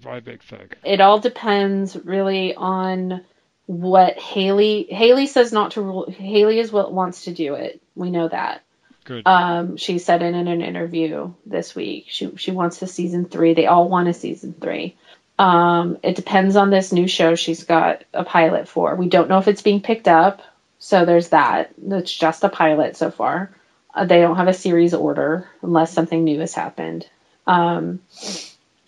My 0.05 0.21
big 0.21 0.43
thing. 0.43 0.69
it 0.85 1.01
all 1.01 1.19
depends 1.21 1.97
really 1.97 2.55
on 2.55 3.25
what 3.67 4.19
Hayley 4.19 4.87
Hayley 4.91 5.27
says 5.27 5.53
not 5.53 5.73
to 5.73 5.83
rule 5.83 6.11
Hayley 6.11 6.59
is 6.59 6.73
what 6.73 6.93
wants 6.93 7.25
to 7.25 7.33
do 7.33 7.55
it. 7.55 7.81
We 7.95 8.11
know 8.11 8.29
that. 8.29 8.63
Good. 9.05 9.27
Um, 9.27 9.77
she 9.77 9.99
said 9.99 10.23
it 10.23 10.35
in 10.35 10.49
an 10.49 10.63
interview 10.63 11.35
this 11.45 11.75
week 11.75 12.07
she 12.09 12.37
she 12.37 12.51
wants 12.51 12.79
the 12.79 12.87
season 12.87 13.27
three. 13.27 13.55
They 13.55 13.67
all 13.67 13.89
want 13.89 14.09
a 14.09 14.15
season 14.15 14.55
three. 14.59 14.97
Um, 15.39 15.99
it 16.03 16.17
depends 16.17 16.57
on 16.57 16.71
this 16.71 16.93
new 16.93 17.09
show 17.09 17.35
she's 17.35 17.65
got 17.65 18.05
a 18.13 18.25
pilot 18.25 18.69
for. 18.69 18.95
We 18.95 19.09
don't 19.09 19.29
know 19.29 19.39
if 19.39 19.49
it's 19.49 19.63
being 19.63 19.83
picked 19.83 20.09
up, 20.09 20.43
so 20.79 21.05
there's 21.05 21.31
that. 21.31 21.75
It's 21.83 22.13
just 22.13 22.45
a 22.45 22.49
pilot 22.49 22.97
so 22.97 23.11
far. 23.11 23.51
Uh, 23.93 24.05
they 24.05 24.21
don't 24.21 24.37
have 24.37 24.49
a 24.49 24.55
series 24.55 24.95
order 24.95 25.49
unless 25.63 25.93
something 25.93 26.23
new 26.23 26.41
has 26.41 26.55
happened. 26.55 27.09
Um, 27.47 28.01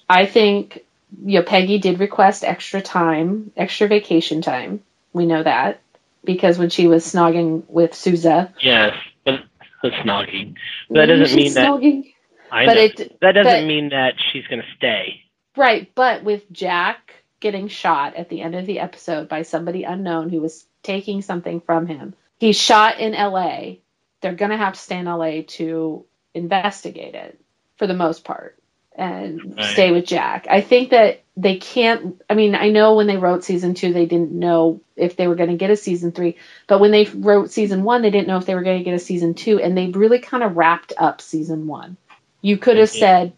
I 0.08 0.26
think 0.26 0.84
you 1.24 1.38
know 1.38 1.42
Peggy 1.44 1.78
did 1.78 2.00
request 2.00 2.44
extra 2.44 2.80
time, 2.82 3.52
extra 3.56 3.88
vacation 3.88 4.42
time. 4.42 4.82
We 5.12 5.26
know 5.26 5.42
that 5.42 5.80
because 6.24 6.58
when 6.58 6.70
she 6.70 6.86
was 6.88 7.04
snogging 7.10 7.64
with 7.68 7.94
Sousa, 7.94 8.52
Yes, 8.60 8.94
but 9.24 9.40
the 9.82 9.90
snogging. 9.90 10.56
But 10.88 11.06
That 11.06 11.06
doesn't 11.06 11.36
mean 11.36 11.54
that. 11.54 11.68
Snogging. 11.68 12.12
I 12.50 12.66
but 12.66 12.74
know. 12.74 12.80
it- 12.82 13.20
that 13.20 13.32
doesn't 13.32 13.62
but- 13.62 13.66
mean 13.66 13.88
that 13.90 14.14
she's 14.32 14.46
going 14.46 14.62
to 14.62 14.68
stay. 14.76 15.22
Right, 15.56 15.90
but 15.94 16.22
with 16.22 16.50
Jack 16.52 17.14
getting 17.40 17.68
shot 17.68 18.14
at 18.14 18.28
the 18.28 18.42
end 18.42 18.54
of 18.54 18.66
the 18.66 18.78
episode 18.80 19.28
by 19.28 19.42
somebody 19.42 19.84
unknown 19.84 20.28
who 20.28 20.40
was 20.40 20.66
taking 20.82 21.22
something 21.22 21.60
from 21.60 21.86
him, 21.86 22.14
he's 22.38 22.60
shot 22.60 22.98
in 23.00 23.14
LA. 23.14 23.76
They're 24.20 24.34
going 24.34 24.50
to 24.50 24.56
have 24.58 24.74
to 24.74 24.80
stay 24.80 24.98
in 24.98 25.06
LA 25.06 25.42
to 25.48 26.04
investigate 26.34 27.14
it 27.14 27.40
for 27.78 27.86
the 27.86 27.94
most 27.94 28.24
part 28.24 28.58
and 28.96 29.54
Right. 29.56 29.64
stay 29.64 29.92
with 29.92 30.06
Jack. 30.06 30.46
I 30.50 30.60
think 30.60 30.90
that 30.90 31.20
they 31.36 31.56
can't. 31.58 32.20
I 32.28 32.34
mean, 32.34 32.54
I 32.54 32.70
know 32.70 32.96
when 32.96 33.06
they 33.06 33.18
wrote 33.18 33.44
season 33.44 33.74
two, 33.74 33.92
they 33.92 34.06
didn't 34.06 34.32
know 34.32 34.80
if 34.96 35.16
they 35.16 35.28
were 35.28 35.34
going 35.34 35.50
to 35.50 35.56
get 35.56 35.70
a 35.70 35.76
season 35.76 36.12
three, 36.12 36.36
but 36.66 36.80
when 36.80 36.90
they 36.90 37.04
wrote 37.04 37.50
season 37.50 37.84
one, 37.84 38.02
they 38.02 38.10
didn't 38.10 38.26
know 38.28 38.38
if 38.38 38.46
they 38.46 38.54
were 38.54 38.62
going 38.62 38.78
to 38.78 38.84
get 38.84 38.94
a 38.94 38.98
season 38.98 39.34
two, 39.34 39.60
and 39.60 39.76
they 39.76 39.88
really 39.90 40.18
kind 40.18 40.42
of 40.42 40.56
wrapped 40.56 40.94
up 40.96 41.20
season 41.20 41.66
one. 41.66 41.96
You 42.40 42.56
could 42.56 42.78
have 42.78 42.88
said 42.88 43.32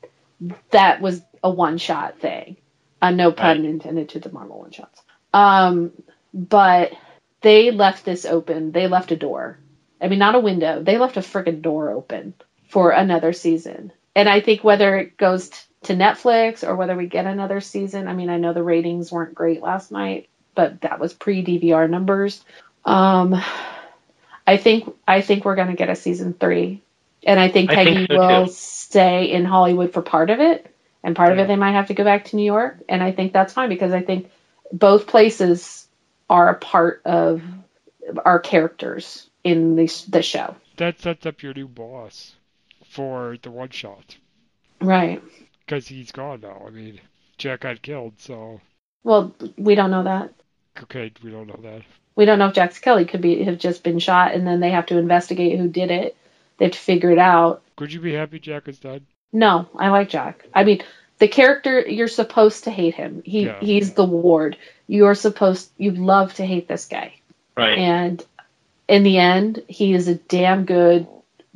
that 0.70 1.00
was 1.00 1.20
a 1.42 1.50
one 1.50 1.78
shot 1.78 2.18
thing. 2.20 2.56
Uh, 3.00 3.10
no 3.10 3.32
pun 3.32 3.64
intended 3.64 4.10
to 4.10 4.20
the 4.20 4.30
Marvel 4.30 4.60
one 4.60 4.70
shots. 4.70 5.02
Um, 5.32 5.92
but 6.34 6.92
they 7.40 7.70
left 7.70 8.04
this 8.04 8.24
open. 8.24 8.72
They 8.72 8.88
left 8.88 9.12
a 9.12 9.16
door. 9.16 9.58
I 10.00 10.08
mean, 10.08 10.18
not 10.18 10.34
a 10.34 10.40
window. 10.40 10.82
They 10.82 10.98
left 10.98 11.16
a 11.16 11.20
freaking 11.20 11.62
door 11.62 11.90
open 11.90 12.34
for 12.68 12.90
another 12.90 13.32
season. 13.32 13.92
And 14.18 14.28
I 14.28 14.40
think 14.40 14.64
whether 14.64 14.96
it 14.96 15.16
goes 15.16 15.50
t- 15.50 15.58
to 15.84 15.92
Netflix 15.94 16.66
or 16.66 16.74
whether 16.74 16.96
we 16.96 17.06
get 17.06 17.26
another 17.26 17.60
season, 17.60 18.08
I 18.08 18.14
mean, 18.14 18.30
I 18.30 18.38
know 18.38 18.52
the 18.52 18.64
ratings 18.64 19.12
weren't 19.12 19.32
great 19.32 19.62
last 19.62 19.92
night, 19.92 20.28
but 20.56 20.80
that 20.80 20.98
was 20.98 21.14
pre 21.14 21.44
DVR 21.44 21.88
numbers. 21.88 22.44
Um, 22.84 23.40
I 24.44 24.56
think 24.56 24.92
I 25.06 25.20
think 25.20 25.44
we're 25.44 25.54
gonna 25.54 25.76
get 25.76 25.88
a 25.88 25.94
season 25.94 26.34
three, 26.34 26.82
and 27.24 27.38
I 27.38 27.48
think 27.48 27.70
I 27.70 27.76
Peggy 27.76 27.94
think 27.94 28.08
so, 28.10 28.16
will 28.16 28.46
too. 28.46 28.52
stay 28.52 29.30
in 29.30 29.44
Hollywood 29.44 29.92
for 29.92 30.02
part 30.02 30.30
of 30.30 30.40
it, 30.40 30.66
and 31.04 31.14
part 31.14 31.30
of 31.30 31.38
it 31.38 31.46
they 31.46 31.54
might 31.54 31.74
have 31.74 31.86
to 31.86 31.94
go 31.94 32.02
back 32.02 32.24
to 32.24 32.36
New 32.36 32.44
York, 32.44 32.78
and 32.88 33.00
I 33.04 33.12
think 33.12 33.32
that's 33.32 33.52
fine 33.52 33.68
because 33.68 33.92
I 33.92 34.02
think 34.02 34.32
both 34.72 35.06
places 35.06 35.86
are 36.28 36.48
a 36.48 36.54
part 36.56 37.02
of 37.04 37.40
our 38.24 38.40
characters 38.40 39.30
in 39.44 39.76
the 39.76 39.86
the 40.08 40.22
show. 40.22 40.56
That 40.76 40.98
sets 40.98 41.24
up 41.24 41.40
your 41.44 41.54
new 41.54 41.68
boss 41.68 42.34
for 42.88 43.36
the 43.42 43.50
one 43.50 43.70
shot. 43.70 44.16
Right. 44.80 45.22
Because 45.64 45.86
he's 45.86 46.12
gone 46.12 46.40
now. 46.40 46.64
I 46.66 46.70
mean, 46.70 47.00
Jack 47.36 47.60
got 47.60 47.82
killed, 47.82 48.14
so. 48.18 48.60
Well, 49.04 49.34
we 49.56 49.74
don't 49.74 49.90
know 49.90 50.04
that. 50.04 50.32
Okay, 50.82 51.12
we 51.22 51.30
don't 51.30 51.46
know 51.46 51.60
that. 51.62 51.82
We 52.14 52.24
don't 52.24 52.38
know 52.38 52.48
if 52.48 52.54
Jax 52.54 52.78
Kelly 52.78 53.04
could 53.04 53.20
be 53.20 53.44
have 53.44 53.58
just 53.58 53.82
been 53.82 53.98
shot, 53.98 54.34
and 54.34 54.46
then 54.46 54.60
they 54.60 54.70
have 54.70 54.86
to 54.86 54.98
investigate 54.98 55.58
who 55.58 55.68
did 55.68 55.90
it. 55.90 56.16
They 56.56 56.66
have 56.66 56.72
to 56.72 56.78
figure 56.78 57.10
it 57.10 57.18
out. 57.18 57.62
Could 57.76 57.92
you 57.92 58.00
be 58.00 58.12
happy 58.14 58.38
Jack 58.38 58.66
is 58.68 58.78
dead? 58.78 59.02
No, 59.32 59.68
I 59.76 59.90
like 59.90 60.08
Jack. 60.08 60.46
I 60.54 60.64
mean, 60.64 60.82
the 61.18 61.28
character 61.28 61.80
you're 61.80 62.08
supposed 62.08 62.64
to 62.64 62.70
hate 62.70 62.94
him. 62.94 63.22
He 63.24 63.44
Yeah. 63.44 63.60
he's 63.60 63.92
the 63.94 64.04
ward. 64.04 64.56
You're 64.86 65.14
supposed 65.14 65.70
you 65.76 65.92
love 65.92 66.34
to 66.34 66.46
hate 66.46 66.66
this 66.66 66.86
guy. 66.86 67.14
Right. 67.56 67.78
And 67.78 68.24
in 68.88 69.02
the 69.02 69.18
end, 69.18 69.62
he 69.68 69.92
is 69.94 70.08
a 70.08 70.14
damn 70.14 70.64
good 70.64 71.06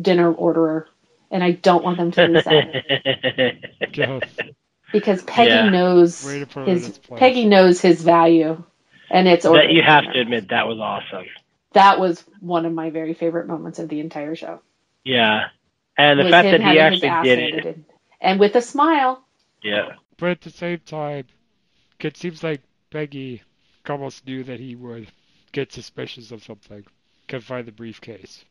dinner 0.01 0.33
orderer, 0.33 0.89
and 1.33 1.43
I 1.43 1.51
don't 1.53 1.83
want 1.83 1.97
them 1.97 2.13
to 2.13 2.27
lose 2.29 2.45
that 2.45 4.23
because 4.93 5.23
Peggy 5.23 5.51
Yeah. 5.51 5.71
knows 5.71 6.25
Way 6.25 6.39
to 6.41 6.47
put 6.47 6.69
it 6.69 6.69
in 6.69 6.77
his. 6.77 6.99
Peggy 7.17 7.47
knows 7.47 7.81
his 7.81 8.03
value, 8.03 8.63
and 9.11 9.27
it's 9.27 9.45
that 9.45 9.71
you 9.73 9.83
have 9.83 10.05
to 10.13 10.21
admit 10.21 10.51
that 10.51 10.69
was 10.69 10.79
awesome. 10.79 11.27
that 11.73 11.99
was 11.99 12.23
one 12.41 12.67
of 12.67 12.73
my 12.73 12.91
very 12.91 13.15
favorite 13.15 13.49
moments 13.49 13.79
of 13.81 13.89
the 13.89 13.99
entire 14.01 14.37
show. 14.37 14.61
Yeah. 15.05 15.47
And 15.99 16.21
the 16.21 16.29
fact 16.31 16.51
that 16.51 16.61
he 16.61 16.79
actually 16.79 17.11
did 17.29 17.39
it. 17.39 17.67
in. 17.67 17.85
and 18.21 18.39
with 18.41 18.55
a 18.57 18.63
smile. 18.63 19.25
Yeah. 19.63 19.93
But 20.19 20.31
at 20.31 20.41
the 20.43 20.51
same 20.51 20.81
time, 20.87 21.25
it 22.01 22.17
seems 22.17 22.43
like 22.45 22.61
Peggy 22.91 23.43
almost 23.89 24.27
knew 24.27 24.45
that 24.45 24.61
he 24.61 24.75
would 24.75 25.09
get 25.53 25.73
suspicious 25.73 26.31
of 26.31 26.43
something. 26.45 26.85
Can 27.29 27.41
find 27.41 27.67
the 27.67 27.73
briefcase. 27.73 28.45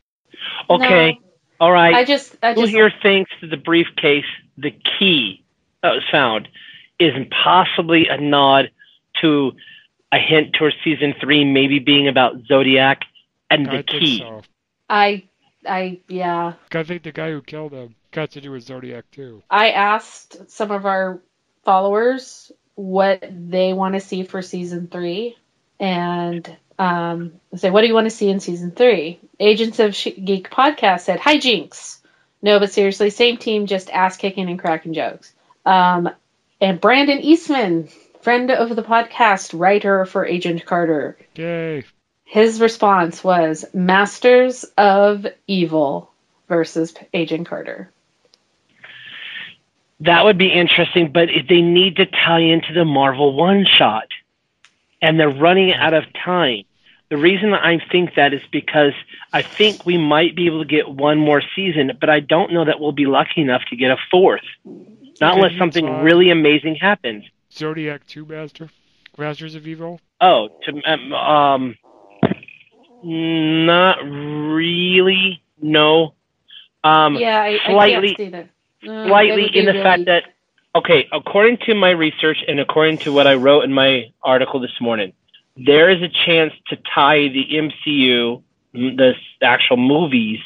Okay. 0.70 1.18
No, 1.20 1.31
All 1.62 1.70
right. 1.70 1.94
I 1.94 2.04
just, 2.04 2.36
I 2.42 2.54
Who 2.54 2.62
just, 2.62 2.72
here 2.72 2.90
thinks 3.04 3.30
that 3.40 3.46
the 3.46 3.56
briefcase, 3.56 4.24
the 4.58 4.72
key 4.72 5.44
uh, 5.80 5.90
that 5.90 5.94
was 5.94 6.02
found, 6.10 6.48
is 6.98 7.12
possibly 7.30 8.08
a 8.08 8.20
nod 8.20 8.72
to 9.20 9.52
a 10.10 10.18
hint 10.18 10.54
towards 10.58 10.74
season 10.82 11.14
three, 11.20 11.44
maybe 11.44 11.78
being 11.78 12.08
about 12.08 12.34
Zodiac 12.48 13.02
and 13.48 13.68
I 13.68 13.76
the 13.76 13.82
think 13.84 13.88
key? 14.02 14.18
so. 14.18 14.42
I, 14.90 15.22
I, 15.64 16.00
yeah. 16.08 16.54
I 16.72 16.82
think 16.82 17.04
the 17.04 17.12
guy 17.12 17.30
who 17.30 17.40
killed 17.40 17.70
him 17.70 17.94
got 18.10 18.32
to 18.32 18.40
do 18.40 18.50
with 18.50 18.64
Zodiac 18.64 19.04
too. 19.12 19.44
I 19.48 19.70
asked 19.70 20.50
some 20.50 20.72
of 20.72 20.84
our 20.84 21.20
followers 21.64 22.50
what 22.74 23.22
they 23.30 23.72
want 23.72 23.94
to 23.94 24.00
see 24.00 24.24
for 24.24 24.42
season 24.42 24.88
three, 24.88 25.36
and 25.78 26.56
um, 26.78 27.32
I 27.52 27.56
said, 27.56 27.72
"What 27.72 27.82
do 27.82 27.86
you 27.86 27.94
want 27.94 28.06
to 28.06 28.10
see 28.10 28.28
in 28.28 28.40
season 28.40 28.70
three? 28.70 29.20
Agents 29.38 29.78
of 29.78 29.92
Geek 29.92 30.50
podcast 30.50 31.00
said, 31.00 31.20
"Hi 31.20 31.38
Jinx." 31.38 32.00
No, 32.42 32.58
but 32.58 32.72
seriously, 32.72 33.10
same 33.10 33.36
team, 33.36 33.66
just 33.66 33.90
ass 33.90 34.16
kicking 34.16 34.48
and 34.48 34.58
cracking 34.58 34.94
jokes. 34.94 35.32
Um, 35.64 36.10
and 36.60 36.80
Brandon 36.80 37.20
Eastman, 37.20 37.88
friend 38.20 38.50
of 38.50 38.74
the 38.74 38.82
podcast, 38.82 39.58
writer 39.58 40.04
for 40.04 40.26
Agent 40.26 40.66
Carter, 40.66 41.16
Yay. 41.36 41.84
his 42.24 42.60
response 42.60 43.22
was 43.22 43.64
Masters 43.72 44.64
of 44.76 45.26
Evil 45.46 46.10
versus 46.48 46.94
Agent 47.14 47.48
Carter. 47.48 47.90
That 50.00 50.24
would 50.24 50.36
be 50.38 50.52
interesting, 50.52 51.12
but 51.12 51.30
if 51.30 51.46
they 51.48 51.60
need 51.60 51.96
to 51.96 52.06
tie 52.06 52.40
into 52.40 52.72
the 52.74 52.84
Marvel 52.84 53.34
one 53.34 53.64
shot, 53.64 54.08
and 55.02 55.18
they're 55.20 55.28
running 55.28 55.74
out 55.74 55.92
of 55.92 56.04
time. 56.24 56.62
The 57.10 57.18
reason 57.18 57.52
I 57.52 57.78
think 57.90 58.14
that 58.14 58.32
is 58.32 58.40
because 58.50 58.94
I 59.34 59.42
think 59.42 59.84
we 59.84 59.98
might 59.98 60.34
be 60.34 60.46
able 60.46 60.62
to 60.62 60.68
get 60.68 60.88
one 60.88 61.18
more 61.18 61.42
season, 61.54 61.92
but 62.00 62.08
I 62.08 62.20
don't 62.20 62.54
know 62.54 62.64
that 62.64 62.80
we'll 62.80 62.92
be 62.92 63.04
lucky 63.04 63.42
enough 63.42 63.62
to 63.68 63.76
get 63.76 63.90
a 63.90 63.98
fourth. 64.10 64.40
Not 64.64 65.32
Okay, 65.34 65.40
unless 65.42 65.58
something 65.58 65.84
really 66.02 66.30
amazing 66.30 66.76
happens. 66.76 67.24
Zodiac 67.52 68.06
2 68.06 68.24
Master? 68.24 68.70
Masters 69.18 69.54
of 69.54 69.66
Evil? 69.66 70.00
Oh, 70.22 70.48
to 70.64 70.80
um, 70.90 71.12
um 71.12 71.74
not 73.04 73.96
really. 74.04 75.42
No. 75.60 76.14
Um, 76.84 77.16
yeah, 77.16 77.40
I, 77.42 77.58
I 77.66 77.70
slightly- 77.70 78.14
can't 78.14 78.16
see 78.16 78.28
that. 78.30 78.48
Uh, 78.88 79.06
slightly 79.06 79.30
it 79.30 79.44
would 79.44 79.52
be 79.52 79.58
in 79.58 79.66
the 79.66 79.72
really- 79.72 79.82
fact 79.84 80.04
that 80.06 80.24
okay, 80.74 81.08
according 81.12 81.58
to 81.66 81.74
my 81.74 81.90
research 81.90 82.38
and 82.46 82.60
according 82.60 82.98
to 82.98 83.12
what 83.12 83.26
I 83.26 83.34
wrote 83.34 83.62
in 83.64 83.72
my 83.72 84.12
article 84.22 84.60
this 84.60 84.80
morning, 84.80 85.12
there 85.56 85.90
is 85.90 86.02
a 86.02 86.08
chance 86.08 86.52
to 86.68 86.76
tie 86.94 87.28
the 87.28 87.46
MCU, 87.52 88.42
the 88.72 89.14
actual 89.42 89.76
movies, 89.76 90.40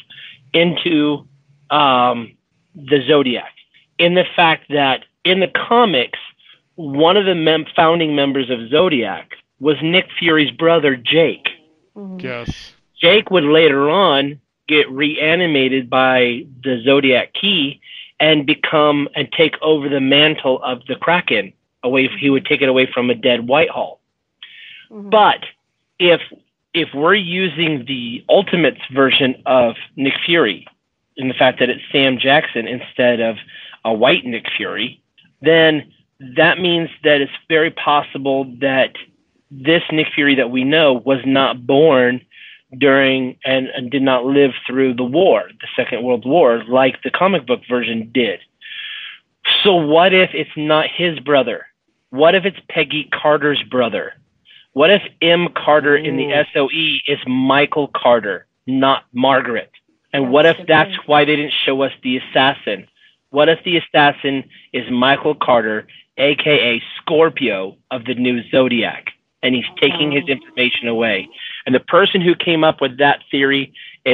into 0.53 1.27
um, 1.69 2.35
the 2.75 3.03
Zodiac. 3.07 3.53
In 3.97 4.13
the 4.15 4.25
fact 4.35 4.65
that 4.69 5.05
in 5.23 5.39
the 5.39 5.47
comics, 5.47 6.19
one 6.75 7.17
of 7.17 7.25
the 7.25 7.35
mem- 7.35 7.65
founding 7.75 8.15
members 8.15 8.49
of 8.49 8.69
Zodiac 8.69 9.33
was 9.59 9.75
Nick 9.81 10.05
Fury's 10.19 10.51
brother 10.51 10.95
Jake. 10.95 11.47
Mhm. 11.95 12.21
Yes. 12.21 12.75
Jake 13.01 13.31
would 13.31 13.43
later 13.43 13.89
on 13.89 14.39
get 14.67 14.89
reanimated 14.89 15.89
by 15.89 16.45
the 16.63 16.81
Zodiac 16.83 17.33
Key 17.33 17.79
and 18.19 18.45
become 18.45 19.07
and 19.15 19.31
take 19.31 19.55
over 19.61 19.89
the 19.89 20.01
mantle 20.01 20.61
of 20.63 20.85
the 20.87 20.95
Kraken. 20.95 21.53
Away, 21.83 22.09
he 22.19 22.29
would 22.29 22.45
take 22.45 22.61
it 22.61 22.69
away 22.69 22.87
from 22.91 23.09
a 23.09 23.15
dead 23.15 23.47
Whitehall. 23.47 23.99
Mhm. 24.91 25.09
But 25.09 25.45
if 25.99 26.21
if 26.73 26.93
we're 26.93 27.15
using 27.15 27.85
the 27.85 28.23
Ultimates 28.29 28.81
version 28.91 29.41
of 29.45 29.75
Nick 29.95 30.13
Fury, 30.25 30.67
in 31.15 31.27
the 31.27 31.33
fact 31.33 31.59
that 31.59 31.69
it's 31.69 31.81
Sam 31.91 32.19
Jackson 32.19 32.67
instead 32.67 33.19
of 33.19 33.37
a 33.83 33.93
white 33.93 34.25
Nick 34.25 34.45
Fury, 34.55 35.01
then 35.41 35.91
that 36.19 36.59
means 36.59 36.89
that 37.03 37.21
it's 37.21 37.31
very 37.47 37.71
possible 37.71 38.45
that 38.59 38.93
this 39.49 39.83
Nick 39.91 40.07
Fury 40.13 40.35
that 40.35 40.51
we 40.51 40.63
know 40.63 40.93
was 40.93 41.19
not 41.25 41.65
born 41.65 42.21
during 42.75 43.37
and, 43.45 43.67
and 43.67 43.89
did 43.91 44.01
not 44.01 44.25
live 44.25 44.51
through 44.65 44.95
the 44.95 45.03
war, 45.03 45.43
the 45.61 45.67
Second 45.75 46.03
World 46.03 46.25
War, 46.25 46.63
like 46.67 47.01
the 47.03 47.11
comic 47.11 47.45
book 47.45 47.61
version 47.69 48.11
did. 48.13 48.39
So 49.63 49.75
what 49.75 50.13
if 50.13 50.31
it's 50.33 50.49
not 50.57 50.87
his 50.89 51.19
brother? 51.19 51.65
What 52.09 52.35
if 52.35 52.45
it's 52.45 52.57
Peggy 52.69 53.09
Carter's 53.13 53.61
brother? 53.63 54.13
What 54.73 54.91
if 54.91 55.01
M. 55.21 55.47
Carter 55.55 55.95
in 55.95 56.17
the 56.17 56.45
SOE 56.53 57.11
is 57.11 57.19
Michael 57.25 57.87
Carter, 57.95 58.45
not 58.67 59.05
Margaret? 59.13 59.71
And 60.13 60.31
what 60.31 60.45
if 60.45 60.57
that's 60.67 60.95
point. 60.95 61.07
why 61.07 61.25
they 61.25 61.35
didn't 61.35 61.53
show 61.65 61.81
us 61.81 61.91
the 62.03 62.17
assassin? 62.17 62.87
What 63.29 63.49
if 63.49 63.63
the 63.63 63.77
assassin 63.77 64.43
is 64.73 64.89
Michael 64.91 65.35
Carter, 65.35 65.87
aka 66.17 66.81
Scorpio 66.97 67.75
of 67.91 68.05
the 68.05 68.15
new 68.15 68.41
Zodiac, 68.49 69.07
and 69.41 69.55
he's 69.55 69.65
taking 69.81 70.11
his 70.11 70.23
Oh. 70.27 70.33
information 70.33 70.87
away? 70.87 71.27
And 71.67 71.75
the 71.75 71.79
person 71.81 72.21
who 72.21 72.33
came 72.33 72.63
up 72.63 72.79
with 72.81 72.97
that 72.99 73.19
theory, 73.29 73.73
uh, 74.05 74.09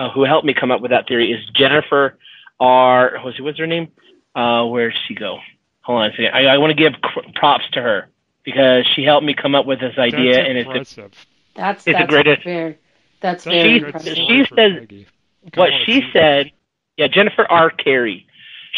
uh, 0.00 0.10
who 0.12 0.24
helped 0.24 0.44
me 0.46 0.52
come 0.54 0.70
up 0.70 0.82
with 0.82 0.90
that 0.90 1.08
theory, 1.08 1.32
is 1.32 1.44
Jennifer 1.56 2.18
R. 2.60 3.18
What's, 3.22 3.40
what's 3.40 3.58
her 3.58 3.66
name? 3.66 3.88
Uh, 4.34 4.64
where 4.66 4.90
did 4.90 4.98
she 5.08 5.14
go? 5.14 5.38
Hold 5.82 6.02
on 6.02 6.06
a 6.10 6.12
second. 6.12 6.28
I, 6.34 6.44
I 6.54 6.58
want 6.58 6.70
to 6.70 6.76
give 6.76 7.00
cr- 7.00 7.20
props 7.34 7.64
to 7.72 7.80
her 7.80 8.10
because 8.44 8.86
she 8.94 9.02
helped 9.04 9.24
me 9.24 9.34
come 9.34 9.54
up 9.54 9.64
with 9.64 9.80
this 9.80 9.96
idea, 9.98 10.34
That's 10.34 10.48
and 10.48 10.58
it's 10.58 10.66
impressive. 10.68 11.12
That's 11.56 11.78
It's 11.78 11.84
the 11.86 11.92
that's 11.92 12.10
greatest- 12.10 12.44
very 12.44 12.78
that's 13.20 13.44
That's 13.44 13.44
very 13.44 13.58
a 13.58 13.62
She- 13.64 13.78
good 13.80 13.86
impressive. 13.86 14.14
she 14.16 14.24
story 14.24 14.44
for 14.44 14.54
says- 14.56 14.78
Peggy. 14.80 15.06
What 15.54 15.70
she 15.86 15.92
see 15.92 16.00
that. 16.00 16.12
said. 16.12 16.52
Yeah, 16.98 17.06
Jennifer 17.08 17.46
R. 17.50 17.70
Carey. 17.70 18.26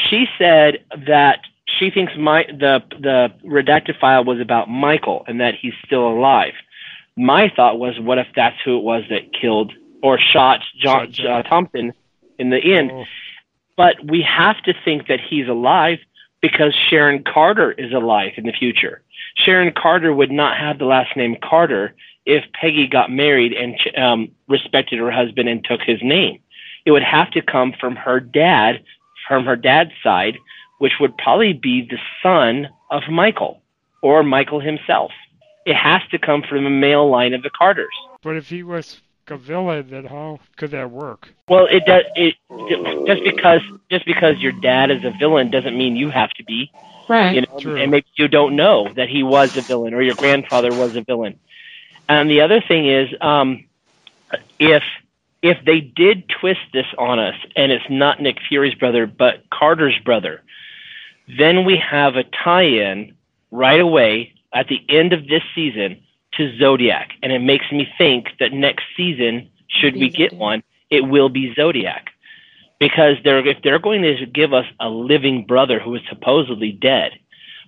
She 0.08 0.26
said 0.38 0.84
that 1.08 1.40
she 1.66 1.90
thinks 1.90 2.12
my 2.16 2.44
the 2.44 2.80
the 3.00 3.32
redacted 3.44 3.98
file 3.98 4.24
was 4.24 4.38
about 4.40 4.68
Michael 4.70 5.24
and 5.26 5.40
that 5.40 5.54
he's 5.60 5.72
still 5.84 6.06
alive. 6.08 6.52
My 7.20 7.52
thought 7.54 7.78
was, 7.78 8.00
what 8.00 8.16
if 8.18 8.28
that's 8.34 8.56
who 8.64 8.78
it 8.78 8.82
was 8.82 9.04
that 9.10 9.32
killed 9.38 9.72
or 10.02 10.18
shot 10.18 10.60
John 10.78 11.12
uh, 11.26 11.42
Thompson 11.42 11.92
in 12.38 12.48
the 12.48 12.58
end? 12.58 12.90
Oh, 12.90 13.04
But 13.76 13.96
we 14.02 14.22
have 14.22 14.62
to 14.62 14.74
think 14.84 15.08
that 15.08 15.20
he's 15.20 15.46
alive 15.46 15.98
because 16.40 16.74
Sharon 16.88 17.22
Carter 17.22 17.72
is 17.72 17.92
alive 17.92 18.32
in 18.36 18.46
the 18.46 18.52
future. 18.52 19.02
Sharon 19.36 19.72
Carter 19.72 20.14
would 20.14 20.30
not 20.30 20.56
have 20.56 20.78
the 20.78 20.86
last 20.86 21.14
name 21.14 21.36
Carter 21.42 21.94
if 22.24 22.44
Peggy 22.58 22.86
got 22.86 23.10
married 23.10 23.52
and 23.52 23.78
um, 23.98 24.30
respected 24.48 24.98
her 24.98 25.10
husband 25.10 25.48
and 25.48 25.62
took 25.62 25.80
his 25.82 25.98
name. 26.02 26.40
It 26.86 26.92
would 26.92 27.02
have 27.02 27.30
to 27.32 27.42
come 27.42 27.74
from 27.78 27.96
her 27.96 28.20
dad, 28.20 28.82
from 29.28 29.44
her 29.44 29.56
dad's 29.56 29.92
side, 30.02 30.38
which 30.78 30.94
would 31.00 31.16
probably 31.18 31.52
be 31.52 31.82
the 31.82 31.98
son 32.22 32.68
of 32.90 33.02
Michael 33.10 33.60
or 34.02 34.22
Michael 34.22 34.60
himself. 34.60 35.12
It 35.66 35.76
has 35.76 36.02
to 36.10 36.18
come 36.18 36.42
from 36.42 36.64
the 36.64 36.70
male 36.70 37.08
line 37.08 37.34
of 37.34 37.42
the 37.42 37.50
Carters. 37.50 37.94
but 38.22 38.36
if 38.36 38.48
he 38.48 38.62
was 38.62 39.00
a 39.28 39.36
villain, 39.36 39.88
then 39.90 40.04
how 40.06 40.40
could 40.56 40.72
that 40.72 40.90
work? 40.90 41.28
Well, 41.48 41.66
it 41.66 41.84
does. 41.86 42.04
It 42.16 42.34
just 43.06 43.22
because 43.24 43.60
just 43.90 44.04
because 44.04 44.38
your 44.38 44.52
dad 44.52 44.90
is 44.90 45.04
a 45.04 45.12
villain 45.18 45.50
doesn't 45.50 45.76
mean 45.76 45.96
you 45.96 46.10
have 46.10 46.30
to 46.30 46.44
be. 46.44 46.70
Right. 47.08 47.34
You 47.34 47.40
know, 47.42 47.58
True. 47.58 47.76
and 47.76 47.90
maybe 47.90 48.06
you 48.16 48.28
don't 48.28 48.56
know 48.56 48.88
that 48.94 49.08
he 49.08 49.22
was 49.22 49.56
a 49.56 49.62
villain 49.62 49.94
or 49.94 50.02
your 50.02 50.14
grandfather 50.14 50.70
was 50.70 50.96
a 50.96 51.02
villain. 51.02 51.38
And 52.08 52.30
the 52.30 52.40
other 52.40 52.60
thing 52.60 52.88
is, 52.88 53.08
um, 53.20 53.64
if 54.58 54.82
if 55.42 55.58
they 55.64 55.80
did 55.80 56.28
twist 56.40 56.60
this 56.72 56.86
on 56.98 57.18
us 57.18 57.34
and 57.56 57.72
it's 57.72 57.84
not 57.88 58.20
Nick 58.20 58.38
Fury's 58.48 58.74
brother 58.74 59.06
but 59.06 59.44
Carter's 59.50 59.98
brother, 60.04 60.42
then 61.38 61.64
we 61.64 61.78
have 61.78 62.16
a 62.16 62.24
tie-in 62.24 63.14
right 63.50 63.80
away 63.80 64.34
at 64.52 64.68
the 64.68 64.80
end 64.88 65.12
of 65.12 65.26
this 65.28 65.42
season 65.54 66.00
to 66.34 66.56
Zodiac, 66.58 67.10
and 67.22 67.32
it 67.32 67.40
makes 67.40 67.70
me 67.72 67.88
think 67.98 68.28
that 68.38 68.52
next 68.52 68.84
season, 68.96 69.48
should 69.68 69.94
we 69.94 70.08
get 70.08 70.32
one, 70.32 70.62
it 70.90 71.02
will 71.02 71.28
be 71.28 71.54
Zodiac. 71.54 72.10
Because 72.78 73.16
they're 73.24 73.46
if 73.46 73.58
they're 73.62 73.78
going 73.78 74.02
to 74.02 74.26
give 74.26 74.54
us 74.54 74.64
a 74.80 74.88
living 74.88 75.44
brother 75.44 75.78
who 75.78 75.94
is 75.94 76.02
supposedly 76.08 76.72
dead, 76.72 77.12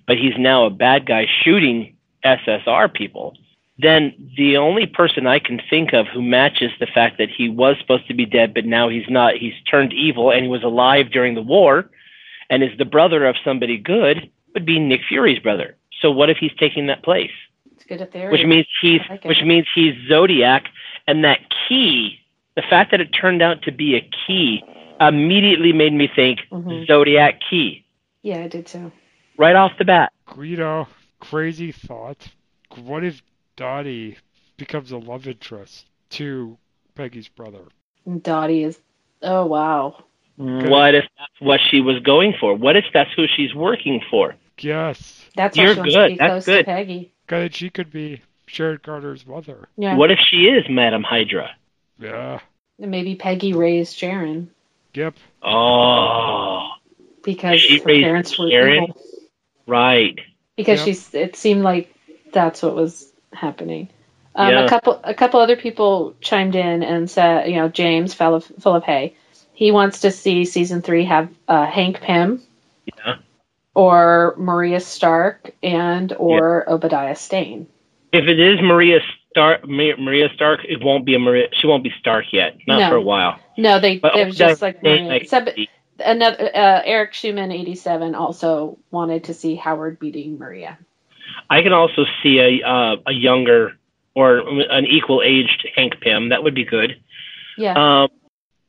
but 0.07 0.17
he's 0.17 0.37
now 0.37 0.65
a 0.65 0.71
bad 0.71 1.05
guy 1.05 1.27
shooting 1.43 1.95
SSR 2.25 2.91
people, 2.91 3.35
then 3.77 4.13
the 4.37 4.57
only 4.57 4.85
person 4.85 5.27
I 5.27 5.39
can 5.39 5.61
think 5.69 5.93
of 5.93 6.07
who 6.07 6.21
matches 6.21 6.71
the 6.79 6.87
fact 6.87 7.17
that 7.17 7.29
he 7.29 7.49
was 7.49 7.75
supposed 7.79 8.07
to 8.07 8.13
be 8.13 8.25
dead 8.25 8.53
but 8.53 8.65
now 8.65 8.89
he's 8.89 9.09
not, 9.09 9.35
he's 9.35 9.53
turned 9.69 9.93
evil 9.93 10.31
and 10.31 10.43
he 10.43 10.47
was 10.47 10.63
alive 10.63 11.11
during 11.11 11.35
the 11.35 11.41
war 11.41 11.89
and 12.49 12.63
is 12.63 12.77
the 12.77 12.85
brother 12.85 13.25
of 13.25 13.35
somebody 13.43 13.77
good 13.77 14.29
would 14.53 14.65
be 14.65 14.79
Nick 14.79 15.01
Fury's 15.07 15.39
brother. 15.39 15.75
So 16.03 16.11
what 16.11 16.29
if 16.29 16.37
he's 16.37 16.51
taking 16.59 16.85
that 16.87 17.01
place? 17.03 17.31
It's 17.71 17.85
good 17.85 18.11
theory. 18.11 18.31
which 18.31 18.45
means 18.45 18.67
he's 18.81 19.01
like 19.09 19.23
which 19.25 19.41
means 19.43 19.65
he's 19.73 19.95
Zodiac, 20.07 20.65
and 21.07 21.23
that 21.23 21.39
key, 21.67 22.19
the 22.55 22.61
fact 22.69 22.91
that 22.91 23.01
it 23.01 23.07
turned 23.07 23.41
out 23.41 23.63
to 23.63 23.71
be 23.71 23.95
a 23.95 24.01
key, 24.27 24.63
immediately 25.01 25.73
made 25.73 25.93
me 25.93 26.07
think 26.13 26.41
Mhm. 26.51 26.85
Zodiac 26.85 27.39
key 27.49 27.83
yeah, 28.21 28.39
I 28.43 28.47
did 28.47 28.67
too. 28.67 28.91
right 29.37 29.55
off 29.55 29.71
the 29.79 29.85
bat. 29.85 30.11
Guido, 30.27 30.87
crazy 31.19 31.71
thought. 31.71 32.27
What 32.83 33.03
if 33.03 33.21
Dottie 33.55 34.17
becomes 34.57 34.91
a 34.91 34.97
love 34.97 35.27
interest 35.27 35.85
to 36.11 36.57
Peggy's 36.95 37.27
brother? 37.29 37.63
Dottie 38.21 38.63
is. 38.63 38.79
Oh 39.21 39.45
wow. 39.45 40.03
What 40.35 40.95
if 40.95 41.05
that's 41.17 41.39
what 41.39 41.59
she 41.69 41.79
was 41.81 41.99
going 41.99 42.33
for? 42.39 42.55
What 42.55 42.75
if 42.75 42.85
that's 42.93 43.11
who 43.15 43.25
she's 43.27 43.53
working 43.53 44.01
for? 44.09 44.35
Yes. 44.59 45.22
That's 45.35 45.57
why 45.57 45.63
You're 45.63 45.73
she 45.73 45.79
wants 45.79 45.95
good. 45.95 46.07
to 46.07 46.13
be 46.13 46.17
That's 46.17 46.29
close 46.29 46.45
good. 46.45 46.59
to 46.59 46.63
Peggy. 46.65 47.11
God, 47.27 47.55
she 47.55 47.69
could 47.69 47.91
be 47.91 48.21
Sharon 48.45 48.79
Carter's 48.83 49.25
mother. 49.25 49.67
Yeah. 49.77 49.95
What 49.95 50.11
if 50.11 50.19
she 50.19 50.45
is 50.45 50.65
Madam 50.69 51.03
Hydra? 51.03 51.55
Yeah. 51.99 52.39
And 52.79 52.91
maybe 52.91 53.15
Peggy 53.15 53.53
raised 53.53 53.95
Sharon 53.95 54.49
Yep. 54.93 55.15
Oh, 55.41 56.69
because 57.23 57.59
She 57.59 57.79
her 57.79 57.85
parents 57.85 58.37
were 58.37 58.49
Sharon? 58.49 58.83
evil. 58.83 59.01
right. 59.65 60.19
Because 60.55 60.79
Yep. 60.79 60.85
she's. 60.85 61.13
It 61.15 61.35
seemed 61.35 61.63
like 61.63 61.93
that's 62.31 62.61
what 62.61 62.75
was 62.75 63.11
happening. 63.31 63.89
Um, 64.35 64.51
Yeah. 64.51 64.65
A 64.65 64.69
couple, 64.69 64.99
a 65.03 65.13
couple 65.15 65.39
other 65.39 65.55
people 65.55 66.15
chimed 66.21 66.55
in 66.55 66.83
and 66.83 67.09
said, 67.09 67.49
you 67.49 67.55
know, 67.55 67.69
James 67.69 68.13
Philip, 68.13 68.43
Philip 68.61 68.83
Hay, 68.83 69.15
he 69.53 69.71
wants 69.71 70.01
to 70.01 70.11
see 70.11 70.45
season 70.45 70.81
three 70.81 71.05
have 71.05 71.29
uh, 71.47 71.65
Hank 71.65 72.01
Pym 72.01 72.41
Yeah. 72.97 73.15
Or 73.75 74.35
Maria 74.37 74.79
Stark 74.79 75.51
and 75.63 76.13
or 76.13 76.69
Obadiah 76.69 77.15
Stane. 77.15 77.67
If 78.11 78.25
it 78.27 78.39
is 78.39 78.59
Maria 78.61 78.99
Stark, 79.31 79.67
Maria 79.67 80.29
Stark, 80.35 80.61
it 80.65 80.83
won't 80.83 81.05
be 81.05 81.15
a 81.15 81.19
Maria. 81.19 81.47
She 81.53 81.65
won't 81.67 81.83
be 81.83 81.91
Stark 81.99 82.25
yet. 82.31 82.57
Not 82.67 82.79
No. 82.79 82.89
for 82.89 82.95
a 82.95 83.01
while. 83.01 83.39
No, 83.57 83.79
they 83.79 83.97
But 83.97 84.15
it 84.15 84.25
was 84.27 84.37
just 84.37 84.61
like 84.61 84.81
they- 84.81 84.89
Maria. 84.99 85.03
like- 85.09 85.21
Except 85.23 85.59
another 85.99 86.49
uh, 86.55 86.81
Eric 86.85 87.13
Schumann, 87.13 87.51
eighty 87.51 87.75
seven, 87.75 88.13
also 88.15 88.77
wanted 88.91 89.25
to 89.25 89.33
see 89.33 89.55
Howard 89.55 89.99
beating 89.99 90.37
Maria. 90.37 90.77
I 91.49 91.61
can 91.63 91.73
also 91.73 92.05
see 92.21 92.39
a 92.39 92.67
uh, 92.67 92.97
a 93.07 93.11
younger 93.11 93.73
or 94.15 94.37
an 94.69 94.85
equal 94.85 95.23
aged 95.23 95.67
Hank 95.75 95.99
Pym. 96.01 96.29
That 96.29 96.43
would 96.43 96.53
be 96.53 96.65
good. 96.65 97.01
Yeah, 97.57 98.03
Um, 98.03 98.09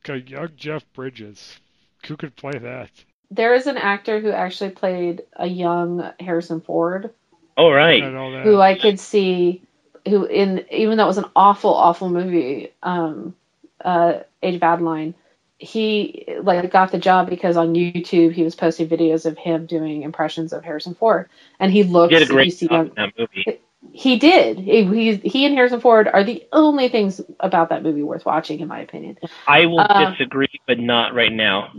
Okay, 0.07 0.23
young 0.27 0.49
Jeff 0.55 0.83
Bridges. 0.93 1.59
Who 2.07 2.15
could 2.17 2.35
play 2.35 2.57
that? 2.59 2.89
There 3.31 3.53
is 3.55 3.67
an 3.67 3.77
actor 3.77 4.19
who 4.19 4.31
actually 4.31 4.71
played 4.71 5.23
a 5.35 5.47
young 5.47 6.11
Harrison 6.19 6.61
Ford. 6.61 7.11
Oh 7.57 7.71
right. 7.71 8.03
who 8.43 8.59
I 8.59 8.75
could 8.75 8.99
see 8.99 9.61
who 10.07 10.25
in 10.25 10.65
even 10.71 10.97
though 10.97 11.05
it 11.05 11.07
was 11.07 11.17
an 11.17 11.25
awful 11.35 11.73
awful 11.73 12.09
movie 12.09 12.71
um 12.83 13.35
uh 13.83 14.19
Age 14.43 14.55
of 14.55 14.63
Adaline 14.63 15.15
he 15.57 16.25
like 16.41 16.69
got 16.71 16.91
the 16.91 16.99
job 16.99 17.29
because 17.29 17.57
on 17.57 17.73
YouTube 17.73 18.33
he 18.33 18.43
was 18.43 18.55
posting 18.55 18.87
videos 18.87 19.25
of 19.25 19.37
him 19.37 19.65
doing 19.65 20.03
impressions 20.03 20.53
of 20.53 20.63
Harrison 20.63 20.93
Ford 20.95 21.29
and 21.59 21.71
he 21.71 21.83
looks 21.83 22.13
Did 22.13 22.21
a 22.23 22.25
you 22.25 22.35
great 22.35 22.57
job 22.59 22.87
him- 22.87 22.91
in 22.97 23.03
that 23.03 23.13
movie. 23.17 23.45
he 23.93 24.17
did 24.19 24.59
he, 24.59 24.83
he 24.83 25.15
he 25.17 25.45
and 25.45 25.55
Harrison 25.55 25.79
Ford 25.79 26.07
are 26.07 26.23
the 26.23 26.43
only 26.51 26.89
things 26.89 27.21
about 27.39 27.69
that 27.69 27.83
movie 27.83 28.03
worth 28.03 28.25
watching 28.25 28.59
in 28.59 28.67
my 28.67 28.79
opinion 28.81 29.17
I 29.47 29.65
will 29.65 29.83
Uh, 29.83 30.11
disagree, 30.11 30.47
but 30.67 30.79
not 30.79 31.13
right 31.15 31.31
now. 31.31 31.73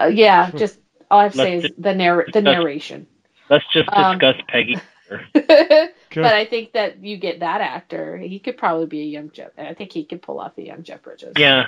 uh, 0.00 0.06
yeah 0.06 0.50
just 0.56 0.78
all 1.12 1.20
I 1.20 1.22
have 1.24 1.32
to 1.32 1.38
say 1.38 1.54
Let's 1.56 1.66
is 1.66 1.72
the 1.78 1.94
narr- 1.94 2.26
the 2.32 2.42
narration 2.42 3.06
Let's 3.48 3.64
just 3.72 3.88
Um, 3.92 4.18
discuss 4.18 4.42
Peggy. 4.48 4.78
but 5.34 5.92
I 6.16 6.46
think 6.46 6.72
that 6.72 7.04
you 7.04 7.18
get 7.18 7.40
that 7.40 7.60
actor 7.60 8.16
he 8.16 8.38
could 8.38 8.56
probably 8.56 8.86
be 8.86 9.02
a 9.02 9.04
young 9.04 9.30
Jeff 9.30 9.50
I 9.58 9.74
think 9.74 9.92
he 9.92 10.04
could 10.04 10.22
pull 10.22 10.40
off 10.40 10.56
the 10.56 10.64
young 10.64 10.82
Jeff 10.82 11.02
Bridges 11.02 11.34
Yeah. 11.36 11.66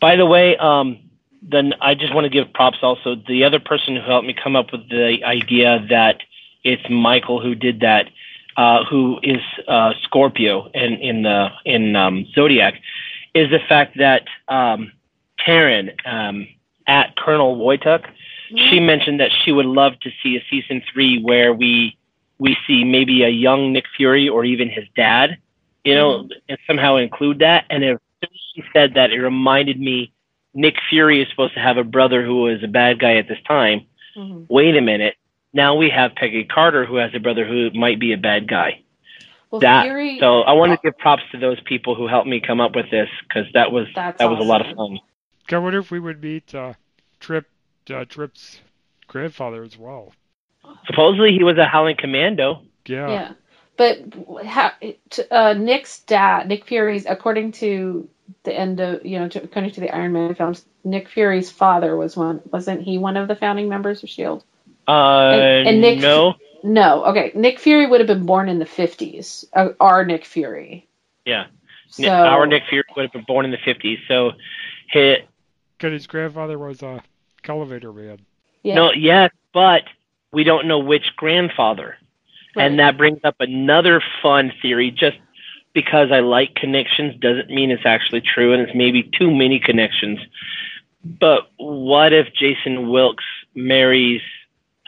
By 0.00 0.16
the 0.16 0.26
way, 0.26 0.56
um, 0.56 0.98
then 1.42 1.74
I 1.80 1.94
just 1.94 2.14
want 2.14 2.24
to 2.24 2.28
give 2.30 2.52
props 2.52 2.78
also. 2.82 3.16
The 3.16 3.44
other 3.44 3.60
person 3.60 3.96
who 3.96 4.02
helped 4.02 4.26
me 4.26 4.34
come 4.34 4.56
up 4.56 4.72
with 4.72 4.88
the 4.88 5.24
idea 5.24 5.84
that 5.90 6.20
it's 6.64 6.82
Michael 6.90 7.40
who 7.40 7.54
did 7.54 7.80
that, 7.80 8.08
uh, 8.56 8.84
who 8.84 9.18
is 9.22 9.40
uh, 9.68 9.92
Scorpio 10.02 10.70
in 10.74 10.94
in 10.94 11.22
the 11.22 11.48
in 11.64 11.96
um, 11.96 12.26
Zodiac, 12.34 12.74
is 13.34 13.50
the 13.50 13.60
fact 13.68 13.98
that 13.98 14.24
um, 14.48 14.92
Taryn 15.46 15.94
um, 16.06 16.48
at 16.86 17.16
Colonel 17.16 17.56
Wojtuk, 17.56 18.06
she 18.54 18.80
mentioned 18.80 19.20
that 19.20 19.30
she 19.44 19.52
would 19.52 19.66
love 19.66 19.98
to 20.00 20.10
see 20.22 20.36
a 20.36 20.44
season 20.50 20.82
three 20.92 21.20
where 21.20 21.52
we 21.52 21.96
we 22.38 22.56
see 22.66 22.84
maybe 22.84 23.22
a 23.22 23.28
young 23.28 23.72
Nick 23.72 23.84
Fury 23.96 24.28
or 24.28 24.44
even 24.44 24.68
his 24.68 24.84
dad, 24.94 25.38
you 25.84 25.94
know, 25.94 26.28
and 26.48 26.58
somehow 26.66 26.96
include 26.96 27.38
that. 27.38 27.64
And 27.70 27.82
if 27.82 27.98
she 28.54 28.62
said 28.72 28.94
that, 28.94 29.10
it 29.10 29.20
reminded 29.20 29.80
me 29.80 30.12
Nick 30.52 30.76
Fury 30.90 31.22
is 31.22 31.28
supposed 31.30 31.54
to 31.54 31.60
have 31.60 31.78
a 31.78 31.84
brother 31.84 32.24
who 32.24 32.42
was 32.42 32.62
a 32.62 32.68
bad 32.68 32.98
guy 32.98 33.16
at 33.16 33.28
this 33.28 33.38
time. 33.46 33.86
Mhm. 34.16 34.46
Wait 34.48 34.76
a 34.76 34.80
minute. 34.80 35.16
Now 35.52 35.74
we 35.76 35.88
have 35.90 36.14
Peggy 36.14 36.44
Carter 36.44 36.84
who 36.84 36.96
has 36.96 37.14
a 37.14 37.20
brother 37.20 37.46
who 37.46 37.70
might 37.70 37.98
be 37.98 38.12
a 38.12 38.18
bad 38.18 38.46
guy. 38.48 38.82
Well, 39.50 39.60
that 39.60 39.84
Fury. 39.84 40.18
so 40.18 40.42
I 40.42 40.52
want 40.52 40.72
to 40.72 40.78
give 40.82 40.98
props 40.98 41.22
to 41.32 41.38
those 41.38 41.60
people 41.60 41.94
who 41.94 42.06
helped 42.06 42.28
me 42.28 42.40
come 42.40 42.60
up 42.60 42.74
with 42.74 42.90
this 42.90 43.08
because 43.26 43.46
that 43.54 43.72
was 43.72 43.86
That's 43.94 44.18
that 44.18 44.28
was 44.28 44.38
a 44.40 44.42
lot 44.42 44.60
of 44.60 44.76
fun. 44.76 44.98
I 45.50 45.58
wonder 45.58 45.78
if 45.78 45.90
we 45.90 46.00
would 46.00 46.22
meet 46.22 46.54
uh, 46.54 46.74
Trip 47.20 47.46
uh, 47.90 48.04
Trip's 48.04 48.58
grandfather 49.06 49.62
as 49.62 49.76
well. 49.78 50.12
Supposedly 50.86 51.32
he 51.32 51.44
was 51.44 51.56
a 51.58 51.64
Howling 51.64 51.96
Commando. 51.96 52.62
Yeah. 52.86 53.08
Yeah, 53.08 53.32
but 53.76 54.44
how, 54.44 54.72
uh, 55.30 55.54
Nick's 55.54 56.00
dad, 56.00 56.48
Nick 56.48 56.66
Fury's, 56.66 57.06
according 57.06 57.52
to 57.52 58.08
the 58.42 58.52
end 58.52 58.80
of 58.80 59.04
you 59.06 59.18
know, 59.18 59.28
to, 59.28 59.42
according 59.42 59.72
to 59.72 59.80
the 59.80 59.90
Iron 59.94 60.12
Man 60.12 60.34
films, 60.34 60.64
Nick 60.84 61.08
Fury's 61.08 61.50
father 61.50 61.96
was 61.96 62.16
one. 62.16 62.40
Wasn't 62.50 62.82
he 62.82 62.98
one 62.98 63.16
of 63.16 63.28
the 63.28 63.36
founding 63.36 63.68
members 63.68 64.02
of 64.02 64.08
Shield? 64.08 64.42
Uh, 64.88 65.30
And- 65.32 65.68
and 65.68 65.80
Nick- 65.80 66.00
no, 66.00 66.34
No. 66.62 67.04
Okay, 67.06 67.32
Nick 67.34 67.58
Fury 67.60 67.86
would 67.86 68.00
have 68.00 68.06
been 68.08 68.26
born 68.26 68.48
in 68.48 68.58
the 68.58 68.66
fifties. 68.66 69.44
Uh, 69.52 69.70
our 69.80 70.04
Nick 70.04 70.24
Fury. 70.24 70.86
yeah. 71.24 71.46
So 71.88 72.10
Our 72.10 72.46
Nick 72.46 72.64
Fury 72.68 72.84
would 72.96 73.02
have 73.04 73.12
been 73.12 73.24
born 73.26 73.44
in 73.44 73.52
the 73.52 73.56
50s, 73.58 73.98
so 74.08 74.32
he, 74.90 75.18
Because 75.78 75.92
his 75.92 76.06
grandfather 76.08 76.58
was 76.58 76.82
a 76.82 77.00
elevator 77.48 77.92
man. 77.92 78.18
yeah, 78.62 78.74
no, 78.74 78.92
yes, 78.92 79.30
but 79.52 79.84
we 80.32 80.44
don't 80.44 80.66
know 80.66 80.78
which 80.78 81.14
grandfather. 81.16 81.96
And 82.58 82.78
that 82.78 82.96
brings 82.96 83.20
up 83.22 83.36
another 83.38 84.02
fun 84.22 84.50
theory. 84.62 84.90
Just 84.90 85.18
because 85.74 86.10
I 86.10 86.20
like 86.20 86.54
connections 86.54 87.14
doesn't 87.20 87.50
mean 87.50 87.70
it's 87.70 87.84
actually 87.84 88.22
true, 88.22 88.54
and 88.54 88.62
it's 88.62 88.74
maybe 88.74 89.02
too 89.02 89.30
many 89.30 89.60
connections. 89.60 90.18
But 91.04 91.50
what 91.58 92.12
if 92.14 92.32
Jason 92.32 92.88
Wilkes 92.88 93.24
marries 93.54 94.22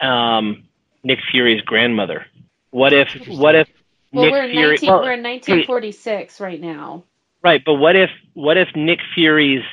um, 0.01 0.63
Nick 1.03 1.19
Fury's 1.31 1.61
grandmother? 1.61 2.25
What 2.71 2.91
if 2.91 3.09
what 3.27 3.55
if 3.55 3.67
well, 4.11 4.25
Nick 4.25 4.31
we're 4.31 4.43
in 4.45 4.51
Fury? 4.51 4.69
19, 4.71 4.89
well, 4.89 5.01
we're 5.01 5.13
in 5.13 5.23
1946 5.23 6.39
right 6.39 6.59
now. 6.59 7.03
right, 7.43 7.63
but 7.63 7.75
what 7.75 7.95
if 7.95 8.09
what 8.33 8.57
if 8.57 8.69
Nick 8.75 8.99
Fury's 9.13 9.63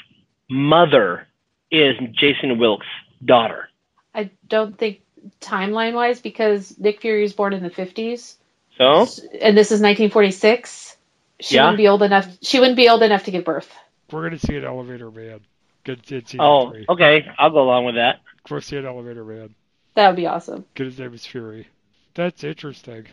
mother 0.51 1.26
is 1.71 1.97
Jason 2.13 2.59
Wilkes' 2.59 2.87
daughter? 3.25 3.69
I 4.15 4.31
don't 4.49 4.77
think 4.79 5.01
timeline 5.41 5.95
wise 5.95 6.21
because 6.21 6.79
Nick 6.79 7.01
Fury 7.01 7.23
was 7.23 7.33
born 7.33 7.53
in 7.53 7.63
the 7.63 7.71
50s, 7.71 8.37
So 8.79 9.01
and 9.41 9.57
this 9.57 9.73
is 9.73 9.81
1946. 9.81 10.97
She 11.41 11.57
Yeah. 11.57 11.65
wouldn't 11.65 11.79
be 11.79 11.89
old 11.89 12.03
enough. 12.03 12.27
She 12.43 12.59
wouldn't 12.61 12.77
be 12.77 12.89
old 12.89 13.03
enough 13.03 13.25
to 13.25 13.31
give 13.31 13.45
birth. 13.45 13.73
We're 14.11 14.21
going 14.29 14.39
to 14.39 14.47
see 14.47 14.57
an 14.57 14.65
elevator 14.65 15.11
man. 15.11 15.41
Good 15.85 15.99
in 16.11 16.25
season 16.25 16.41
oh, 16.41 16.71
three. 16.71 16.87
okay, 16.89 17.27
I'll 17.39 17.51
go 17.51 17.63
along 17.63 17.85
with 17.85 17.95
that. 17.97 18.21
We'll 18.51 18.61
see 18.61 18.77
an 18.77 18.87
elevator 18.87 19.25
man. 19.25 19.55
That 19.95 20.09
would 20.09 20.17
be 20.17 20.27
awesome. 20.27 20.65
Good 20.75 20.87
his 20.87 20.99
name 20.99 21.15
is 21.15 21.25
Fury. 21.27 21.69
That's 22.15 22.43
interesting. 22.45 23.07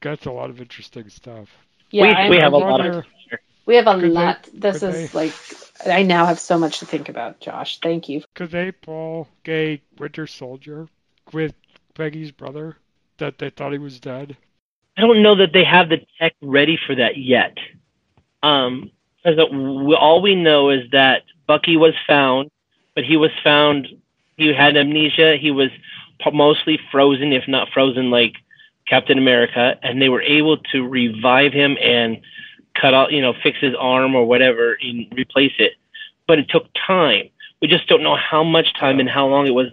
That's 0.00 0.26
a 0.26 0.30
lot 0.32 0.50
of 0.50 0.60
interesting 0.60 1.08
stuff. 1.08 1.48
Yeah, 1.90 2.24
we 2.28 2.36
we 2.36 2.36
have 2.42 2.52
a 2.52 2.56
I 2.56 2.70
lot 2.70 2.86
of 2.86 3.04
we 3.66 3.76
have 3.76 3.86
a 3.86 3.94
Could 3.94 4.02
they- 4.02 4.08
lot. 4.08 4.48
this 4.52 4.82
is 4.82 5.12
they- 5.12 5.18
like 5.18 5.32
I 5.86 6.02
now 6.02 6.26
have 6.26 6.38
so 6.38 6.58
much 6.58 6.78
to 6.78 6.86
think 6.86 7.08
about, 7.08 7.40
Josh. 7.40 7.78
Thank 7.80 8.08
you. 8.08 8.22
Could 8.34 8.50
they 8.50 8.72
pull 8.72 9.28
a 9.46 9.80
Winter 9.98 10.26
Soldier 10.26 10.88
with 11.32 11.54
Peggy's 11.94 12.30
brother 12.30 12.76
that 13.18 13.38
they 13.38 13.50
thought 13.50 13.72
he 13.72 13.78
was 13.78 14.00
dead? 14.00 14.36
I 14.96 15.00
don't 15.00 15.22
know 15.22 15.36
that 15.36 15.52
they 15.52 15.64
have 15.64 15.88
the 15.88 16.04
tech 16.18 16.34
ready 16.42 16.78
for 16.86 16.94
that 16.94 17.16
yet. 17.16 17.56
Um, 18.42 18.90
because 19.24 19.38
all 19.98 20.20
we 20.20 20.34
know 20.34 20.70
is 20.70 20.90
that 20.90 21.22
Bucky 21.46 21.76
was 21.76 21.94
found, 22.06 22.50
but 22.94 23.04
he 23.04 23.16
was 23.16 23.30
found. 23.44 23.88
He 24.36 24.52
had 24.52 24.76
amnesia. 24.76 25.36
He 25.40 25.50
was 25.50 25.70
mostly 26.32 26.78
frozen, 26.90 27.32
if 27.32 27.46
not 27.46 27.68
frozen, 27.72 28.10
like 28.10 28.34
Captain 28.88 29.18
America, 29.18 29.78
and 29.82 30.02
they 30.02 30.08
were 30.08 30.22
able 30.22 30.58
to 30.58 30.86
revive 30.86 31.52
him 31.52 31.76
and 31.80 32.20
cut 32.80 32.94
out, 32.94 33.12
you 33.12 33.20
know, 33.20 33.34
fix 33.42 33.58
his 33.60 33.74
arm 33.78 34.14
or 34.14 34.24
whatever 34.24 34.76
and 34.80 35.06
replace 35.16 35.52
it. 35.58 35.72
But 36.26 36.38
it 36.38 36.48
took 36.48 36.66
time. 36.86 37.28
We 37.60 37.68
just 37.68 37.86
don't 37.88 38.02
know 38.02 38.16
how 38.16 38.42
much 38.42 38.74
time 38.78 38.98
and 39.00 39.08
how 39.08 39.26
long 39.26 39.46
it 39.46 39.50
was 39.50 39.68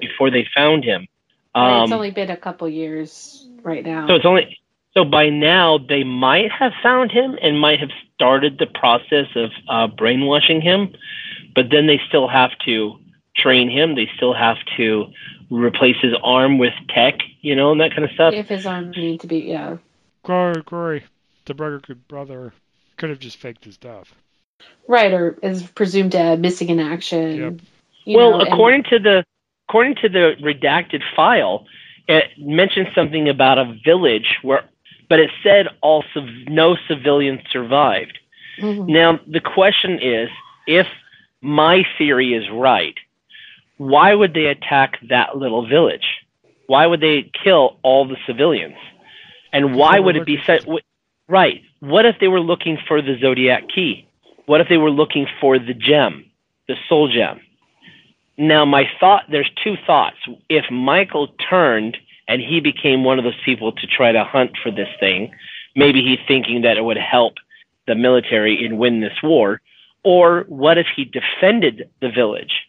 before 0.00 0.30
they 0.30 0.46
found 0.54 0.84
him. 0.84 1.08
Um, 1.54 1.84
it's 1.84 1.92
only 1.92 2.10
been 2.10 2.30
a 2.30 2.36
couple 2.36 2.68
years 2.68 3.48
right 3.62 3.84
now. 3.84 4.06
so 4.06 4.14
it's 4.14 4.26
only 4.26 4.58
so 4.94 5.04
by 5.04 5.28
now 5.28 5.78
they 5.78 6.04
might 6.04 6.50
have 6.52 6.72
found 6.82 7.10
him 7.10 7.36
and 7.42 7.58
might 7.58 7.80
have 7.80 7.90
started 8.14 8.58
the 8.58 8.66
process 8.66 9.26
of 9.34 9.50
uh, 9.68 9.86
brainwashing 9.86 10.60
him, 10.60 10.94
but 11.54 11.66
then 11.70 11.86
they 11.86 12.00
still 12.08 12.28
have 12.28 12.50
to 12.64 12.98
train 13.36 13.70
him. 13.70 13.94
They 13.94 14.08
still 14.16 14.34
have 14.34 14.56
to 14.76 15.06
replace 15.50 15.96
his 16.00 16.14
arm 16.22 16.58
with 16.58 16.72
tech, 16.88 17.18
you 17.40 17.54
know, 17.54 17.72
and 17.72 17.80
that 17.80 17.90
kind 17.90 18.04
of 18.04 18.10
stuff. 18.12 18.34
if 18.34 18.48
his 18.48 18.66
arm 18.66 18.90
need 18.90 19.20
to 19.20 19.26
be, 19.26 19.38
yeah. 19.40 19.76
Glory, 20.24 20.62
Glory, 20.64 21.04
the 21.46 21.54
brother 21.54 21.80
could 21.80 22.06
brother 22.08 22.52
could 22.96 23.10
have 23.10 23.18
just 23.18 23.38
faked 23.38 23.64
his 23.64 23.76
death. 23.76 24.14
Right, 24.88 25.12
or 25.12 25.38
is 25.42 25.62
presumed 25.62 26.12
dead, 26.12 26.40
missing 26.40 26.68
in 26.68 26.80
action. 26.80 27.36
Yep. 28.06 28.16
well, 28.16 28.30
know, 28.32 28.40
and- 28.40 28.48
according 28.52 28.84
to 28.84 28.98
the 28.98 29.24
according 29.68 29.96
to 29.96 30.08
the 30.08 30.34
redacted 30.40 31.02
file, 31.14 31.66
it 32.08 32.24
mentioned 32.38 32.88
something 32.94 33.28
about 33.28 33.58
a 33.58 33.76
village 33.84 34.38
where, 34.42 34.64
but 35.08 35.18
it 35.18 35.30
said 35.42 35.66
all 35.80 36.04
civ- 36.14 36.48
no 36.48 36.76
civilians 36.88 37.40
survived. 37.50 38.18
Mhm. 38.58 38.86
Now, 38.88 39.18
the 39.26 39.40
question 39.40 39.98
is 40.00 40.30
if 40.66 40.86
my 41.42 41.84
theory 41.98 42.34
is 42.34 42.48
right, 42.50 42.94
why 43.76 44.14
would 44.14 44.34
they 44.34 44.46
attack 44.46 44.98
that 45.08 45.36
little 45.36 45.66
village? 45.66 46.06
Why 46.66 46.86
would 46.86 47.00
they 47.00 47.30
kill 47.44 47.78
all 47.82 48.06
the 48.06 48.16
civilians? 48.26 48.76
And 49.52 49.76
why 49.76 49.98
would 49.98 50.16
it 50.16 50.24
be 50.24 50.32
looking 50.36 50.44
said? 50.46 50.64
wh- 50.64 50.95
Right. 51.28 51.62
What 51.80 52.06
if 52.06 52.16
they 52.20 52.28
were 52.28 52.40
looking 52.40 52.78
for 52.86 53.02
the 53.02 53.18
Zodiac 53.20 53.68
key? 53.68 54.08
What 54.46 54.60
if 54.60 54.68
they 54.68 54.76
were 54.78 54.90
looking 54.90 55.26
for 55.40 55.58
the 55.58 55.74
gem, 55.74 56.30
the 56.68 56.76
soul 56.88 57.08
gem? 57.08 57.40
Now, 58.38 58.64
my 58.64 58.88
thought 59.00 59.24
there's 59.30 59.50
two 59.64 59.76
thoughts. 59.86 60.16
If 60.48 60.70
Michael 60.70 61.28
turned 61.50 61.96
and 62.28 62.40
he 62.40 62.60
became 62.60 63.02
one 63.02 63.18
of 63.18 63.24
those 63.24 63.40
people 63.44 63.72
to 63.72 63.86
try 63.86 64.12
to 64.12 64.24
hunt 64.24 64.52
for 64.62 64.70
this 64.70 64.88
thing, 65.00 65.32
maybe 65.74 66.02
he's 66.02 66.18
thinking 66.28 66.62
that 66.62 66.76
it 66.76 66.82
would 66.84 66.96
help 66.98 67.34
the 67.86 67.94
military 67.94 68.64
and 68.64 68.78
win 68.78 69.00
this 69.00 69.22
war. 69.22 69.60
Or 70.04 70.44
what 70.48 70.78
if 70.78 70.86
he 70.94 71.04
defended 71.04 71.88
the 72.00 72.10
village 72.10 72.66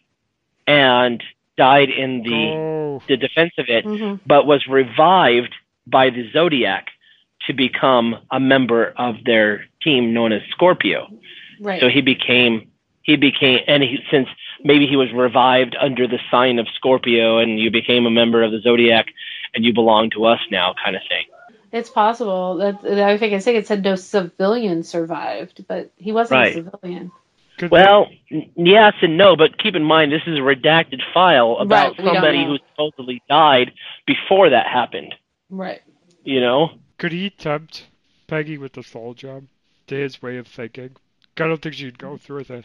and 0.66 1.22
died 1.56 1.90
in 1.90 2.22
the, 2.22 2.46
oh, 2.56 3.02
the 3.08 3.16
defense 3.16 3.52
of 3.58 3.68
it, 3.68 3.84
Mhm. 3.84 4.20
but 4.26 4.46
was 4.46 4.66
revived 4.66 5.54
by 5.86 6.10
the 6.10 6.30
Zodiac 6.30 6.88
to 7.46 7.52
become 7.52 8.16
a 8.30 8.40
member 8.40 8.92
of 8.96 9.16
their 9.24 9.64
team 9.82 10.12
known 10.12 10.32
as 10.32 10.42
Scorpio? 10.50 11.08
Right. 11.60 11.80
So 11.80 11.88
he 11.88 12.00
became 12.00 12.70
he 13.02 13.16
became 13.16 13.60
and 13.66 13.82
he 13.82 13.98
since 14.10 14.28
maybe 14.62 14.86
he 14.86 14.96
was 14.96 15.08
revived 15.12 15.76
under 15.80 16.06
the 16.06 16.18
sign 16.30 16.58
of 16.58 16.66
Scorpio 16.76 17.38
and 17.38 17.58
you 17.58 17.70
became 17.70 18.06
a 18.06 18.10
member 18.10 18.42
of 18.42 18.52
the 18.52 18.60
Zodiac 18.60 19.06
and 19.54 19.64
you 19.64 19.72
belong 19.72 20.10
to 20.10 20.26
us 20.26 20.40
now 20.50 20.74
kind 20.84 20.94
of 20.96 21.02
thing. 21.08 21.24
It's 21.72 21.90
possible. 21.90 22.56
That 22.58 22.84
I 22.84 23.18
think 23.18 23.34
I 23.34 23.40
think 23.40 23.58
it 23.58 23.66
said 23.66 23.82
no 23.82 23.96
civilian 23.96 24.82
survived, 24.82 25.64
but 25.68 25.90
he 25.96 26.12
wasn't 26.12 26.40
Right. 26.40 26.52
a 26.52 26.54
civilian. 26.64 27.12
could 27.58 27.70
Well, 27.70 28.08
n- 28.30 28.50
yes 28.56 28.94
and 29.02 29.16
no, 29.18 29.36
but 29.36 29.58
keep 29.58 29.74
in 29.74 29.82
mind 29.82 30.12
this 30.12 30.22
is 30.26 30.38
a 30.38 30.40
redacted 30.40 31.00
file 31.12 31.56
about 31.60 31.98
Right, 31.98 32.06
somebody 32.06 32.44
who 32.44 32.58
supposedly 32.70 33.22
died 33.28 33.72
before 34.06 34.50
that 34.50 34.66
happened. 34.66 35.14
Right. 35.50 35.80
You 36.24 36.40
know? 36.40 36.70
Could 36.98 37.12
he 37.12 37.30
tempt 37.30 37.86
Peggy 38.26 38.58
with 38.58 38.72
the 38.74 38.82
soul 38.82 39.14
gem 39.14 39.48
to 39.86 39.94
his 39.94 40.20
way 40.20 40.36
of 40.36 40.46
thinking? 40.46 40.96
I 41.36 41.46
don't 41.46 41.62
think 41.62 41.76
she'd 41.76 41.98
go 41.98 42.16
through 42.16 42.38
with 42.38 42.50
it. 42.50 42.64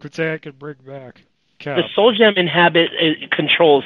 Could 0.00 0.14
say 0.14 0.34
I 0.34 0.38
could 0.38 0.58
bring 0.58 0.76
back 0.84 1.22
Cap. 1.62 1.76
The 1.76 1.88
soul 1.94 2.12
gem 2.12 2.34
inhabit 2.36 2.90
it 2.92 3.30
controls 3.30 3.84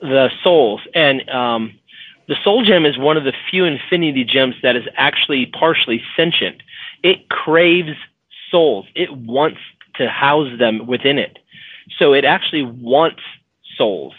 the 0.00 0.30
souls, 0.42 0.80
and 0.94 1.28
um, 1.28 1.78
the 2.28 2.36
soul 2.42 2.64
gem 2.64 2.86
is 2.86 2.96
one 2.96 3.18
of 3.18 3.24
the 3.24 3.34
few 3.50 3.66
infinity 3.66 4.24
gems 4.24 4.54
that 4.62 4.74
is 4.74 4.84
actually 4.96 5.46
partially 5.46 6.02
sentient. 6.16 6.62
It 7.02 7.28
craves 7.28 7.96
souls. 8.50 8.86
It 8.94 9.14
wants 9.14 9.58
to 9.96 10.08
house 10.08 10.48
them 10.58 10.86
within 10.86 11.18
it, 11.18 11.38
so 11.98 12.14
it 12.14 12.24
actually 12.24 12.62
wants 12.62 13.20
souls, 13.76 14.14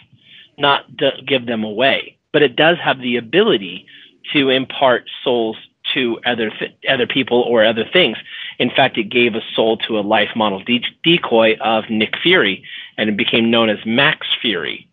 not 0.59 0.85
to 0.99 1.11
give 1.25 1.47
them 1.47 1.63
away. 1.63 2.17
But 2.31 2.43
it 2.43 2.55
does 2.55 2.77
have 2.77 2.99
the 2.99 3.17
ability 3.17 3.87
to 4.33 4.49
impart 4.49 5.09
souls 5.23 5.57
to 5.93 6.19
other 6.25 6.51
th- 6.51 6.75
other 6.87 7.07
people 7.07 7.41
or 7.41 7.65
other 7.65 7.85
things. 7.91 8.17
In 8.59 8.69
fact, 8.69 8.97
it 8.97 9.05
gave 9.05 9.35
a 9.35 9.41
soul 9.55 9.77
to 9.77 9.97
a 9.99 10.01
life 10.01 10.29
model 10.35 10.59
de- 10.63 10.83
decoy 11.03 11.57
of 11.59 11.85
Nick 11.89 12.17
Fury, 12.21 12.63
and 12.97 13.09
it 13.09 13.17
became 13.17 13.49
known 13.49 13.69
as 13.69 13.79
Max 13.85 14.27
Fury. 14.41 14.87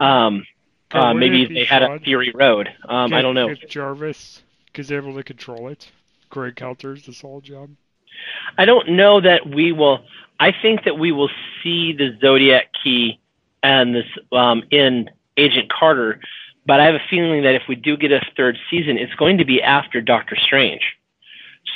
Um, 0.00 0.44
uh, 0.90 1.14
maybe 1.14 1.46
they 1.46 1.64
had 1.64 1.82
a 1.82 1.98
Fury 2.00 2.32
Road. 2.34 2.68
Um, 2.88 3.12
I 3.14 3.22
don't 3.22 3.34
know. 3.34 3.48
If 3.48 3.68
Jarvis 3.68 4.42
is 4.74 4.92
able 4.92 5.14
to 5.14 5.22
control 5.22 5.68
it, 5.68 5.90
Greg 6.28 6.56
counters 6.56 7.06
the 7.06 7.12
soul 7.12 7.40
job. 7.40 7.70
I 8.58 8.64
don't 8.64 8.90
know 8.90 9.20
that 9.20 9.48
we 9.48 9.72
will. 9.72 10.00
I 10.38 10.52
think 10.52 10.84
that 10.84 10.98
we 10.98 11.12
will 11.12 11.30
see 11.62 11.92
the 11.92 12.16
Zodiac 12.20 12.66
key 12.82 13.20
and 13.62 13.94
this 13.94 14.06
um, 14.32 14.64
in 14.70 15.08
Agent 15.36 15.70
Carter, 15.72 16.20
but 16.66 16.80
I 16.80 16.86
have 16.86 16.94
a 16.94 17.02
feeling 17.10 17.42
that 17.42 17.54
if 17.54 17.62
we 17.68 17.74
do 17.74 17.96
get 17.96 18.12
a 18.12 18.20
third 18.36 18.58
season, 18.70 18.98
it's 18.98 19.14
going 19.14 19.38
to 19.38 19.44
be 19.44 19.62
after 19.62 20.00
Doctor 20.00 20.36
Strange. 20.36 20.82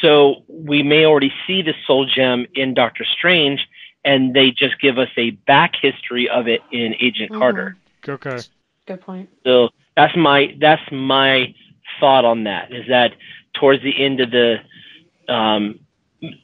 So 0.01 0.43
we 0.49 0.83
may 0.83 1.05
already 1.05 1.33
see 1.47 1.63
the 1.63 1.75
Soul 1.87 2.07
Gem 2.07 2.47
in 2.55 2.75
Doctor 2.75 3.05
Strange, 3.05 3.67
and 4.05 4.35
they 4.35 4.51
just 4.51 4.81
give 4.81 4.99
us 4.99 5.09
a 5.17 5.31
back 5.31 5.75
history 5.81 6.29
of 6.29 6.49
it 6.49 6.61
in 6.71 6.95
Agent 7.01 7.33
Mhm. 7.33 7.39
Carter. 7.39 7.77
Okay. 8.09 8.39
Good 8.87 9.01
point. 9.01 9.29
So 9.45 9.71
that's 9.97 10.17
my 10.17 10.55
that's 10.59 10.83
my 10.93 11.55
thought 11.99 12.25
on 12.25 12.45
that. 12.45 12.73
Is 12.73 12.87
that 12.89 13.15
towards 13.55 13.83
the 13.83 13.99
end 13.99 14.21
of 14.21 14.31
the 14.31 14.61
um, 15.29 15.81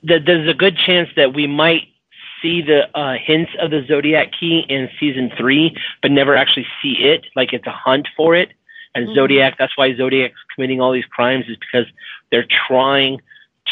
that 0.05 0.25
there's 0.27 0.49
a 0.49 0.55
good 0.55 0.77
chance 0.77 1.09
that 1.15 1.35
we 1.35 1.47
might 1.47 1.89
see 2.43 2.61
the 2.61 2.89
uh, 2.99 3.15
hints 3.15 3.53
of 3.61 3.71
the 3.71 3.85
Zodiac 3.87 4.33
key 4.39 4.65
in 4.69 4.91
season 5.01 5.31
three, 5.39 5.75
but 6.03 6.11
never 6.11 6.37
actually 6.37 6.67
see 6.83 6.97
it. 6.99 7.25
Like 7.37 7.53
it's 7.53 7.67
a 7.67 7.71
hunt 7.73 8.09
for 8.17 8.35
it. 8.35 8.51
And 8.95 9.09
Mhm. 9.09 9.15
Zodiac, 9.15 9.57
that's 9.59 9.77
why 9.77 9.95
Zodiac's 9.95 10.41
committing 10.55 10.81
all 10.81 10.93
these 10.93 11.07
crimes 11.07 11.49
is 11.49 11.57
because 11.57 11.87
they're 12.31 12.47
trying 12.67 13.21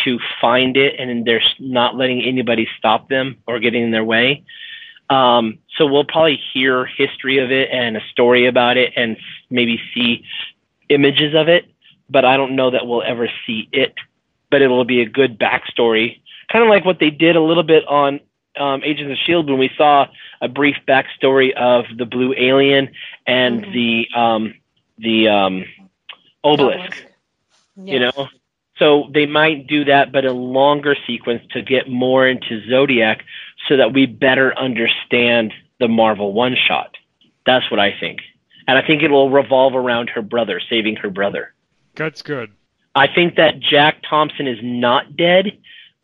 to 0.04 0.18
find 0.40 0.76
it 0.76 0.94
and 0.98 1.24
they're 1.24 1.42
not 1.58 1.96
letting 1.96 2.22
anybody 2.22 2.68
stop 2.78 3.08
them 3.08 3.36
or 3.46 3.58
getting 3.58 3.82
in 3.82 3.90
their 3.90 4.04
way. 4.04 4.42
Um, 5.10 5.58
so 5.76 5.86
we'll 5.86 6.04
probably 6.04 6.40
hear 6.54 6.86
history 6.86 7.38
of 7.38 7.50
it 7.50 7.68
and 7.72 7.96
a 7.96 8.00
story 8.12 8.46
about 8.46 8.76
it 8.76 8.92
and 8.96 9.16
maybe 9.50 9.80
see 9.92 10.22
images 10.88 11.34
of 11.34 11.48
it, 11.48 11.66
but 12.08 12.24
I 12.24 12.36
don't 12.36 12.54
know 12.54 12.70
that 12.70 12.86
we'll 12.86 13.02
ever 13.02 13.28
see 13.46 13.68
it. 13.72 13.94
But 14.50 14.62
it'll 14.62 14.84
be 14.84 15.00
a 15.00 15.06
good 15.06 15.38
backstory, 15.38 16.20
kind 16.50 16.64
of 16.64 16.70
like 16.70 16.84
what 16.84 16.98
they 17.00 17.10
did 17.10 17.36
a 17.36 17.40
little 17.40 17.62
bit 17.62 17.86
on 17.86 18.20
um, 18.58 18.82
Agents 18.84 19.12
of 19.12 19.18
Shield 19.24 19.48
when 19.48 19.58
we 19.58 19.70
saw 19.76 20.06
a 20.40 20.48
brief 20.48 20.76
backstory 20.88 21.52
of 21.54 21.84
the 21.96 22.04
blue 22.04 22.34
alien 22.36 22.90
and 23.26 23.64
Mhm. 23.64 23.72
the 23.72 24.08
um, 24.20 24.54
the 24.98 25.28
um, 25.28 25.64
obelisk 26.44 27.06
Yeah. 27.76 27.94
you 27.94 28.00
know 28.00 28.28
so 28.78 29.10
they 29.12 29.26
might 29.26 29.66
do 29.66 29.84
that 29.84 30.10
but 30.12 30.24
a 30.24 30.32
longer 30.32 30.96
sequence 31.06 31.42
to 31.52 31.62
get 31.62 31.88
more 31.88 32.26
into 32.26 32.66
zodiac 32.68 33.24
so 33.68 33.76
that 33.76 33.92
we 33.92 34.06
better 34.06 34.56
understand 34.58 35.52
the 35.78 35.88
marvel 35.88 36.32
one 36.32 36.56
shot 36.56 36.96
that's 37.46 37.70
what 37.70 37.78
i 37.80 37.92
think 37.98 38.20
and 38.66 38.78
i 38.78 38.86
think 38.86 39.02
it 39.02 39.10
will 39.10 39.30
revolve 39.30 39.74
around 39.74 40.08
her 40.10 40.22
brother 40.22 40.60
saving 40.68 40.96
her 40.96 41.10
brother 41.10 41.52
That's 41.94 42.22
good. 42.22 42.50
i 42.94 43.06
think 43.06 43.36
that 43.36 43.60
jack 43.60 44.02
thompson 44.08 44.46
is 44.46 44.58
not 44.62 45.14
dead 45.16 45.58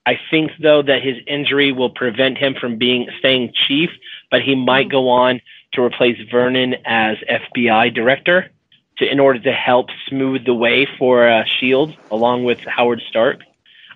i 0.07 0.18
think 0.30 0.50
though 0.61 0.82
that 0.82 1.02
his 1.02 1.16
injury 1.26 1.72
will 1.72 1.90
prevent 1.90 2.38
him 2.38 2.54
from 2.59 2.78
being 2.78 3.09
staying 3.18 3.52
chief 3.66 3.90
but 4.30 4.42
he 4.42 4.54
might 4.54 4.88
go 4.88 5.09
on 5.09 5.40
to 5.72 5.82
replace 5.82 6.16
vernon 6.30 6.74
as 6.84 7.16
fbi 7.28 7.92
director 7.92 8.50
to 8.98 9.11
in 9.11 9.20
order 9.20 9.38
to 9.40 9.52
help 9.52 9.88
smooth 10.09 10.44
the 10.44 10.54
way 10.54 10.86
for 10.98 11.28
uh, 11.28 11.44
Shield 11.59 11.94
along 12.11 12.44
with 12.44 12.59
Howard 12.61 13.02
Stark. 13.09 13.40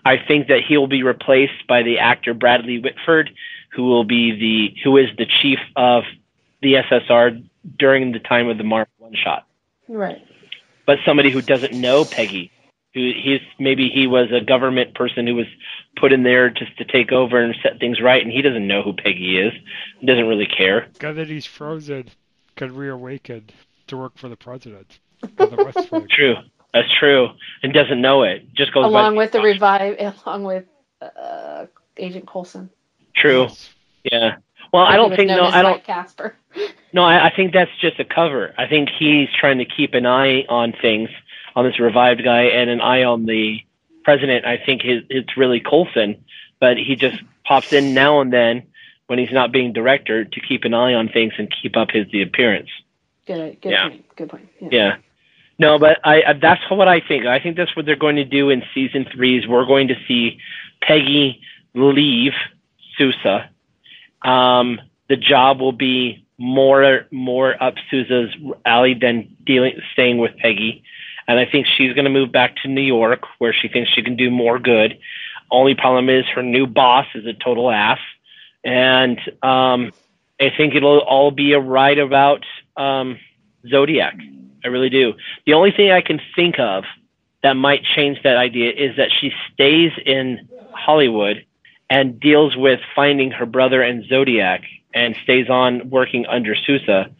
I 0.04 0.16
think 0.16 0.48
that 0.48 0.60
he'll 0.66 0.86
be 0.86 1.02
replaced 1.02 1.66
by 1.68 1.82
the 1.82 1.98
actor 1.98 2.34
Bradley 2.34 2.78
Whitford, 2.78 3.30
who 3.72 3.84
will 3.84 4.04
be 4.04 4.32
the 4.32 4.80
who 4.82 4.96
is 4.96 5.08
the 5.16 5.26
chief 5.26 5.58
of 5.76 6.04
the 6.62 6.74
SSR 6.74 7.44
during 7.78 8.12
the 8.12 8.18
time 8.18 8.48
of 8.48 8.58
the 8.58 8.64
Marvel 8.64 8.92
one 8.98 9.14
shot. 9.14 9.46
Right. 9.88 10.18
But 10.86 10.98
somebody 11.04 11.30
who 11.30 11.42
doesn't 11.42 11.72
know 11.72 12.04
Peggy, 12.04 12.50
who 12.94 13.12
he's 13.14 13.40
maybe 13.58 13.88
he 13.88 14.06
was 14.06 14.28
a 14.32 14.44
government 14.44 14.94
person 14.94 15.26
who 15.26 15.34
was 15.34 15.46
put 15.96 16.12
in 16.12 16.22
there 16.22 16.50
just 16.50 16.76
to 16.78 16.84
take 16.84 17.12
over 17.12 17.40
and 17.40 17.54
set 17.62 17.78
things 17.78 18.00
right, 18.00 18.22
and 18.22 18.32
he 18.32 18.42
doesn't 18.42 18.66
know 18.66 18.82
who 18.82 18.92
Peggy 18.92 19.38
is. 19.38 19.52
He 19.98 20.06
doesn't 20.06 20.26
really 20.26 20.46
care. 20.46 20.88
Guy 20.98 21.12
that 21.12 21.28
he's 21.28 21.46
frozen 21.46 22.08
can 22.56 22.74
reawaken 22.74 23.44
to 23.88 23.96
work 23.96 24.16
for 24.16 24.28
the 24.28 24.36
president 24.36 24.98
on 25.22 25.50
the 25.50 26.06
True, 26.10 26.36
that's 26.72 26.88
true, 26.98 27.28
and 27.62 27.72
doesn't 27.72 28.00
know 28.00 28.22
it. 28.22 28.52
Just 28.54 28.72
goes 28.72 28.84
by 28.84 28.88
Along 28.88 29.16
with 29.16 29.32
the 29.32 29.40
revive, 29.40 29.96
along 30.26 30.44
with 30.44 30.64
uh, 31.00 31.66
Agent 31.96 32.26
Coulson. 32.26 32.70
True. 33.14 33.42
Yes. 33.42 33.70
Yeah. 34.04 34.36
Well, 34.72 34.84
I 34.84 34.96
don't 34.96 35.14
think 35.14 35.28
no, 35.28 35.42
I 35.42 35.62
don't 35.62 35.72
Mike 35.72 35.84
Casper. 35.84 36.34
no, 36.92 37.02
I, 37.02 37.26
I 37.26 37.32
think 37.34 37.52
that's 37.52 37.70
just 37.80 37.98
a 37.98 38.04
cover. 38.04 38.54
I 38.56 38.68
think 38.68 38.88
he's 38.98 39.28
trying 39.38 39.58
to 39.58 39.64
keep 39.64 39.94
an 39.94 40.06
eye 40.06 40.44
on 40.48 40.72
things 40.80 41.10
on 41.60 41.66
this 41.66 41.78
revived 41.78 42.24
guy 42.24 42.44
and 42.44 42.70
an 42.70 42.80
eye 42.80 43.04
on 43.04 43.26
the 43.26 43.60
president. 44.02 44.46
I 44.46 44.56
think 44.56 44.80
his, 44.82 45.02
it's 45.10 45.36
really 45.36 45.60
Coulson, 45.60 46.24
but 46.58 46.78
he 46.78 46.96
just 46.96 47.22
pops 47.44 47.72
in 47.72 47.92
now 47.94 48.20
and 48.20 48.32
then 48.32 48.62
when 49.08 49.18
he's 49.18 49.32
not 49.32 49.52
being 49.52 49.72
director 49.72 50.24
to 50.24 50.40
keep 50.40 50.64
an 50.64 50.72
eye 50.72 50.94
on 50.94 51.08
things 51.08 51.34
and 51.36 51.52
keep 51.62 51.76
up 51.76 51.90
his 51.90 52.06
the 52.12 52.22
appearance. 52.22 52.70
Good. 53.26 53.60
Good 53.60 53.72
Yeah. 53.72 53.88
point. 53.88 54.16
Good 54.16 54.28
point. 54.30 54.48
Yeah. 54.60 54.68
Yeah. 54.72 54.96
No, 55.58 55.78
but 55.78 55.98
I, 56.02 56.22
I 56.22 56.32
that's 56.32 56.62
what 56.70 56.88
I 56.88 57.00
think. 57.00 57.26
I 57.26 57.38
think 57.38 57.56
that's 57.58 57.76
what 57.76 57.84
they're 57.84 57.94
going 57.96 58.16
to 58.16 58.24
do 58.24 58.48
in 58.48 58.62
season 58.74 59.06
three. 59.12 59.38
Is 59.38 59.46
we're 59.46 59.66
going 59.66 59.88
to 59.88 59.96
see 60.08 60.38
Peggy 60.80 61.42
leave 61.74 62.32
Sousa. 62.96 63.50
Um, 64.22 64.80
the 65.10 65.16
job 65.16 65.60
will 65.60 65.72
be 65.72 66.24
more 66.38 67.06
more 67.10 67.62
up 67.62 67.74
Sousa's 67.90 68.34
alley 68.64 68.94
than 68.94 69.36
dealing 69.44 69.78
staying 69.92 70.16
with 70.16 70.34
Peggy, 70.38 70.82
and 71.26 71.38
I 71.38 71.46
think 71.46 71.66
she's 71.66 71.92
going 71.94 72.04
to 72.04 72.10
move 72.10 72.32
back 72.32 72.56
to 72.62 72.68
New 72.68 72.82
York 72.82 73.24
where 73.38 73.52
she 73.52 73.68
thinks 73.68 73.90
she 73.90 74.02
can 74.02 74.16
do 74.16 74.30
more 74.30 74.58
good. 74.58 74.98
Only 75.50 75.74
problem 75.74 76.08
is 76.08 76.24
her 76.34 76.42
new 76.42 76.66
boss 76.66 77.06
is 77.14 77.26
a 77.26 77.32
total 77.32 77.70
ass, 77.70 77.98
and 78.64 79.18
um, 79.42 79.92
I 80.40 80.50
think 80.56 80.74
it'll 80.74 81.00
all 81.00 81.30
be 81.30 81.52
a 81.52 81.60
ride 81.60 81.98
about 81.98 82.44
um, 82.76 83.18
Zodiac. 83.68 84.16
I 84.64 84.68
really 84.68 84.90
do. 84.90 85.14
The 85.46 85.54
only 85.54 85.70
thing 85.70 85.90
I 85.90 86.00
can 86.00 86.20
think 86.36 86.58
of 86.58 86.84
that 87.42 87.54
might 87.54 87.82
change 87.82 88.22
that 88.22 88.36
idea 88.36 88.70
is 88.70 88.96
that 88.96 89.08
she 89.10 89.32
stays 89.52 89.92
in 90.04 90.48
Hollywood 90.72 91.44
and 91.88 92.20
deals 92.20 92.56
with 92.56 92.80
finding 92.94 93.30
her 93.32 93.46
brother 93.46 93.82
and 93.82 94.04
Zodiac 94.06 94.62
and 94.94 95.16
stays 95.22 95.48
on 95.48 95.90
working 95.90 96.26
under 96.26 96.54
Sousa. 96.54 97.10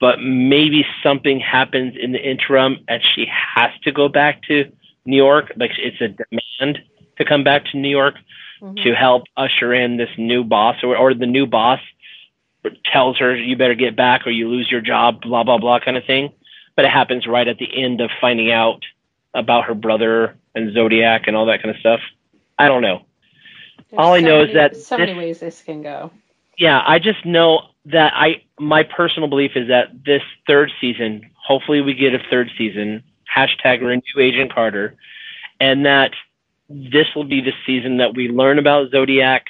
But 0.00 0.20
maybe 0.20 0.84
something 1.02 1.40
happens 1.40 1.94
in 2.00 2.12
the 2.12 2.18
interim 2.20 2.78
and 2.88 3.02
she 3.14 3.26
has 3.56 3.70
to 3.84 3.92
go 3.92 4.08
back 4.08 4.42
to 4.48 4.70
New 5.06 5.16
York. 5.16 5.52
Like 5.56 5.72
it's 5.78 6.00
a 6.00 6.08
demand 6.08 6.80
to 7.18 7.24
come 7.24 7.44
back 7.44 7.64
to 7.66 7.78
New 7.78 7.88
York 7.88 8.16
Mhm. 8.60 8.82
to 8.84 8.94
help 8.94 9.24
usher 9.36 9.74
in 9.74 9.96
this 9.96 10.10
new 10.16 10.44
boss 10.44 10.76
or, 10.82 10.96
or 10.96 11.12
the 11.14 11.26
new 11.26 11.46
boss 11.46 11.80
tells 12.84 13.18
her 13.18 13.34
you 13.36 13.56
better 13.56 13.74
get 13.74 13.94
back 13.96 14.26
or 14.26 14.30
you 14.30 14.48
lose 14.48 14.70
your 14.70 14.80
job, 14.80 15.20
blah, 15.20 15.42
blah, 15.42 15.58
blah 15.58 15.78
kind 15.80 15.96
of 15.96 16.04
thing. 16.04 16.32
But 16.76 16.84
it 16.84 16.90
happens 16.90 17.26
right 17.26 17.46
at 17.46 17.58
the 17.58 17.68
end 17.72 18.00
of 18.00 18.10
finding 18.20 18.50
out 18.50 18.82
about 19.34 19.64
her 19.64 19.74
brother 19.74 20.36
and 20.54 20.72
Zodiac 20.72 21.26
and 21.26 21.36
all 21.36 21.46
that 21.46 21.62
kind 21.62 21.74
of 21.74 21.80
stuff. 21.80 22.00
I 22.58 22.68
don't 22.68 22.82
know. 22.82 23.02
There's 23.90 23.98
All 23.98 24.14
I 24.14 24.20
so 24.20 24.26
know 24.26 24.40
is 24.42 24.46
many- 24.48 24.54
that 24.54 24.76
so 24.76 24.96
this- 24.96 25.06
many 25.08 25.18
ways 25.18 25.40
this 25.40 25.62
can 25.62 25.82
go. 25.82 26.10
Yeah, 26.58 26.82
I 26.86 26.98
just 26.98 27.24
know 27.24 27.62
that 27.86 28.12
I 28.14 28.42
my 28.58 28.82
personal 28.84 29.28
belief 29.28 29.52
is 29.56 29.68
that 29.68 30.04
this 30.04 30.22
third 30.46 30.70
season, 30.80 31.30
hopefully 31.34 31.80
we 31.80 31.94
get 31.94 32.14
a 32.14 32.20
third 32.30 32.50
season, 32.56 33.02
hashtag 33.34 33.80
renew 33.80 34.02
Agent 34.18 34.52
Carter, 34.52 34.96
and 35.60 35.84
that 35.86 36.12
this 36.68 37.06
will 37.14 37.24
be 37.24 37.40
the 37.40 37.52
season 37.66 37.98
that 37.98 38.14
we 38.14 38.28
learn 38.28 38.58
about 38.58 38.90
Zodiac, 38.90 39.46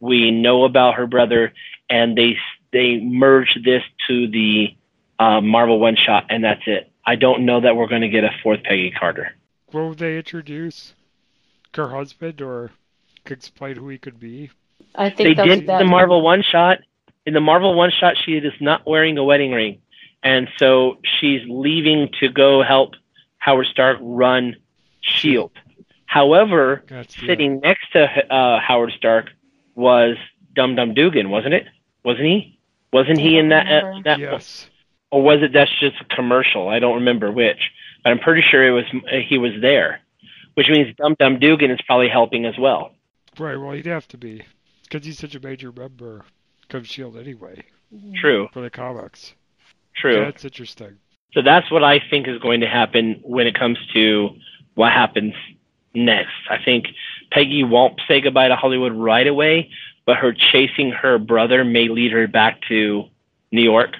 we 0.00 0.30
know 0.30 0.64
about 0.64 0.94
her 0.94 1.06
brother, 1.06 1.52
and 1.88 2.16
they 2.16 2.36
they 2.72 2.98
merge 3.00 3.58
this 3.64 3.82
to 4.08 4.28
the 4.28 4.76
uh, 5.18 5.40
Marvel 5.40 5.78
one 5.78 5.96
shot, 5.96 6.26
and 6.28 6.44
that's 6.44 6.62
it. 6.66 6.90
I 7.06 7.16
don't 7.16 7.46
know 7.46 7.60
that 7.60 7.76
we're 7.76 7.88
going 7.88 8.02
to 8.02 8.08
get 8.08 8.24
a 8.24 8.30
fourth 8.42 8.62
Peggy 8.62 8.90
Carter. 8.90 9.32
Will 9.72 9.94
they 9.94 10.18
introduce? 10.18 10.94
Her 11.74 11.88
husband, 11.88 12.40
or 12.40 12.70
explain 13.26 13.76
who 13.76 13.88
he 13.88 13.98
could 13.98 14.18
be? 14.18 14.50
I 14.98 15.08
they 15.10 15.16
think 15.16 15.36
they'll 15.36 15.46
did 15.46 15.66
that. 15.68 15.78
the 15.78 15.84
Marvel 15.84 16.20
one 16.22 16.42
shot. 16.42 16.78
In 17.26 17.34
the 17.34 17.40
Marvel 17.40 17.74
one 17.74 17.90
shot, 17.90 18.16
she 18.24 18.32
is 18.32 18.52
not 18.60 18.86
wearing 18.86 19.16
a 19.18 19.24
wedding 19.24 19.52
ring, 19.52 19.80
and 20.22 20.48
so 20.58 20.98
she's 21.20 21.40
leaving 21.48 22.08
to 22.20 22.28
go 22.28 22.62
help 22.62 22.94
Howard 23.38 23.66
Stark 23.70 23.98
run 24.00 24.56
Shield. 25.00 25.52
However, 26.06 26.82
That's 26.88 27.14
the- 27.14 27.26
sitting 27.26 27.60
next 27.60 27.92
to 27.92 28.04
uh, 28.04 28.60
Howard 28.60 28.92
Stark 28.96 29.30
was 29.74 30.16
Dum 30.54 30.74
Dum 30.74 30.94
Dugan, 30.94 31.30
wasn't 31.30 31.54
it? 31.54 31.66
Wasn't 32.04 32.24
he? 32.26 32.58
Wasn't 32.92 33.18
he 33.18 33.38
in 33.38 33.50
that? 33.50 33.66
Uh, 33.84 34.00
that 34.04 34.18
Yes. 34.18 34.68
or 35.10 35.22
was 35.22 35.42
it 35.42 35.52
that's 35.52 35.70
just 35.78 35.96
a 36.00 36.04
commercial? 36.14 36.68
I 36.68 36.78
don't 36.78 36.96
remember 36.96 37.30
which, 37.30 37.70
but 38.02 38.10
I'm 38.10 38.18
pretty 38.18 38.42
sure 38.42 38.66
it 38.66 38.70
was 38.70 38.84
he 39.28 39.36
was 39.38 39.52
there, 39.60 40.00
which 40.54 40.68
means 40.70 40.94
Dum 40.96 41.14
Dum 41.18 41.38
Dugan 41.38 41.70
is 41.70 41.80
probably 41.86 42.08
helping 42.08 42.46
as 42.46 42.56
well. 42.58 42.94
Right. 43.38 43.56
Well, 43.56 43.72
he'd 43.72 43.84
have 43.86 44.08
to 44.08 44.16
be 44.16 44.42
because 44.88 45.06
he's 45.06 45.18
such 45.18 45.34
a 45.34 45.40
major 45.40 45.72
member 45.72 46.24
of 46.70 46.86
Shield 46.86 47.16
anyway 47.16 47.62
mm-hmm. 47.94 48.14
True, 48.14 48.48
for 48.52 48.60
the 48.60 48.70
comics. 48.70 49.34
true. 49.96 50.24
That's 50.24 50.44
interesting. 50.44 50.96
So 51.32 51.42
that's 51.42 51.70
what 51.70 51.84
I 51.84 52.00
think 52.10 52.26
is 52.26 52.38
going 52.38 52.60
to 52.60 52.66
happen 52.66 53.20
when 53.22 53.46
it 53.46 53.58
comes 53.58 53.78
to 53.94 54.30
what 54.74 54.92
happens 54.92 55.34
next. 55.94 56.32
I 56.50 56.56
think 56.62 56.86
Peggy 57.30 57.64
won't 57.64 58.00
say 58.08 58.20
goodbye 58.20 58.48
to 58.48 58.56
Hollywood 58.56 58.92
right 58.92 59.26
away, 59.26 59.70
but 60.06 60.16
her 60.16 60.32
chasing 60.32 60.90
her 60.90 61.18
brother 61.18 61.64
may 61.64 61.88
lead 61.88 62.12
her 62.12 62.26
back 62.26 62.60
to 62.68 63.04
New 63.52 63.62
York 63.62 63.94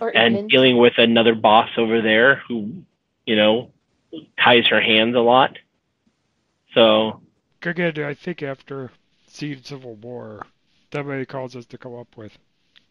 Or 0.00 0.16
and 0.16 0.34
even 0.34 0.48
dealing 0.48 0.78
with 0.78 0.94
another 0.96 1.34
boss 1.34 1.70
over 1.76 2.00
there 2.00 2.36
who, 2.48 2.72
you 3.26 3.36
know, 3.36 3.70
ties 4.42 4.66
her 4.68 4.80
hands 4.80 5.14
a 5.14 5.20
lot. 5.20 5.58
So 6.74 7.20
Again, 7.64 8.02
I 8.02 8.14
think 8.14 8.42
after 8.42 8.90
seeing 9.32 9.62
Civil 9.62 9.96
War, 9.96 10.46
that 10.90 11.04
may 11.06 11.24
cause 11.24 11.56
us 11.56 11.66
to 11.66 11.78
come 11.78 11.94
up 11.94 12.16
with 12.16 12.38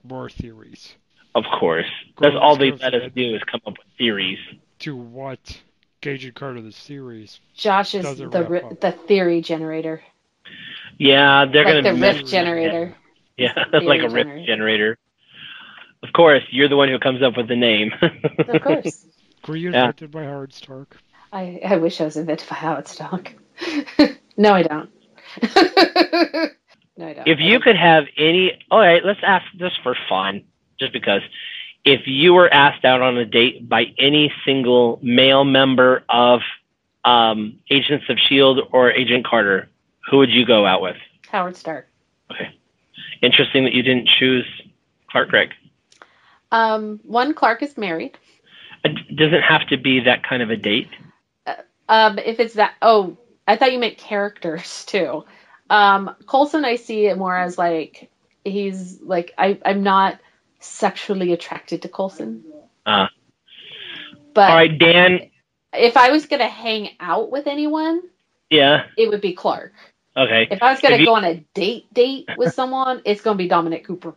more 0.04 0.30
theories 0.30 0.96
of 1.36 1.46
course, 1.60 1.86
that's 2.20 2.36
all 2.40 2.58
they 2.58 2.72
let 2.72 2.94
us 2.94 3.12
do 3.16 3.36
is 3.36 3.42
come 3.50 3.62
up 3.66 3.78
with 3.78 3.88
theories. 3.98 4.40
to 4.80 4.96
what 4.96 5.62
Gage 6.02 6.26
and 6.26 6.36
Carter 6.36 6.62
the 6.62 6.72
series. 6.72 7.40
Josh 7.56 7.96
is 7.96 8.18
the 8.18 8.28
wrap 8.28 8.80
the 8.82 8.92
theory 8.92 9.42
generator, 9.42 10.02
Yeah, 10.98 11.46
they're 11.46 11.64
like 11.64 11.84
gonna 11.84 11.94
the 11.94 11.94
mess 11.94 12.16
rift 12.16 12.24
with 12.24 12.32
generator. 12.32 12.96
Yeah, 13.38 13.54
that's 13.72 13.86
like 13.86 14.00
a 14.02 14.10
Theory 14.10 14.24
rift 14.24 14.48
generator. 14.48 14.98
Of 16.04 16.12
course, 16.14 16.44
you're 16.52 16.68
the 16.68 16.76
one 16.76 16.90
who 16.90 17.00
comes 17.00 17.22
up 17.22 17.38
with 17.38 17.48
the 17.48 17.56
name. 17.56 17.92
Of 18.48 18.62
course. 18.62 19.06
Were 19.48 19.56
you 19.56 19.72
Yeah. 19.72 19.86
invented 19.86 20.12
by 20.12 20.24
Howard 20.24 20.54
Stark? 20.54 20.98
I, 21.32 21.62
I 21.66 21.78
wish 21.78 22.02
I 22.02 22.06
was 22.06 22.18
invented 22.18 22.50
by 22.50 22.56
Howard 22.56 22.88
Stark. 22.88 23.36
no, 24.38 24.54
I 24.54 24.64
don't. 24.64 24.90
no, 26.98 27.08
I 27.08 27.14
don't. 27.14 27.28
If 27.28 27.40
you 27.40 27.60
could 27.60 27.76
have 27.76 28.06
any, 28.18 28.60
all 28.70 28.80
right, 28.80 29.04
let's 29.04 29.20
ask 29.24 29.46
this 29.58 29.74
for 29.84 29.96
fun, 30.10 30.44
just 30.80 30.94
because. 30.94 31.22
If 31.84 32.02
you 32.06 32.34
were 32.34 32.48
asked 32.54 32.86
out 32.86 33.02
on 33.02 33.18
a 33.18 33.26
date 33.26 33.68
by 33.68 33.86
any 33.98 34.32
single 34.46 35.00
male 35.02 35.44
member 35.44 36.04
of 36.10 36.42
um, 37.04 37.60
Agents 37.72 38.06
of 38.08 38.20
Shield 38.20 38.60
or 38.72 38.92
Agent 38.92 39.26
Carter, 39.26 39.68
who 40.08 40.18
would 40.18 40.30
you 40.30 40.46
go 40.46 40.68
out 40.68 40.84
with? 40.84 40.98
Howard 41.32 41.56
Stark. 41.56 41.88
Okay, 42.30 42.56
interesting 43.24 43.64
that 43.64 43.74
you 43.74 43.82
didn't 43.82 44.08
choose 44.08 44.46
Clark 45.10 45.30
Gregg. 45.30 45.54
Um, 46.52 47.00
one 47.04 47.34
Clark 47.34 47.64
is 47.64 47.78
married. 47.78 48.18
It 48.84 49.16
doesn't 49.16 49.42
have 49.42 49.68
to 49.70 49.78
be 49.78 50.02
that 50.02 50.24
kind 50.24 50.44
of 50.44 50.50
a 50.50 50.58
date. 50.58 50.90
Um, 51.88 52.20
if 52.20 52.40
it's 52.40 52.54
that, 52.54 52.76
oh, 52.82 53.18
I 53.52 53.58
thought 53.58 53.72
you 53.74 53.80
meant 53.80 53.98
characters 53.98 54.86
too. 54.88 55.26
Um, 55.70 56.16
Coulson, 56.28 56.66
I 56.66 56.76
see 56.76 57.06
it 57.06 57.18
more 57.18 57.38
as 57.38 57.58
like 57.58 58.10
he's 58.44 59.02
like 59.02 59.34
I 59.38 59.60
I'm 59.66 59.84
not 59.84 60.20
sexually 60.60 61.34
attracted 61.34 61.82
to 61.84 61.90
Coulson, 61.90 62.44
Uh, 62.86 63.08
but 64.34 64.50
all 64.50 64.56
right, 64.56 64.78
Dan. 64.78 65.30
if 65.74 65.98
I 65.98 66.12
was 66.12 66.26
gonna 66.28 66.48
hang 66.48 66.90
out 67.00 67.32
with 67.32 67.48
anyone, 67.48 68.02
Yeah. 68.50 68.86
it 68.98 69.10
would 69.10 69.22
be 69.22 69.34
Clark. 69.34 69.74
Okay. 70.16 70.48
If 70.52 70.62
I 70.62 70.72
was 70.72 70.82
gonna 70.82 70.98
you- 70.98 71.06
go 71.06 71.16
on 71.16 71.24
a 71.24 71.36
date 71.54 71.92
date 71.94 72.30
with 72.38 72.54
someone, 72.60 73.02
it's 73.06 73.22
gonna 73.22 73.38
be 73.38 73.48
Dominic 73.48 73.86
Cooper. 73.86 74.14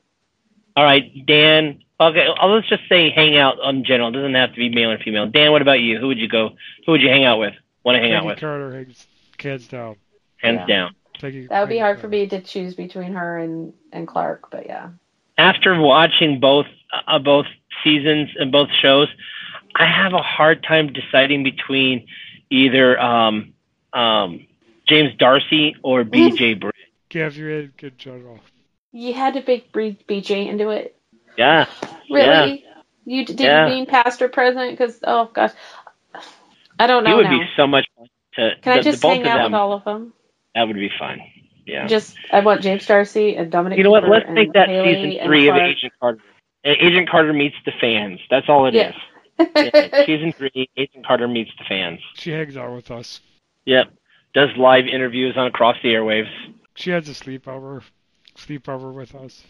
All 0.77 0.85
right, 0.85 1.25
Dan. 1.25 1.83
Okay, 2.01 2.27
uh, 2.27 2.47
let's 2.49 2.69
just 2.69 2.83
say 2.89 3.11
hang 3.11 3.37
out 3.37 3.59
in 3.63 3.85
general. 3.85 4.09
It 4.09 4.13
doesn't 4.13 4.35
have 4.35 4.51
to 4.51 4.57
be 4.57 4.69
male 4.69 4.91
and 4.91 5.01
female. 5.01 5.29
Dan, 5.29 5.53
what 5.53 5.63
about 5.63 5.79
you? 5.81 5.99
Who 6.01 6.09
would 6.09 6.19
you 6.19 6.27
go? 6.29 6.57
Who 6.85 6.93
would 6.93 7.01
you 7.01 7.09
hang 7.09 7.25
out 7.25 7.39
with? 7.39 7.55
Want 7.85 7.95
to 7.97 8.03
hang 8.03 8.13
out 8.13 8.25
with? 8.27 8.41
Carter 8.41 8.73
hangs 8.73 9.07
hands 9.45 9.69
down. 9.69 9.97
Hands 10.39 10.61
Yeah. 10.61 10.67
down. 10.67 10.95
Peggy, 11.21 11.47
That 11.47 11.61
would 11.61 11.69
be 11.69 11.75
Peggy 11.75 11.81
hard 11.81 12.01
for 12.01 12.09
me 12.09 12.27
to 12.27 12.41
choose 12.41 12.75
between 12.75 13.15
her 13.15 13.39
and 13.39 13.73
and 13.93 14.07
Clark, 14.09 14.51
but 14.51 14.67
yeah. 14.67 14.89
After 15.39 15.81
watching 15.81 16.41
both 16.41 16.67
uh, 17.07 17.19
both 17.21 17.47
seasons 17.85 18.31
and 18.39 18.51
both 18.53 18.69
shows, 18.83 19.09
I 19.77 19.87
have 19.87 20.13
a 20.13 20.23
hard 20.23 20.63
time 20.63 20.93
deciding 20.93 21.45
between 21.45 22.07
either 22.51 22.99
um, 23.01 23.55
um, 23.93 24.47
James 24.89 25.17
D'Arcy 25.19 25.77
or 25.83 26.05
B.J. 26.05 26.55
Britt. 26.55 26.75
Gav, 27.09 27.37
you're 27.37 27.61
in 27.61 27.73
good 27.77 27.97
general. 27.99 28.39
You 28.93 29.13
had 29.15 29.35
to 29.35 29.41
big 29.41 29.73
B- 29.73 29.99
BJ 30.09 30.49
into 30.49 30.71
it. 30.71 30.97
Yeah. 31.37 31.67
Really? 32.11 32.65
Yeah. 32.65 32.73
You 33.07 33.25
did 33.25 33.41
Yeah. 33.41 33.67
you 33.69 33.75
mean 33.75 33.87
past 33.87 34.23
or 34.23 34.29
present? 34.29 34.71
Because 34.71 34.99
oh 35.05 35.31
gosh, 35.33 35.53
I 36.79 36.87
don't 36.87 37.05
know. 37.05 37.13
It 37.13 37.17
would 37.17 37.25
now. 37.25 37.39
be 37.39 37.45
so 37.57 37.67
much 37.67 37.87
fun 37.97 38.07
to 38.37 38.53
Can 38.63 38.79
I 38.79 38.83
just 38.83 39.01
the 39.01 39.09
both 39.09 39.17
hang 39.19 39.27
out 39.29 39.37
them. 39.39 39.53
with 39.53 39.55
all 39.55 39.73
of 39.73 39.85
them? 39.85 40.13
That 40.55 40.67
would 40.67 40.77
be 40.77 40.91
fun. 40.99 41.21
Yeah. 41.67 41.87
Just 41.87 42.17
I 42.31 42.41
want 42.41 42.61
James 42.63 42.87
D'Arcy 42.87 43.37
and 43.37 43.51
Dominic. 43.51 43.79
you 43.79 43.85
know 43.85 43.91
what? 43.91 44.09
Let's 44.09 44.27
make 44.31 44.53
that 44.53 44.69
Hayley 44.69 45.13
season 45.13 45.27
three 45.27 45.49
of 45.49 45.57
Agent 45.57 45.93
Carter. 46.01 46.21
Agent 46.65 47.09
Carter 47.11 47.33
meets 47.33 47.57
the 47.65 47.73
fans. 47.81 48.21
That's 48.31 48.49
all 48.49 48.67
it 48.67 48.75
is. 48.75 48.95
Yeah. 49.39 49.47
Yeah, 49.57 50.05
season 50.07 50.33
three, 50.33 50.69
Agent 50.77 51.07
Carter 51.07 51.27
meets 51.27 51.51
the 51.59 51.65
fans. 51.69 52.01
She 52.15 52.31
hangs 52.31 52.57
out 52.57 52.73
with 52.75 52.91
us. 52.91 53.21
Yep. 53.65 53.93
Does 54.35 54.51
live 54.57 54.87
interviews 54.87 55.35
on 55.37 55.47
across 55.47 55.77
the 55.83 55.89
airwaves. 55.91 56.31
She 56.77 56.91
has 56.91 57.09
a 57.09 57.13
sleepover. 57.13 57.83
Sleepover 58.37 58.93
with 58.93 59.15
us. 59.15 59.43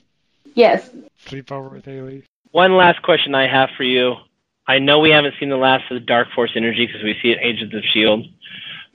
yes. 0.54 0.90
Sleepover 1.26 1.72
with 1.72 1.84
Hayley. 1.84 2.24
One 2.52 2.76
last 2.76 3.02
question 3.02 3.34
I 3.34 3.46
have 3.48 3.70
for 3.76 3.82
you. 3.82 4.14
I 4.66 4.78
know 4.78 4.98
we 5.00 5.10
haven't 5.10 5.34
seen 5.38 5.50
the 5.50 5.56
last 5.56 5.90
of 5.90 5.96
the 6.00 6.06
Dark 6.06 6.28
Force 6.34 6.52
energy 6.56 6.86
because 6.86 7.02
we 7.02 7.16
see 7.22 7.30
it 7.30 7.38
in 7.38 7.44
Agents 7.44 7.74
of 7.74 7.82
Shield. 7.84 8.26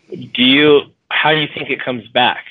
Do 0.09 0.43
you? 0.43 0.81
How 1.11 1.31
do 1.31 1.39
you 1.39 1.47
think 1.53 1.69
it 1.69 1.83
comes 1.83 2.07
back? 2.07 2.45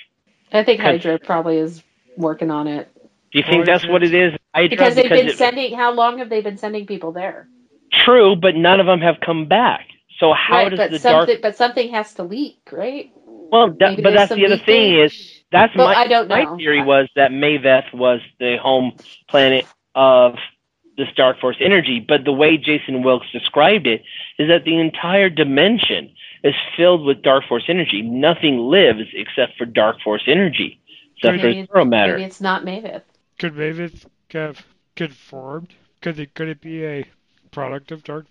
I 0.53 0.63
think 0.65 0.81
Hydra 0.81 1.19
probably 1.19 1.59
is 1.59 1.83
working 2.17 2.51
on 2.51 2.67
it 2.67 2.91
Do 3.33 3.39
you 3.39 3.45
think 3.49 3.67
that's 3.67 3.87
what 3.87 4.03
it- 4.03 4.15
is? 4.15 4.33
Hydra? 4.55 4.69
because 4.71 4.95
they've 4.95 5.09
been 5.09 5.29
it- 5.29 5.37
sending. 5.37 5.75
How 5.77 5.93
long 5.93 6.19
have 6.19 6.29
they 6.31 6.41
been 6.41 6.57
sending 6.57 6.87
people 6.87 7.13
there? 7.13 7.49
True, 7.93 8.35
but 8.37 8.55
none 8.57 8.81
of 8.81 8.87
them 8.87 9.01
have 9.01 9.17
come 9.21 9.47
back. 9.47 9.87
So 10.19 10.33
how 10.33 10.57
right, 10.57 10.71
does 10.71 10.79
but 10.79 10.91
the 10.91 10.99
Dark? 10.99 11.27
something 11.29 11.39
but 11.43 11.57
something 11.57 11.91
has 11.91 12.15
to 12.15 12.23
leak, 12.25 12.61
right? 12.73 13.13
Well, 13.51 13.73
that, 13.79 14.03
but 14.03 14.13
that's 14.15 14.35
the 14.35 14.45
other 14.47 14.59
thing 14.59 14.95
is 14.99 15.43
that's 15.53 15.75
Well, 15.77 15.87
my 15.87 15.95
I 15.95 16.07
don't 16.07 16.29
know. 16.29 16.37
my 16.45 16.57
theory 16.57 16.83
was 16.83 17.09
that 17.17 17.31
Maveth 17.31 17.93
was 17.95 18.21
the 18.41 18.57
home 18.59 18.93
planet 19.29 19.65
of 19.95 20.35
this 20.99 21.09
Dark 21.17 21.41
Force 21.41 21.57
energy, 21.61 22.05
but 22.07 22.25
the 22.25 22.33
way 22.33 22.59
Jason 22.59 23.03
Wilkes 23.03 23.31
described 23.33 23.87
it 23.87 24.03
is 24.39 24.49
that 24.49 24.65
the 24.65 24.79
entire 24.79 25.31
dimension 25.31 26.13
is 26.43 26.55
filled 26.77 27.07
with 27.07 27.23
Dark 27.23 27.45
Force 27.49 27.65
energy. 27.69 28.03
Nothing 28.03 28.59
lives 28.59 29.09
except 29.15 29.57
for 29.57 29.65
Dark 29.65 30.01
Force 30.03 30.25
energy, 30.27 30.81
except 31.17 31.39
Maybe, 31.39 31.67
for 31.67 31.73
zero 31.73 31.85
matter. 31.85 32.15
maybe 32.15 32.25
it's 32.25 32.41
not 32.41 32.65
Maveth. 32.65 33.05
Could 33.39 33.55
Maveth 33.55 34.07
have 34.33 34.67
conformed? 34.97 35.73
Could 36.03 36.19
it 36.19 36.35
could 36.35 36.49
it 36.49 36.61
be 36.61 36.85
a 36.85 37.05
product 37.53 37.93
of 37.93 38.03
dark 38.03 38.27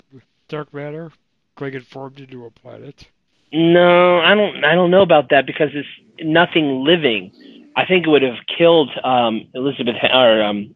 dark 0.49 0.73
matter? 0.73 1.11
Like 1.59 1.73
it 1.73 1.85
formed 1.85 2.19
into 2.19 2.45
a 2.45 2.51
planet? 2.51 3.07
No, 3.53 4.19
I 4.19 4.35
don't. 4.35 4.63
I 4.63 4.75
don't 4.75 4.91
know 4.91 5.01
about 5.01 5.29
that 5.29 5.45
because 5.45 5.69
it's 5.73 5.87
nothing 6.21 6.83
living. 6.83 7.31
I 7.77 7.85
think 7.85 8.05
it 8.05 8.09
would 8.09 8.23
have 8.23 8.45
killed 8.57 8.89
um, 9.03 9.47
Elizabeth 9.53 9.95
or 10.03 10.43
um, 10.43 10.75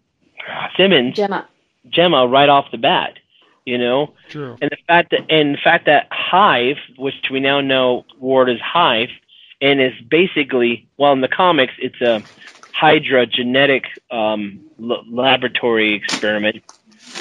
Simmons, 0.78 1.16
Jemma. 1.16 1.48
Jemma, 1.90 2.30
right 2.32 2.50
off 2.50 2.72
the 2.72 2.78
bat. 2.78 3.18
You 3.66 3.78
know, 3.78 4.16
True. 4.30 4.58
and 4.60 4.72
the 4.72 4.78
fact 4.88 5.12
that 5.12 5.22
and 5.30 5.54
the 5.54 5.60
fact 5.64 5.86
that 5.86 6.08
Hive, 6.12 6.78
which 6.98 7.14
we 7.32 7.40
now 7.40 7.62
know 7.62 8.06
Ward 8.20 8.50
is 8.50 8.60
Hive, 8.60 9.10
and 9.62 9.80
is 9.80 9.94
basically 10.10 10.88
well 10.98 11.14
in 11.14 11.22
the 11.22 11.28
comics, 11.28 11.74
it's 11.78 12.02
a 12.02 12.22
Hydra 12.72 13.28
genetic 13.28 13.84
um, 14.10 14.62
l- 14.82 15.04
laboratory 15.08 15.94
experiment, 15.94 16.64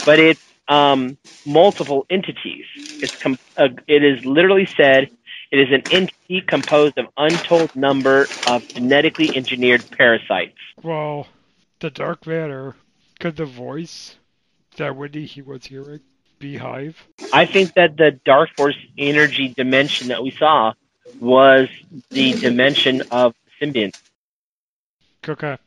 but 0.04 0.18
it's 0.18 0.40
um, 0.68 1.18
multiple 1.44 2.06
entities. 2.08 2.64
It's 3.00 3.14
com- 3.22 3.38
uh, 3.56 3.68
it 3.86 4.02
is 4.02 4.24
literally 4.24 4.68
said 4.76 5.11
it 5.50 5.58
is 5.58 5.68
an 5.72 5.82
entity 5.90 6.42
composed 6.46 6.96
of 6.98 7.06
untold 7.16 7.70
number 7.74 8.32
of 8.46 8.62
genetically 8.74 9.34
engineered 9.36 9.90
parasites. 9.90 10.56
Well, 10.82 11.26
the 11.80 11.90
dark 11.90 12.26
matter. 12.26 12.76
Could 13.18 13.36
the 13.36 13.44
voice 13.44 14.16
that 14.81 14.97
Wendy 14.97 15.26
he 15.26 15.43
was 15.43 15.64
hearing 15.64 16.01
be 16.39 16.57
Hive? 16.57 17.07
I 17.33 17.47
think 17.47 17.74
that 17.74 17.97
the 17.97 18.18
Dark 18.24 18.51
Force 18.57 18.76
energy 18.99 19.49
dimension 19.49 20.09
that 20.09 20.22
we 20.22 20.33
saw 20.33 20.72
was 21.20 21.68
the 22.11 22.33
dimension 22.33 23.03
of 23.11 23.35
symbionts. 23.61 24.01
Okay. 25.28 25.59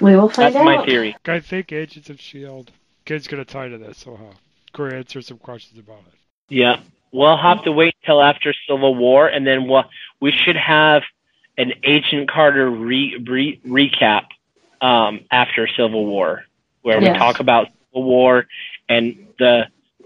We 0.00 0.16
will 0.16 0.28
find 0.28 0.54
That's 0.54 0.56
out. 0.56 0.64
my 0.64 0.86
theory. 0.86 1.16
I 1.26 1.40
think 1.40 1.72
Agents 1.72 2.08
of 2.08 2.20
Shield. 2.20 2.70
Kid's 3.04 3.26
gonna 3.26 3.44
tie 3.44 3.68
to 3.68 3.78
this 3.78 3.98
So 3.98 4.16
somehow. 4.16 4.32
Go 4.72 4.86
answer 4.86 5.20
some 5.20 5.38
questions 5.38 5.78
about 5.78 5.98
it. 6.06 6.14
Yeah. 6.48 6.80
We'll 7.12 7.36
have 7.36 7.64
to 7.64 7.72
wait 7.72 7.94
till 8.06 8.22
after 8.22 8.54
Civil 8.66 8.94
War, 8.94 9.26
and 9.26 9.46
then 9.46 9.68
we'll, 9.68 9.84
we 10.20 10.30
should 10.30 10.56
have 10.56 11.02
an 11.58 11.72
Agent 11.82 12.30
Carter 12.30 12.70
re, 12.70 13.22
re, 13.28 13.60
recap 13.66 14.26
um, 14.80 15.20
after 15.30 15.68
Civil 15.76 16.06
War, 16.06 16.44
where 16.80 17.00
we 17.00 17.08
talk 17.08 17.40
about 17.40 17.68
Civil 17.92 18.04
War 18.04 18.46
and 18.88 19.28
the 19.38 19.64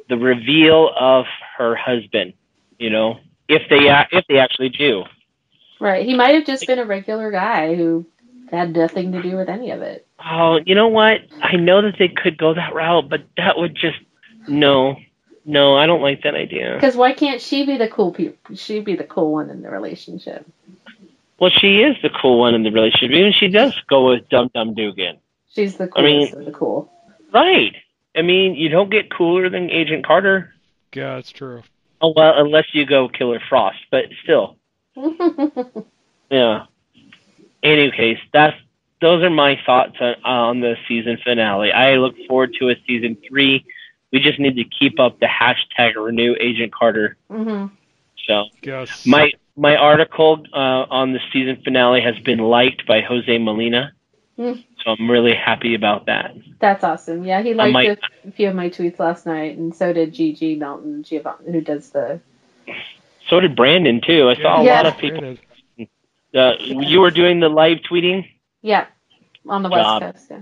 the 0.09 0.17
reveal 0.17 0.91
of 0.99 1.27
her 1.59 1.75
husband. 1.75 2.35
You 2.79 2.91
know, 2.91 3.21
if 3.49 3.63
they 3.71 3.89
if 4.17 4.25
they 4.29 4.39
actually 4.39 4.71
do. 4.71 5.05
Right. 5.81 6.07
He 6.07 6.15
might 6.15 6.35
have 6.35 6.47
just 6.47 6.67
been 6.67 6.79
a 6.79 6.85
regular 6.85 7.31
guy 7.31 7.75
who 7.75 8.07
had 8.51 8.75
nothing 8.75 9.13
to 9.13 9.23
do 9.23 9.37
with 9.37 9.49
any 9.49 9.71
of 9.71 9.83
it. 9.83 10.07
Oh, 10.25 10.59
you 10.65 10.75
know 10.75 10.89
what? 10.89 11.21
I 11.41 11.57
know 11.57 11.83
that 11.83 11.97
they 11.99 12.09
could 12.09 12.39
go 12.39 12.55
that 12.55 12.75
route, 12.75 13.09
but 13.09 13.25
that 13.37 13.59
would 13.59 13.75
just 13.75 13.99
no, 14.49 14.97
no. 15.45 15.77
I 15.77 15.87
don't 15.87 16.03
like 16.03 16.23
that 16.23 16.35
idea. 16.35 16.75
Because 16.75 16.97
why 16.97 17.13
can't 17.13 17.41
she 17.41 17.67
be 17.67 17.77
the 17.77 17.89
cool 17.89 18.13
people? 18.13 18.57
She 18.57 18.81
be 18.81 18.97
the 18.97 19.05
cool 19.05 19.33
one 19.33 19.51
in 19.51 19.63
the 19.63 19.71
relationship. 19.71 20.47
Well, 21.39 21.51
she 21.51 21.83
is 21.83 21.97
the 22.03 22.09
cool 22.09 22.39
one 22.39 22.55
in 22.55 22.63
the 22.63 22.71
relationship. 22.71 23.11
Even 23.11 23.33
she 23.33 23.49
does 23.49 23.75
go 23.89 24.11
with 24.11 24.29
Dum 24.29 24.51
Dum 24.55 24.75
Dugan. 24.75 25.19
She's 25.53 25.77
the 25.77 25.91
I 25.97 26.03
mean- 26.03 26.35
of 26.35 26.45
the 26.45 26.53
cool. 26.53 26.93
Right. 27.33 27.75
I 28.17 28.23
mean, 28.23 28.55
you 28.55 28.69
don't 28.69 28.91
get 28.91 29.11
cooler 29.11 29.49
than 29.51 29.71
Agent 29.71 30.07
Carter. 30.07 30.55
Yeah, 30.95 31.17
that's 31.17 31.31
true. 31.31 31.63
Oh 32.01 32.13
well, 32.17 32.35
unless 32.37 32.67
you 32.73 32.85
go 32.87 33.09
Killer 33.09 33.41
Frost, 33.49 33.79
but 33.91 34.05
still, 34.23 34.57
yeah. 36.31 36.65
Any 37.63 37.91
case, 37.91 38.19
that's 38.33 38.57
those 39.01 39.23
are 39.23 39.31
my 39.31 39.59
thoughts 39.67 39.97
on, 40.01 40.15
on 40.25 40.61
the 40.61 40.77
season 40.89 41.19
finale. 41.23 41.73
I 41.73 41.95
look 41.97 42.15
forward 42.29 42.55
to 42.61 42.71
a 42.71 42.75
season 42.87 43.17
three. 43.29 43.65
We 44.13 44.21
just 44.21 44.39
need 44.39 44.57
to 44.57 44.65
keep 44.65 44.99
up 45.01 45.19
the 45.21 45.27
hashtag 45.27 45.97
Renew 45.97 46.35
Agent 46.41 46.73
Carter. 46.73 47.17
hmm 47.29 47.67
So 48.27 48.45
Yes. 48.63 49.07
my 49.07 49.33
my 49.57 49.77
article 49.77 50.45
uh, 50.53 50.85
on 50.91 51.13
the 51.13 51.21
season 51.33 51.61
finale 51.65 52.01
has 52.03 52.19
been 52.21 52.39
liked 52.39 52.87
by 52.87 53.01
Jose 53.01 53.39
Molina, 53.39 53.93
Hmm. 54.37 54.53
so 54.85 54.91
I'm 54.91 55.11
really 55.11 55.35
happy 55.35 55.75
about 55.75 56.07
that. 56.07 56.35
That's 56.61 56.85
awesome. 56.85 57.25
Yeah, 57.25 57.41
he 57.43 57.55
liked 57.55 57.73
might- 57.73 57.99
a 58.27 58.31
few 58.33 58.49
of 58.49 58.55
my 58.55 58.69
tweets 58.69 58.99
last 58.99 59.25
night, 59.25 59.57
and 59.57 59.75
so 59.75 59.93
did 59.95 60.13
Gigi 60.13 60.57
Melton, 60.57 61.03
Giovanni, 61.03 61.53
who 61.53 61.61
does 61.63 61.89
the. 61.91 62.21
So 63.29 63.41
did 63.41 63.57
Brandon 63.57 64.01
too. 64.07 64.29
I 64.29 64.35
saw 64.35 64.61
a 64.61 64.65
Yeah. 64.65 64.77
lot 64.77 64.87
of 64.87 64.99
people. 64.99 65.21
Granted. 65.21 65.41
Uh, 66.35 66.53
you 66.61 67.01
were 67.01 67.11
doing 67.11 67.41
the 67.41 67.49
live 67.49 67.79
tweeting. 67.91 68.27
Yeah, 68.61 68.87
on 69.49 69.63
the 69.63 69.71
Job. 69.71 70.03
West 70.03 70.15
Coast. 70.19 70.31
Yeah. 70.31 70.37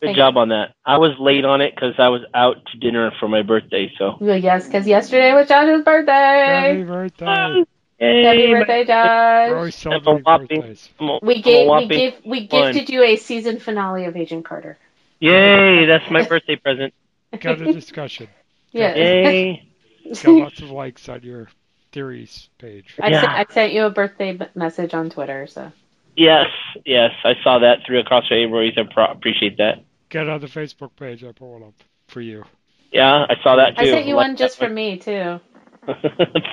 Good 0.00 0.06
Thank 0.08 0.16
job 0.16 0.36
on 0.36 0.50
that. 0.50 0.74
I 0.84 0.98
was 0.98 1.18
late 1.18 1.44
on 1.44 1.60
it 1.60 1.74
because 1.74 1.94
I 1.98 2.08
was 2.08 2.22
out 2.32 2.64
to 2.66 2.78
dinner 2.78 3.10
for 3.18 3.26
my 3.28 3.42
birthday. 3.42 3.90
So 3.98 4.16
Well, 4.20 4.36
yes, 4.36 4.66
because 4.66 4.86
yesterday 4.86 5.32
was 5.32 5.48
Josh's 5.48 5.82
birthday. 5.84 6.12
Happy 6.12 6.82
birthday. 6.84 7.64
Yay, 8.00 8.22
Happy 8.22 8.46
birthday, 8.52 8.78
We're 8.80 8.84
Josh. 8.84 9.50
always 9.56 9.74
celebrating 9.74 10.22
whopping- 10.24 10.62
a- 10.62 11.18
We 11.22 11.34
I'm 11.34 11.38
a 11.38 11.42
gave 11.42 11.60
we 11.62 11.66
whopping 11.66 11.88
gave 11.88 12.14
we 12.24 12.48
one. 12.50 12.72
gifted 12.72 12.90
you 12.90 13.02
a 13.02 13.16
season 13.16 13.58
finale 13.58 14.04
of 14.04 14.16
Agent 14.16 14.44
Carter. 14.44 14.78
Yay! 15.20 15.86
That's 15.86 16.08
my 16.10 16.22
birthday 16.28 16.56
present. 16.56 16.94
Got 17.40 17.60
a 17.60 17.72
discussion. 17.72 18.28
Yeah. 18.70 18.94
Yay! 18.94 19.62
Got 20.22 20.26
lots 20.26 20.60
of 20.60 20.70
likes 20.70 21.08
on 21.08 21.22
your 21.22 21.48
theories 21.92 22.50
page. 22.58 22.94
I, 23.00 23.08
Yeah. 23.08 23.20
sent, 23.22 23.32
I 23.32 23.46
sent 23.48 23.72
you 23.72 23.84
a 23.84 23.90
birthday 23.90 24.38
message 24.54 24.92
on 24.92 25.08
Twitter, 25.08 25.46
so 25.46 25.72
Yes, 26.14 26.46
yes, 26.84 27.12
I 27.24 27.32
saw 27.42 27.60
that 27.60 27.78
through 27.86 28.00
across 28.00 28.28
the 28.28 28.34
Avery's. 28.34 28.74
I 28.76 28.82
pro- 28.82 29.06
appreciate 29.06 29.56
that. 29.56 29.84
Get 30.10 30.28
on 30.28 30.40
the 30.40 30.48
Facebook 30.48 30.90
page. 30.96 31.24
I 31.24 31.32
put 31.32 31.56
it 31.56 31.62
up 31.62 31.74
for 32.08 32.20
you. 32.20 32.44
Yeah, 32.92 33.24
I 33.28 33.36
saw 33.42 33.56
that 33.56 33.76
too. 33.78 33.82
I 33.82 33.84
sent 33.86 34.06
you 34.06 34.14
Like 34.16 34.26
one 34.28 34.36
just 34.36 34.58
that 34.58 34.66
for 34.66 34.72
me 34.72 34.98
too. 34.98 35.40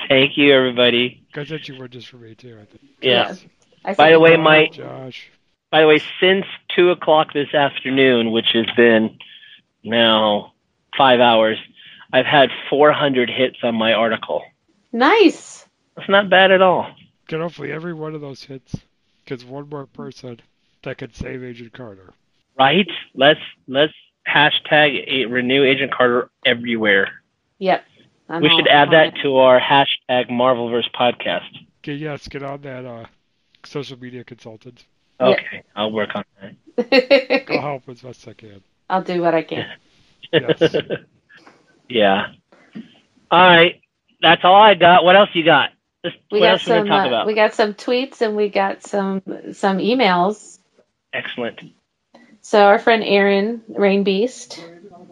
Thank 0.07 0.37
you, 0.37 0.53
everybody. 0.53 1.24
I 1.37 1.43
sent 1.45 1.67
you 1.67 1.77
were 1.77 1.87
just 1.87 2.07
for 2.07 2.17
me 2.17 2.35
too. 2.35 2.57
I 2.61 2.65
think. 2.65 2.83
Yeah. 3.01 3.35
I 3.83 3.93
By 3.93 4.11
the 4.11 4.19
way, 4.19 4.35
Mike. 4.37 4.73
Josh. 4.73 5.29
by 5.71 5.81
the 5.81 5.87
way, 5.87 6.01
since 6.19 6.45
two 6.75 6.89
o'clock 6.89 7.33
this 7.33 7.53
afternoon, 7.53 8.31
which 8.31 8.47
has 8.53 8.65
been 8.75 9.17
now 9.83 10.53
five 10.97 11.19
hours, 11.19 11.57
I've 12.11 12.25
had 12.25 12.49
400 12.69 13.29
hits 13.29 13.57
on 13.63 13.75
my 13.75 13.93
article. 13.93 14.43
nice. 14.91 15.65
That's 15.95 16.09
not 16.09 16.29
bad 16.29 16.51
at 16.51 16.61
all. 16.61 16.93
Get 17.27 17.39
hopefully 17.39 17.71
every 17.71 17.93
one 17.93 18.15
of 18.15 18.21
those 18.21 18.43
hits 18.43 18.75
gets 19.25 19.43
one 19.45 19.69
more 19.69 19.85
person 19.85 20.39
that 20.83 20.97
could 20.97 21.15
save 21.15 21.43
Agent 21.43 21.73
Carter. 21.73 22.13
Right? 22.57 22.87
Let's 23.13 23.39
let's 23.67 23.93
hashtag 24.27 25.29
renew 25.29 25.63
Agent 25.63 25.93
Carter 25.93 26.29
everywhere. 26.45 27.21
Yep. 27.59 27.85
I'm 28.29 28.41
we 28.41 28.49
should 28.49 28.67
add 28.67 28.89
that 28.91 29.07
it. 29.07 29.21
to 29.23 29.37
our 29.37 29.59
hashtag 29.59 30.29
Marvelverse 30.29 30.89
podcast. 30.99 31.47
Okay, 31.83 31.93
yes, 31.93 32.27
get 32.27 32.41
on 32.43 32.61
that 32.61 32.85
uh, 32.85 33.05
social 33.63 33.99
media 33.99 34.23
consultant. 34.23 34.83
Yeah. 35.19 35.27
Okay, 35.27 35.63
I'll 35.75 35.91
work 35.91 36.09
on 36.15 36.23
that. 36.41 37.45
I'll 37.49 37.61
help 37.61 37.87
as 37.89 38.01
best 38.01 38.27
I 38.27 38.33
can. 38.33 38.61
I'll 38.89 39.03
do 39.03 39.21
what 39.21 39.33
I 39.35 39.43
can. 39.43 39.65
Yes. 40.33 40.75
yeah. 41.87 42.27
All 43.31 43.39
right. 43.47 43.79
That's 44.21 44.41
all 44.43 44.55
I 44.55 44.73
got. 44.73 45.03
What 45.03 45.15
else 45.15 45.29
you 45.33 45.45
got? 45.45 45.69
Just, 46.03 46.17
We 46.31 46.39
what 46.39 46.47
got 46.47 46.51
else 46.53 46.61
we 46.65 46.67
some. 46.73 46.87
talk 46.87 47.05
Uh, 47.05 47.07
about? 47.09 47.27
we 47.27 47.35
got 47.35 47.53
some 47.53 47.73
tweets 47.75 48.21
and 48.21 48.35
we 48.35 48.49
got 48.49 48.81
some 48.83 49.21
some 49.53 49.77
emails. 49.77 50.59
Excellent. 51.13 51.61
So 52.41 52.63
our 52.65 52.79
friend 52.79 53.03
Aaron 53.05 53.61
Rain 53.69 54.03
Beast. 54.03 54.63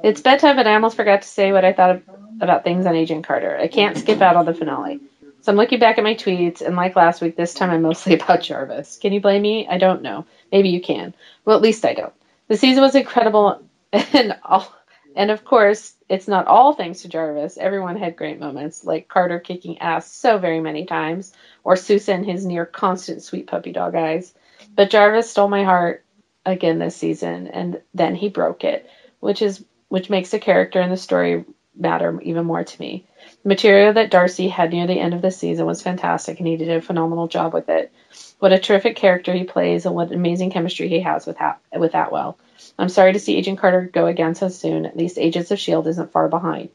It's 0.04 0.22
bedtime, 0.22 0.56
but 0.56 0.68
I 0.68 0.74
almost 0.74 0.96
forgot 0.98 1.22
to 1.22 1.28
say 1.28 1.52
what 1.54 1.64
I 1.64 1.74
thought 1.74 1.92
of, 1.98 2.04
about 2.42 2.64
things 2.64 2.86
on 2.86 2.96
Agent 2.96 3.26
Carter. 3.26 3.58
I 3.58 3.68
can't 3.68 3.98
skip 3.98 4.22
out 4.22 4.36
on 4.36 4.46
the 4.46 4.54
finale. 4.54 5.00
So 5.42 5.52
I'm 5.52 5.58
looking 5.58 5.80
back 5.80 5.98
at 5.98 6.06
my 6.06 6.16
tweets, 6.16 6.62
and 6.62 6.78
like 6.78 6.96
last 6.96 7.22
week, 7.22 7.36
this 7.36 7.54
time 7.54 7.70
I'm 7.70 7.82
mostly 7.82 8.14
about 8.20 8.44
Jarvis. 8.44 8.98
Can 8.98 9.12
you 9.12 9.20
blame 9.20 9.42
me? 9.42 9.68
I 9.68 9.78
don't 9.78 10.02
know. 10.02 10.26
Maybe 10.52 10.70
you 10.70 10.82
can. 10.82 11.14
Well, 11.44 11.58
at 11.58 11.62
least 11.62 11.86
I 11.86 11.94
don't. 11.94 12.14
The 12.48 12.58
season 12.58 12.82
was 12.82 12.96
incredible, 12.96 13.62
and 13.92 14.38
all, 14.44 14.74
and 15.16 15.32
of 15.32 15.44
course, 15.44 15.94
it's 16.08 16.28
not 16.28 16.48
all 16.48 16.74
thanks 16.74 17.02
to 17.02 17.10
Jarvis. 17.10 17.58
Everyone 17.58 17.98
had 17.98 18.16
great 18.16 18.40
moments, 18.40 18.86
like 18.86 19.08
Carter 19.08 19.40
kicking 19.40 19.80
ass 19.80 20.10
so 20.10 20.38
very 20.38 20.62
many 20.62 20.86
times, 20.86 21.34
or 21.64 21.76
Susan 21.76 22.24
his 22.24 22.46
near 22.46 22.66
constant 22.66 23.22
sweet 23.22 23.48
puppy 23.48 23.74
dog 23.74 23.96
eyes. 23.96 24.34
But 24.76 24.92
Jarvis 24.92 25.30
stole 25.30 25.50
my 25.50 25.66
heart 25.66 26.06
again 26.46 26.80
this 26.80 26.96
season, 26.96 27.48
and 27.48 27.82
then 27.94 28.16
he 28.16 28.30
broke 28.30 28.64
it, 28.64 28.90
which 29.20 29.42
is 29.42 29.64
which 29.90 30.10
makes 30.10 30.32
the 30.32 30.40
character 30.40 30.80
and 30.80 30.92
the 30.92 30.98
story 30.98 31.44
matter 31.76 32.20
even 32.22 32.46
more 32.46 32.64
to 32.64 32.82
me. 32.82 33.06
The 33.44 33.50
material 33.50 33.94
that 33.94 34.12
D'Arcy 34.12 34.48
had 34.48 34.72
near 34.72 34.88
the 34.88 35.00
end 35.00 35.14
of 35.14 35.22
the 35.22 35.32
season 35.32 35.66
was 35.66 35.82
fantastic, 35.82 36.40
and 36.40 36.48
he 36.48 36.58
did 36.58 36.70
a 36.70 36.82
phenomenal 36.82 37.28
job 37.28 37.54
with 37.54 37.70
it. 37.70 37.92
What 38.40 38.52
a 38.52 38.60
terrific 38.60 38.96
character 38.96 39.34
he 39.34 39.44
plays, 39.44 39.86
and 39.86 39.96
what 39.96 40.12
amazing 40.12 40.52
chemistry 40.52 40.90
he 40.90 41.02
has 41.02 41.26
with 41.26 41.38
ha- 41.38 41.58
with 41.76 41.96
Atwell. 41.96 42.38
I'm 42.78 42.90
sorry 42.90 43.14
to 43.14 43.20
see 43.20 43.38
Agent 43.38 43.60
Carter 43.60 43.90
go 43.92 44.06
again 44.06 44.36
so 44.36 44.50
soon. 44.50 44.86
At 44.86 44.98
least 44.98 45.18
Agents 45.18 45.52
of 45.52 45.60
Shield 45.60 45.88
isn't 45.88 46.12
far 46.12 46.28
behind, 46.28 46.70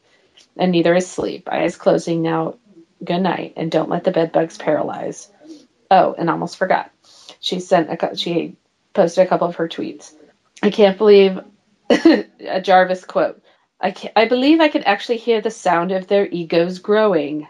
and 0.57 0.71
neither 0.71 0.93
is 0.95 1.07
sleep. 1.07 1.47
Eyes 1.51 1.77
closing 1.77 2.21
now. 2.21 2.55
Good 3.03 3.21
night, 3.21 3.53
and 3.55 3.71
don't 3.71 3.89
let 3.89 4.03
the 4.03 4.11
bed 4.11 4.33
bugs 4.33 4.57
paralyze. 4.57 5.29
Oh, 5.89 6.13
and 6.17 6.29
almost 6.29 6.57
forgot. 6.57 6.91
She 7.39 7.59
sent 7.59 7.89
a 7.89 8.15
she 8.15 8.57
posted 8.93 9.25
a 9.25 9.29
couple 9.29 9.47
of 9.47 9.55
her 9.55 9.69
tweets. 9.69 10.13
I 10.61 10.69
can't 10.69 10.97
believe 10.97 11.39
a 11.89 12.61
Jarvis 12.61 13.05
quote. 13.05 13.41
I 13.81 13.91
can 13.91 14.11
I 14.15 14.27
believe 14.27 14.59
I 14.59 14.67
can 14.67 14.83
actually 14.83 15.17
hear 15.17 15.41
the 15.41 15.51
sound 15.51 15.91
of 15.91 16.07
their 16.07 16.27
egos 16.27 16.79
growing. 16.79 17.47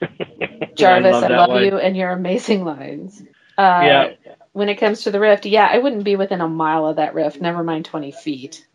Jarvis, 0.76 1.14
I 1.14 1.20
love, 1.20 1.28
that 1.28 1.48
one. 1.48 1.64
you 1.64 1.78
and 1.78 1.96
your 1.96 2.10
amazing 2.10 2.64
lines. 2.64 3.22
Uh, 3.56 3.80
Yeah. 3.84 4.12
When 4.52 4.68
it 4.68 4.76
comes 4.76 5.04
to 5.04 5.10
the 5.10 5.20
rift, 5.20 5.46
yeah, 5.46 5.66
I 5.70 5.78
wouldn't 5.78 6.04
be 6.04 6.16
within 6.16 6.42
a 6.42 6.48
mile 6.48 6.86
of 6.86 6.96
that 6.96 7.14
rift, 7.14 7.40
never 7.40 7.62
mind 7.64 7.86
20 7.86 8.12
feet. 8.12 8.66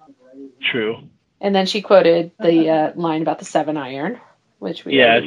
True. 0.60 0.98
And 1.40 1.54
then 1.54 1.68
she 1.68 1.82
quoted 1.84 2.32
the 2.40 2.70
uh, 2.70 2.92
line 2.96 3.22
about 3.22 3.38
the 3.38 3.46
seven 3.46 3.78
iron, 3.78 4.20
which 4.58 4.86
we 4.86 4.96
Yes. 4.98 5.24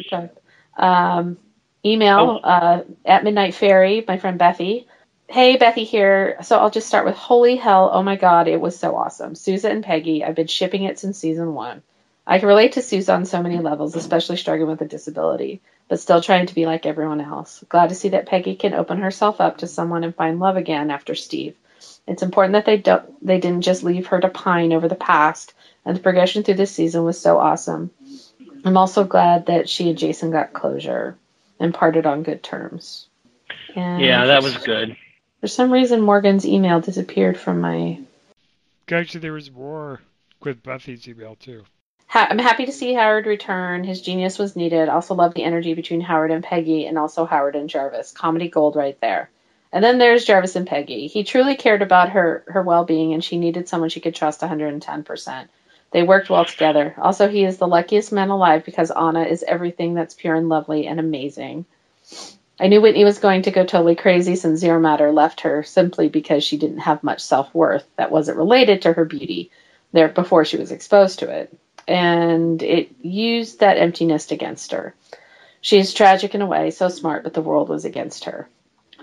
Um, 0.77 1.39
email 1.85 2.41
Oh. 2.43 2.49
uh, 2.49 2.85
at 3.05 3.23
Midnight 3.23 3.55
Fairy, 3.55 4.05
my 4.07 4.19
friend 4.19 4.41
Bethy. 4.41 4.87
Hey, 5.31 5.57
Bethy 5.57 5.85
here. 5.85 6.39
So 6.43 6.59
I'll 6.59 6.71
just 6.71 6.89
start 6.89 7.05
with 7.05 7.15
Holy 7.15 7.55
Hell. 7.55 7.89
Oh 7.93 8.03
my 8.03 8.17
God, 8.17 8.49
it 8.49 8.61
was 8.61 8.77
so 8.77 8.97
awesome. 8.97 9.37
Sousa 9.37 9.71
and 9.71 9.85
Peggy, 9.85 10.25
I've 10.25 10.35
been 10.35 10.49
shipping 10.49 10.83
it 10.83 10.99
since 10.99 11.19
season 11.19 11.55
one. 11.55 11.83
I 12.27 12.41
can 12.41 12.49
relate 12.49 12.73
to 12.73 12.83
Sousa 12.83 13.15
on 13.15 13.25
so 13.25 13.41
many 13.41 13.59
levels, 13.59 13.95
especially 13.95 14.39
struggling 14.39 14.69
with 14.71 14.81
a 14.81 14.87
disability, 14.87 15.61
but 15.89 16.01
still 16.01 16.21
trying 16.21 16.47
to 16.47 16.55
be 16.57 16.67
like 16.67 16.85
everyone 16.85 17.21
else. 17.21 17.63
Glad 17.69 17.91
to 17.91 17.95
see 17.95 18.09
that 18.09 18.27
Peggy 18.27 18.57
can 18.57 18.75
open 18.75 18.99
herself 18.99 19.41
up 19.41 19.59
to 19.59 19.69
someone 19.69 20.03
and 20.03 20.17
find 20.17 20.41
love 20.41 20.57
again 20.57 20.91
after 20.91 21.15
Steve. 21.15 21.55
It's 22.09 22.25
important 22.25 22.55
that 22.55 22.65
they 22.65 22.79
don't 22.79 23.25
they 23.25 23.39
didn't 23.39 23.63
just 23.63 23.85
leave 23.85 24.09
her 24.09 24.21
to 24.21 24.29
pine 24.29 24.73
over 24.73 24.89
the 24.89 24.97
past, 24.97 25.55
and 25.85 25.97
the 25.97 26.03
progression 26.03 26.43
through 26.43 26.55
this 26.55 26.75
season 26.75 27.05
was 27.05 27.21
so 27.21 27.39
awesome. 27.39 27.93
I'm 28.65 28.77
also 28.77 29.05
glad 29.05 29.47
that 29.47 29.69
she 29.69 29.91
and 29.91 29.99
Jason 29.99 30.33
got 30.33 30.53
closure 30.53 31.17
and 31.61 31.73
parted 31.73 32.05
on 32.05 32.25
good 32.25 32.43
terms. 32.43 33.07
And 33.77 34.03
Yeah, 34.03 34.27
that 34.27 34.43
was 34.43 34.57
good. 34.57 34.97
For 35.41 35.49
some 35.49 35.73
reason, 35.73 36.03
Morgan's 36.03 36.47
email 36.47 36.81
disappeared 36.81 37.39
from 37.39 37.61
my. 37.61 37.99
Actually, 38.91 39.21
there 39.21 39.33
was 39.33 39.51
more 39.51 40.01
with 40.43 40.63
Buffy's 40.63 41.09
email 41.09 41.37
too. 41.37 41.65
Ha- 42.09 42.27
I'm 42.29 42.39
happy 42.39 42.67
to 42.67 42.73
see 42.73 42.93
Howard 42.93 43.27
return. 43.27 43.85
His 43.85 44.03
genius 44.03 44.39
was 44.39 44.55
needed. 44.57 44.89
Also, 44.89 45.15
love 45.15 45.33
the 45.33 45.45
energy 45.45 45.73
between 45.75 46.03
Howard 46.03 46.31
and 46.31 46.45
Peggy, 46.45 46.87
and 46.87 46.99
also 46.99 47.25
Howard 47.25 47.57
and 47.57 47.71
Jarvis. 47.71 48.13
Comedy 48.13 48.49
gold 48.49 48.77
right 48.77 49.01
there. 49.01 49.31
And 49.73 49.83
then 49.83 49.99
there's 49.99 50.25
Jarvis 50.25 50.57
and 50.57 50.67
Peggy. 50.67 51.07
He 51.07 51.25
truly 51.25 51.57
cared 51.57 51.81
about 51.81 52.11
her 52.11 52.45
her 52.49 52.63
well 52.63 52.85
being, 52.85 53.15
and 53.15 53.25
she 53.25 53.39
needed 53.39 53.69
someone 53.69 53.89
she 53.89 54.01
could 54.01 54.15
trust 54.15 54.43
110%. 54.43 55.49
They 55.93 56.03
worked 56.03 56.29
well 56.29 56.45
together. 56.45 56.95
Also, 56.99 57.29
he 57.29 57.45
is 57.45 57.57
the 57.57 57.67
luckiest 57.67 58.13
man 58.13 58.29
alive 58.29 58.65
because 58.65 58.91
Anna 58.91 59.23
is 59.23 59.43
everything 59.43 59.95
that's 59.95 60.15
pure 60.15 60.35
and 60.35 60.49
lovely 60.49 60.87
and 60.87 61.01
amazing. 61.01 61.65
I 62.61 62.67
knew 62.69 62.83
Whitney 62.83 63.05
was 63.05 63.19
going 63.19 63.43
to 63.43 63.51
go 63.51 63.65
totally 63.65 63.97
crazy 63.97 64.37
since 64.37 64.61
Zero 64.61 64.79
Matter 64.79 65.13
left 65.13 65.41
her 65.41 65.63
simply 65.63 66.11
because 66.11 66.45
she 66.45 66.59
didn't 66.59 66.81
have 66.81 67.03
much 67.03 67.23
self 67.23 67.55
worth 67.55 67.87
that 67.97 68.11
wasn't 68.11 68.37
related 68.37 68.83
to 68.83 68.93
her 68.93 69.07
beauty 69.07 69.51
there 69.93 70.09
before 70.09 70.45
she 70.45 70.59
was 70.59 70.71
exposed 70.71 71.21
to 71.21 71.31
it. 71.31 71.59
And 71.89 72.63
it 72.63 72.95
used 73.01 73.61
that 73.61 73.79
emptiness 73.79 74.31
against 74.31 74.73
her. 74.73 74.95
She 75.63 75.79
is 75.79 75.95
tragic 75.95 76.35
in 76.35 76.43
a 76.43 76.47
way, 76.47 76.71
so 76.71 76.91
smart, 76.91 77.25
but 77.25 77.33
the 77.33 77.41
world 77.41 77.71
was 77.71 77.87
against 77.87 78.27
her. 78.27 78.47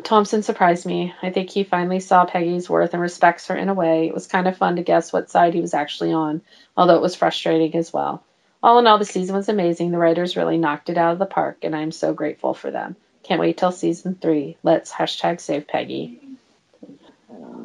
Thompson 0.04 0.44
surprised 0.44 0.86
me. 0.86 1.16
I 1.24 1.32
think 1.32 1.50
he 1.50 1.64
finally 1.64 2.00
saw 2.00 2.26
Peggy's 2.26 2.70
worth 2.70 2.94
and 2.94 3.02
respects 3.02 3.48
her 3.48 3.56
in 3.56 3.70
a 3.70 3.74
way. 3.74 4.08
It 4.08 4.14
was 4.14 4.28
kind 4.28 4.48
of 4.48 4.56
fun 4.56 4.76
to 4.76 4.84
guess 4.84 5.12
what 5.12 5.32
side 5.32 5.56
he 5.56 5.62
was 5.62 5.74
actually 5.74 6.14
on, 6.14 6.42
although 6.78 6.98
it 6.98 7.02
was 7.02 7.16
frustrating 7.16 7.76
as 7.76 7.92
well. 7.92 8.24
All 8.62 8.78
in 8.78 8.86
all, 8.86 9.00
the 9.00 9.06
season 9.06 9.36
was 9.36 9.50
amazing. 9.50 9.90
The 9.90 9.98
writers 9.98 10.38
really 10.38 10.60
knocked 10.60 10.92
it 10.92 10.98
out 11.00 11.14
of 11.14 11.20
the 11.20 11.26
park, 11.26 11.58
and 11.64 11.76
I'm 11.76 11.92
so 11.92 12.14
grateful 12.14 12.54
for 12.54 12.70
them. 12.70 12.96
Can't 13.28 13.42
wait 13.42 13.58
till 13.58 13.74
season 13.74 14.16
three. 14.16 14.56
Let's 14.64 14.90
hashtag 14.90 15.42
save 15.42 15.68
Peggy. 15.68 16.22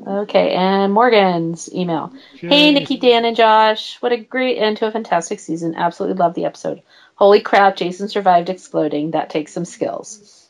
Okay, 0.04 0.50
and 0.54 0.92
Morgan's 0.92 1.72
email. 1.72 2.12
Hey, 2.34 2.72
Nicki, 2.72 2.96
Dan, 2.96 3.24
and 3.24 3.36
Josh. 3.36 3.96
What 4.02 4.10
a 4.10 4.16
great 4.16 4.58
end 4.58 4.78
to 4.78 4.86
a 4.86 4.90
fantastic 4.90 5.38
season. 5.38 5.76
Absolutely 5.76 6.18
love 6.18 6.34
the 6.34 6.46
episode. 6.46 6.82
Holy 7.14 7.38
crap, 7.40 7.76
Jason 7.76 8.08
survived 8.08 8.50
exploding. 8.50 9.12
That 9.12 9.30
takes 9.30 9.52
some 9.52 9.64
skills. 9.64 10.48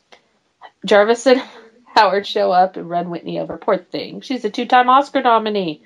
Jarvis 0.83 1.27
and 1.27 1.43
Howard 1.95 2.25
show 2.25 2.51
up 2.51 2.75
and 2.75 2.89
run 2.89 3.11
Whitney 3.11 3.39
over. 3.39 3.57
Poor 3.57 3.77
thing. 3.77 4.21
She's 4.21 4.43
a 4.45 4.49
two 4.49 4.65
time 4.65 4.89
Oscar 4.89 5.21
nominee. 5.21 5.83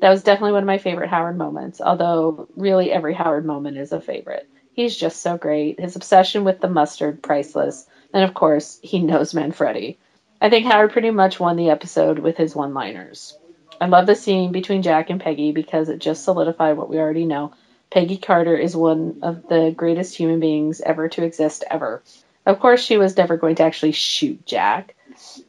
That 0.00 0.10
was 0.10 0.24
definitely 0.24 0.52
one 0.52 0.64
of 0.64 0.66
my 0.66 0.78
favorite 0.78 1.10
Howard 1.10 1.38
moments, 1.38 1.80
although 1.80 2.48
really 2.56 2.90
every 2.90 3.14
Howard 3.14 3.44
moment 3.46 3.76
is 3.76 3.92
a 3.92 4.00
favorite. 4.00 4.48
He's 4.72 4.96
just 4.96 5.22
so 5.22 5.36
great. 5.36 5.78
His 5.78 5.94
obsession 5.94 6.42
with 6.42 6.60
the 6.60 6.68
mustard, 6.68 7.22
priceless. 7.22 7.86
And 8.12 8.24
of 8.24 8.34
course, 8.34 8.78
he 8.82 8.98
knows 8.98 9.34
Manfredi. 9.34 9.98
I 10.40 10.50
think 10.50 10.66
Howard 10.66 10.92
pretty 10.92 11.10
much 11.10 11.40
won 11.40 11.56
the 11.56 11.70
episode 11.70 12.18
with 12.18 12.36
his 12.36 12.54
one 12.54 12.74
liners. 12.74 13.36
I 13.80 13.86
love 13.86 14.06
the 14.06 14.14
scene 14.14 14.52
between 14.52 14.82
Jack 14.82 15.10
and 15.10 15.20
Peggy 15.20 15.52
because 15.52 15.88
it 15.88 15.98
just 15.98 16.24
solidified 16.24 16.76
what 16.76 16.88
we 16.88 16.98
already 16.98 17.24
know. 17.24 17.52
Peggy 17.90 18.16
Carter 18.16 18.56
is 18.56 18.76
one 18.76 19.20
of 19.22 19.48
the 19.48 19.72
greatest 19.74 20.16
human 20.16 20.40
beings 20.40 20.80
ever 20.80 21.08
to 21.10 21.24
exist, 21.24 21.64
ever. 21.70 22.02
Of 22.44 22.60
course, 22.60 22.82
she 22.82 22.96
was 22.96 23.16
never 23.16 23.36
going 23.36 23.56
to 23.56 23.64
actually 23.64 23.92
shoot 23.92 24.46
Jack, 24.46 24.94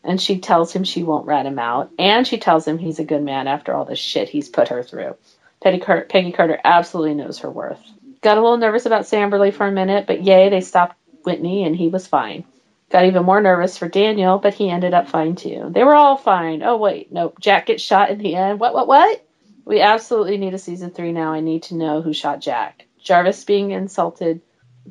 and 0.04 0.22
she 0.22 0.40
tells 0.40 0.72
him 0.72 0.84
she 0.84 1.04
won't 1.04 1.26
rat 1.26 1.46
him 1.46 1.60
out, 1.60 1.92
and 2.00 2.26
she 2.26 2.38
tells 2.38 2.68
him 2.68 2.78
he's 2.78 3.00
a 3.00 3.06
good 3.06 3.24
man 3.24 3.48
after 3.48 3.74
all 3.74 3.86
the 3.86 3.96
shit 3.96 4.30
he's 4.30 4.50
put 4.50 4.70
her 4.70 4.84
through. 4.84 5.16
Peggy, 5.62 5.80
Car- 5.80 6.06
Peggy 6.10 6.32
Carter 6.32 6.60
absolutely 6.64 7.16
knows 7.16 7.40
her 7.40 7.52
worth. 7.52 7.82
Got 8.22 8.38
a 8.38 8.42
little 8.42 8.58
nervous 8.58 8.86
about 8.86 9.04
Samberly 9.04 9.54
for 9.54 9.68
a 9.68 9.72
minute, 9.72 10.08
but 10.08 10.24
yay, 10.24 10.50
they 10.50 10.62
stopped 10.62 10.96
Whitney, 11.28 11.66
and 11.66 11.76
he 11.76 11.90
was 11.90 12.08
fine. 12.08 12.46
Got 12.90 13.06
even 13.06 13.26
more 13.26 13.42
nervous 13.42 13.78
for 13.78 13.90
Daniel, 13.90 14.40
but 14.40 14.54
he 14.54 14.70
ended 14.70 14.94
up 14.94 15.10
fine 15.10 15.36
too. 15.36 15.68
They 15.70 15.84
were 15.84 15.94
all 15.94 16.16
fine. 16.16 16.64
Oh 16.64 16.78
wait, 16.78 17.12
nope. 17.12 17.38
Jack 17.40 17.66
gets 17.66 17.84
shot 17.84 18.10
in 18.10 18.18
the 18.18 18.36
end. 18.36 18.62
What? 18.62 18.74
What? 18.74 18.88
What? 18.88 19.26
We 19.66 19.82
absolutely 19.82 20.38
need 20.38 20.54
a 20.54 20.58
season 20.58 20.92
three 20.92 21.12
now. 21.12 21.34
I 21.34 21.42
need 21.42 21.64
to 21.64 21.76
know 21.76 22.02
who 22.02 22.14
shot 22.14 22.40
Jack. 22.40 22.86
Jarvis 23.04 23.44
being 23.44 23.72
insulted 23.72 24.42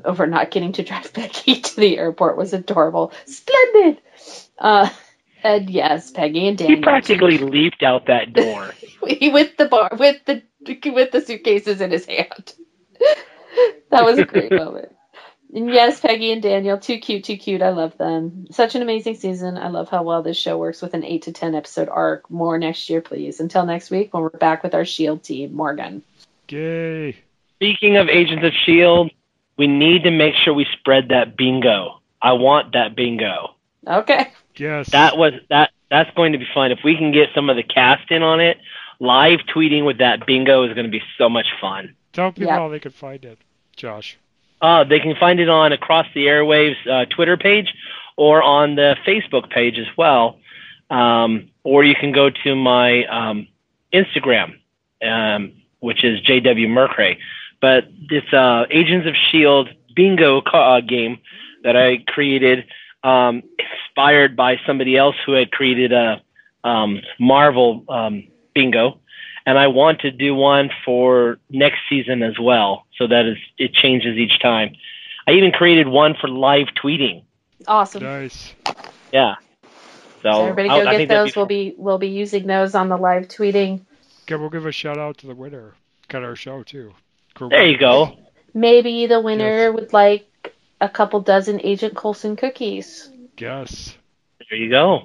over 0.05 0.27
not 0.27 0.51
getting 0.51 0.73
to 0.73 0.83
drive 0.83 1.13
Peggy 1.15 1.63
to 1.63 1.77
the 1.77 1.97
airport 1.97 2.37
was 2.37 2.53
adorable. 2.53 3.13
Splendid. 3.25 4.03
Uh, 4.59 4.91
and 5.43 5.71
yes, 5.71 6.11
Peggy 6.11 6.49
and 6.49 6.59
Daniel. 6.59 6.77
He 6.77 6.83
practically 6.83 7.39
leaped 7.39 7.83
out 7.83 8.07
that 8.07 8.33
door. 8.35 8.75
He 9.07 9.31
with 9.31 9.57
the 9.57 9.67
bar 9.69 9.91
with 9.99 10.23
the 10.27 10.43
with 10.85 11.13
the 11.13 11.23
suitcases 11.23 11.81
in 11.81 11.91
his 11.91 12.05
hand. 12.05 12.53
that 13.91 14.05
was 14.05 14.19
a 14.19 14.25
great 14.25 14.53
moment. 14.53 14.96
And 15.55 15.71
yes, 15.71 16.01
Peggy 16.01 16.33
and 16.33 16.43
Daniel, 16.43 16.77
too 16.77 16.99
cute, 16.99 17.25
too 17.25 17.37
cute. 17.37 17.63
I 17.63 17.71
love 17.71 17.97
them. 17.99 18.47
Such 18.51 18.75
an 18.75 18.83
amazing 18.83 19.15
season. 19.15 19.57
I 19.57 19.69
love 19.69 19.89
how 19.89 20.03
well 20.03 20.23
this 20.23 20.37
show 20.37 20.59
works 20.59 20.83
with 20.83 20.93
an 20.95 21.05
eight 21.05 21.23
to 21.23 21.33
ten 21.33 21.55
episode 21.55 21.89
arc. 21.89 22.29
More 22.31 22.59
next 22.59 22.91
year, 22.91 23.01
please. 23.01 23.41
Until 23.41 23.65
next 23.65 23.91
week 23.91 24.13
when 24.13 24.23
we're 24.23 24.31
back 24.31 24.63
with 24.63 24.75
our 24.75 24.85
Shield 24.85 25.23
team, 25.23 25.55
Morgan. 25.55 26.03
Yay. 26.49 27.17
Speaking 27.57 27.97
of 27.97 28.09
Agents 28.09 28.45
of 28.45 28.53
S.H.I.E.L.D., 28.53 29.15
we 29.57 29.67
need 29.67 30.03
to 30.03 30.11
make 30.11 30.35
sure 30.35 30.53
we 30.53 30.67
spread 30.79 31.09
that 31.09 31.37
bingo. 31.37 32.01
I 32.21 32.33
want 32.33 32.73
that 32.73 32.95
bingo. 32.95 33.55
Okay. 33.87 34.31
Yes. 34.57 34.91
That 34.91 35.17
was 35.17 35.33
that. 35.49 35.71
That's 35.91 36.11
going 36.17 36.33
to 36.33 36.39
be 36.39 36.47
fun. 36.53 36.73
If 36.73 36.81
we 36.85 36.97
can 36.97 37.13
get 37.13 37.29
some 37.35 37.49
of 37.49 37.57
the 37.57 37.63
cast 37.63 38.11
in 38.11 38.23
on 38.23 38.41
it, 38.41 38.59
live 38.99 39.39
tweeting 39.55 39.87
with 39.87 39.99
that 39.99 40.27
bingo 40.27 40.65
is 40.65 40.75
going 40.75 40.87
to 40.87 40.91
be 40.91 41.03
so 41.17 41.29
much 41.29 41.47
fun. 41.61 41.95
Tell 42.13 42.33
people 42.33 42.49
Yeah. 42.49 42.57
how 42.59 42.69
they 42.69 42.81
can 42.81 42.91
find 42.91 43.25
it, 43.25 43.39
Josh. 43.77 44.19
Uh, 44.61 44.85
they 44.85 45.01
can 45.01 45.15
find 45.17 45.41
it 45.41 45.49
on 45.49 45.73
Across 45.73 46.07
the 46.15 46.27
Airwaves 46.27 46.77
uh, 46.91 47.05
Twitter 47.07 47.37
page 47.37 47.73
or 48.17 48.43
on 48.43 48.75
the 48.75 48.97
Facebook 49.07 49.51
page 49.51 49.79
as 49.79 49.87
well. 49.97 50.39
Um, 50.91 51.51
or 51.65 51.85
you 51.85 51.95
can 51.95 52.13
go 52.13 52.31
to 52.31 52.55
my 52.55 53.05
um, 53.07 53.49
Instagram, 53.93 54.55
um, 55.03 55.53
which 55.81 56.05
is 56.05 56.21
JW 56.21 56.69
Mercray. 56.69 57.19
But 57.61 57.89
it's 58.11 58.33
uh, 58.33 58.67
Agents 58.71 59.07
of 59.07 59.15
S.H.I.E.L.D. 59.15 59.71
bingo 59.95 60.41
ca- 60.41 60.77
uh, 60.77 60.81
game 60.81 61.19
that 61.65 61.77
I 61.77 61.99
created, 62.07 62.67
um, 63.03 63.43
inspired 63.59 64.37
by 64.37 64.59
somebody 64.67 64.97
else 64.97 65.17
who 65.25 65.33
had 65.33 65.51
created 65.51 65.93
a 65.93 66.23
um, 66.65 67.01
Marvel 67.19 67.85
um, 67.89 68.29
bingo 68.55 69.01
and 69.47 69.59
I 69.59 69.69
want 69.69 70.01
to 70.01 70.11
do 70.11 70.35
one 70.35 70.71
for 70.85 71.39
next 71.51 71.79
season 71.89 72.23
as 72.23 72.39
well, 72.39 72.85
so 72.99 73.07
that 73.07 73.25
is, 73.27 73.39
it 73.59 73.73
changes 73.73 74.17
each 74.17 74.39
time. 74.41 74.75
I 75.27 75.33
even 75.33 75.53
created 75.53 75.89
one 75.89 76.15
for 76.21 76.29
live 76.29 76.69
tweeting. 76.81 77.23
Awesome. 77.67 78.03
Nice. 78.03 78.53
Yeah. 79.13 79.37
So, 80.23 80.33
So 80.33 80.41
everybody 80.47 80.69
go 80.69 80.75
I 80.75 80.85
get 80.93 80.97
think 80.99 81.09
that'd 81.09 81.29
those. 81.29 81.37
We'll 81.37 81.47
be 81.47 81.75
we'll 81.79 81.99
be 81.99 82.09
using 82.09 82.47
those 82.47 82.75
on 82.75 82.89
the 82.89 82.97
live 82.97 83.29
tweeting. 83.29 83.83
Okay, 84.25 84.35
we'll 84.37 84.51
give 84.51 84.67
a 84.67 84.73
shout 84.73 84.99
out 84.99 85.19
to 85.19 85.27
the 85.27 85.35
winner. 85.35 85.75
Got 86.09 86.23
our 86.25 86.37
show 86.37 86.63
too. 86.63 86.93
Crew 87.35 87.49
There 87.49 87.67
you 87.67 87.79
go. 87.79 88.17
Maybe 88.55 89.07
the 89.07 89.21
winner 89.21 89.67
Yes. 89.71 89.75
would 89.75 89.93
like 89.93 90.55
a 90.81 90.89
couple 90.89 91.21
dozen 91.21 91.61
Agent 91.63 91.97
Coulson 91.97 92.37
cookies. 92.37 93.11
Yes. 93.39 93.97
There 94.49 94.59
you 94.59 94.71
go. 94.71 94.99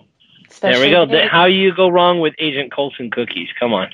There 0.61 0.71
Especially 0.71 0.85
we 0.87 0.91
go. 0.91 1.05
maybe- 1.05 1.17
Th- 1.19 1.29
How 1.31 1.45
you 1.45 1.73
go 1.73 1.89
wrong 1.89 2.19
with 2.19 2.33
Agent 2.39 2.71
Coulson 2.73 3.09
cookies? 3.11 3.49
Come 3.59 3.73
on. 3.73 3.89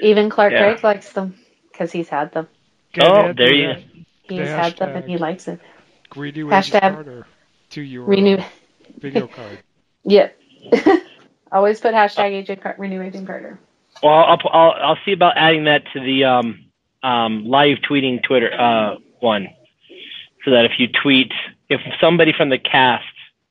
Even 0.00 0.28
Clark 0.30 0.52
Yeah. 0.52 0.70
Gregg 0.72 0.84
likes 0.84 1.12
them 1.12 1.34
because 1.72 1.92
he's 1.92 2.08
had 2.08 2.32
them. 2.32 2.48
Okay, 2.96 3.06
Oh, 3.06 3.26
Ned, 3.28 3.36
there 3.36 3.54
you- 3.54 3.68
uh, 3.68 3.80
He's 4.28 4.38
The 4.40 4.46
had 4.48 4.76
them 4.76 4.96
and 4.96 5.08
he 5.08 5.18
likes 5.18 5.46
it. 5.46 5.60
Renew 6.16 6.46
Hashtag 6.48 6.76
Agent 6.78 6.94
Carter 6.94 7.26
to 7.70 7.80
your 7.82 8.04
Renew. 8.04 8.38
video 8.98 9.26
card. 9.28 9.58
Yep. 10.08 10.38
Always 11.52 11.80
put 11.80 11.92
hashtag 11.94 12.30
Agent 12.32 12.60
Car- 12.62 12.74
Renew 12.78 13.02
Agent 13.02 13.26
Carter. 13.26 13.58
Well, 14.02 14.12
I'll, 14.12 14.38
I'll 14.52 14.70
I'll 14.82 14.98
see 15.04 15.12
about 15.12 15.36
adding 15.36 15.64
that 15.64 15.82
to 15.94 16.00
the 16.00 16.24
um 16.24 16.64
um 17.02 17.44
live 17.46 17.78
tweeting 17.88 18.22
Twitter 18.22 18.52
uh 18.52 18.96
one, 19.20 19.48
so 20.44 20.50
that 20.52 20.64
if 20.64 20.72
you 20.78 20.86
tweet 21.02 21.32
if 21.68 21.80
somebody 22.00 22.32
from 22.36 22.50
the 22.50 22.58
cast 22.58 23.04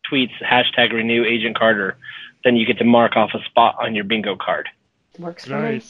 tweets 0.10 0.32
hashtag 0.42 0.94
Renew 0.94 1.26
Agent 1.26 1.58
Carter, 1.58 1.98
then 2.46 2.56
you 2.56 2.66
get 2.66 2.78
to 2.78 2.86
mark 2.86 3.16
off 3.18 3.32
a 3.34 3.44
spot 3.46 3.76
on 3.82 3.96
your 3.96 4.04
bingo 4.06 4.36
card. 4.38 4.70
Works 5.20 5.46
for 5.46 5.60
me. 5.62 5.82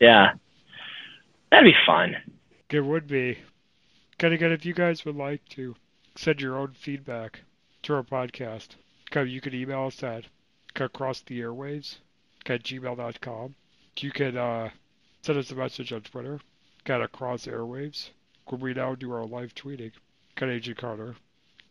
Yeah, 0.00 0.32
that'd 1.50 1.70
be 1.70 1.78
fun. 1.84 2.16
It 2.70 2.80
would 2.80 3.06
be. 3.06 3.38
Kind 4.18 4.34
again, 4.34 4.52
if 4.52 4.64
you 4.64 4.72
guys 4.72 5.04
would 5.04 5.16
like 5.16 5.46
to 5.50 5.76
send 6.16 6.40
your 6.40 6.58
own 6.58 6.72
feedback 6.72 7.40
to 7.82 7.94
our 7.94 8.02
podcast, 8.02 8.68
you 9.14 9.40
can 9.40 9.54
email 9.54 9.86
us 9.86 10.02
at 10.02 10.24
across 10.74 11.20
the 11.20 11.40
airwaves 11.40 11.98
at 12.46 12.62
gmail.com. 12.62 13.54
You 13.98 14.10
can 14.10 14.36
uh, 14.36 14.70
send 15.22 15.38
us 15.38 15.50
a 15.50 15.54
message 15.54 15.92
on 15.92 16.00
Twitter 16.00 16.40
at 16.86 17.02
across 17.02 17.46
airwaves 17.46 18.10
where 18.46 18.58
we 18.58 18.74
now 18.74 18.94
do 18.94 19.12
our 19.12 19.26
live 19.26 19.54
tweeting 19.54 19.92
at 20.36 20.48
Agent 20.48 20.78
Carter. 20.78 21.16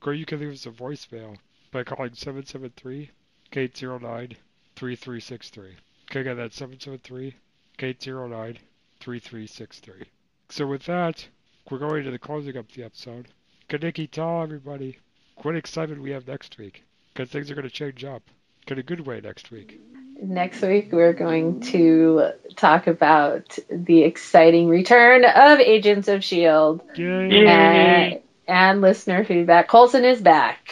Or 0.05 0.13
you 0.13 0.25
can 0.25 0.39
leave 0.39 0.53
us 0.53 0.65
a 0.65 0.71
voicemail 0.71 1.37
by 1.71 1.83
calling 1.83 2.13
773 2.13 3.09
809 3.53 4.37
3363. 4.75 5.75
Okay, 6.09 6.19
again, 6.21 6.37
that's 6.37 6.55
773 6.55 7.27
809 7.27 7.48
3363. 7.79 10.05
So 10.49 10.67
with 10.67 10.83
that, 10.85 11.27
we're 11.69 11.77
going 11.77 12.03
to 12.03 12.11
the 12.11 12.19
closing 12.19 12.57
of 12.57 12.67
the 12.73 12.83
episode. 12.83 13.29
Nicki, 13.71 14.07
tell 14.07 14.41
everybody 14.41 14.97
what 15.37 15.55
excitement 15.55 16.01
we 16.01 16.11
have 16.11 16.27
next 16.27 16.57
week. 16.57 16.83
Because 17.13 17.29
things 17.29 17.49
are 17.51 17.55
going 17.55 17.67
to 17.67 17.73
change 17.73 18.03
up. 18.03 18.23
In 18.67 18.77
a 18.77 18.83
good 18.83 19.07
way 19.07 19.19
next 19.19 19.49
week. 19.49 19.81
Next 20.21 20.61
week, 20.61 20.89
we're 20.91 21.13
going 21.13 21.61
to 21.61 22.33
talk 22.55 22.85
about 22.87 23.57
the 23.71 24.03
exciting 24.03 24.67
return 24.67 25.25
of 25.25 25.59
Agents 25.59 26.07
of 26.07 26.19
S.H.I.E.L.D. 26.19 27.47
And, 27.47 28.19
and 28.47 28.81
listener 28.81 29.23
feedback. 29.23 29.69
Coulson 29.69 30.05
is 30.05 30.21
back. 30.21 30.71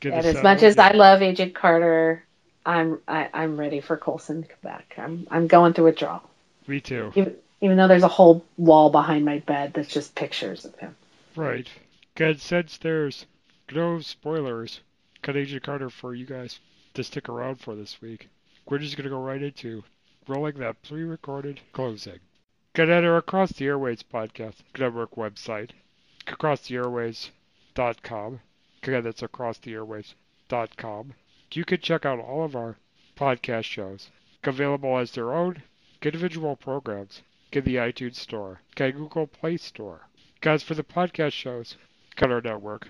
Good 0.00 0.14
And 0.14 0.24
as 0.24 0.42
much 0.42 0.62
as. 0.62 0.78
I 0.78 0.92
love 0.92 1.20
Agent 1.20 1.54
Carter, 1.54 2.24
I'm 2.68 3.00
I, 3.08 3.30
I'm 3.32 3.58
ready 3.58 3.80
for 3.80 3.96
Coulson 3.96 4.42
to 4.42 4.48
come 4.48 4.58
back. 4.62 4.92
I'm 4.98 5.26
I'm 5.30 5.46
going 5.46 5.72
through 5.72 5.86
withdrawal. 5.86 6.20
Me 6.66 6.82
too. 6.82 7.10
Even, 7.14 7.34
even 7.62 7.78
though 7.78 7.88
there's 7.88 8.02
a 8.02 8.08
whole 8.08 8.44
wall 8.58 8.90
behind 8.90 9.24
my 9.24 9.38
bed 9.38 9.72
that's 9.72 9.88
just 9.88 10.14
pictures 10.14 10.66
of 10.66 10.76
him. 10.76 10.94
Right. 11.34 11.66
Good. 12.14 12.42
Since 12.42 12.76
there's 12.76 13.24
no 13.72 14.00
spoilers, 14.00 14.82
cut 15.22 15.38
Agent 15.38 15.62
Carter 15.62 15.88
for 15.88 16.14
you 16.14 16.26
guys 16.26 16.60
to 16.92 17.02
stick 17.02 17.30
around 17.30 17.56
for 17.56 17.74
this 17.74 18.02
week. 18.02 18.28
We're 18.68 18.76
just 18.76 18.98
going 18.98 19.04
to 19.04 19.10
go 19.10 19.22
right 19.22 19.42
into 19.42 19.82
rolling 20.26 20.58
that 20.58 20.82
pre 20.82 21.04
recorded 21.04 21.62
closing. 21.72 22.18
Get 22.74 22.90
at 22.90 23.02
our 23.02 23.16
Across 23.16 23.52
the 23.52 23.64
Airwaves 23.64 24.04
podcast 24.04 24.56
network 24.78 25.14
website, 25.14 25.70
acrosstheairwaves.com. 26.26 28.40
Again, 28.82 29.04
that's 29.04 29.22
acrosstheairwaves.com. 29.22 31.14
you 31.56 31.64
can 31.64 31.80
check 31.80 32.04
out 32.04 32.18
all 32.18 32.44
of 32.44 32.54
our 32.54 32.76
podcast 33.16 33.64
shows, 33.64 34.10
available 34.44 34.98
as 34.98 35.12
their 35.12 35.32
own 35.32 35.62
individual 36.02 36.56
programs 36.56 37.22
in 37.52 37.64
the 37.64 37.76
iTunes 37.76 38.16
Store, 38.16 38.60
okay, 38.72 38.92
Google 38.92 39.26
Play 39.26 39.56
Store. 39.56 40.06
Guys, 40.40 40.62
for 40.62 40.74
the 40.74 40.84
podcast 40.84 41.32
shows 41.32 41.76
on 42.20 42.30
our 42.30 42.40
network, 42.40 42.88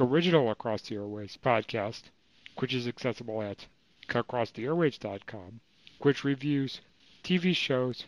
original 0.00 0.50
Across 0.50 0.88
the 0.88 0.94
Airwaves 0.94 1.36
podcast, 1.36 2.04
which 2.56 2.72
is 2.72 2.88
accessible 2.88 3.42
at 3.42 3.66
acrosstheairwaves.com, 4.08 5.60
which 5.98 6.24
reviews 6.24 6.80
TV 7.22 7.54
shows 7.54 8.06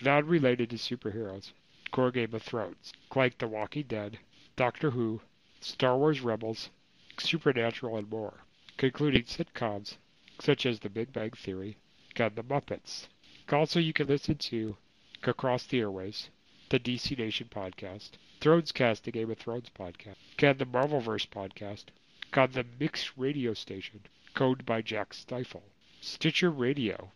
not 0.00 0.24
related 0.24 0.70
to 0.70 0.76
superheroes, 0.76 1.50
core 1.90 2.12
Game 2.12 2.34
of 2.34 2.44
Thrones, 2.44 2.92
like 3.16 3.38
The 3.38 3.48
Walking 3.48 3.86
Dead, 3.88 4.20
Doctor 4.54 4.90
Who, 4.90 5.22
Star 5.60 5.98
Wars 5.98 6.20
Rebels, 6.20 6.70
Supernatural, 7.18 7.96
and 7.96 8.08
more, 8.08 8.44
including 8.78 9.24
sitcoms 9.24 9.96
such 10.38 10.64
as 10.64 10.78
The 10.78 10.88
Big 10.88 11.12
Bang 11.12 11.32
Theory 11.32 11.76
and 12.18 12.34
The 12.34 12.42
Muppets. 12.42 13.06
Also, 13.52 13.78
you 13.78 13.92
can 13.92 14.08
listen 14.08 14.34
to 14.36 14.76
Across 15.22 15.66
the 15.66 15.80
Airwaves, 15.80 16.28
the 16.68 16.80
DC 16.80 17.16
Nation 17.16 17.48
podcast, 17.48 18.10
Thronescast, 18.40 19.02
the 19.02 19.12
Game 19.12 19.30
of 19.30 19.38
Thrones 19.38 19.70
podcast, 19.78 20.16
and 20.38 20.58
the 20.58 20.64
Marvelverse 20.64 21.28
podcast, 21.28 21.84
on 22.36 22.50
the 22.52 22.66
Mix 22.80 23.16
radio 23.16 23.54
station, 23.54 24.00
coded 24.34 24.66
by 24.66 24.82
Jack 24.82 25.14
Stifle, 25.14 25.62
Stitcher 26.00 26.50
Radio, 26.50 27.12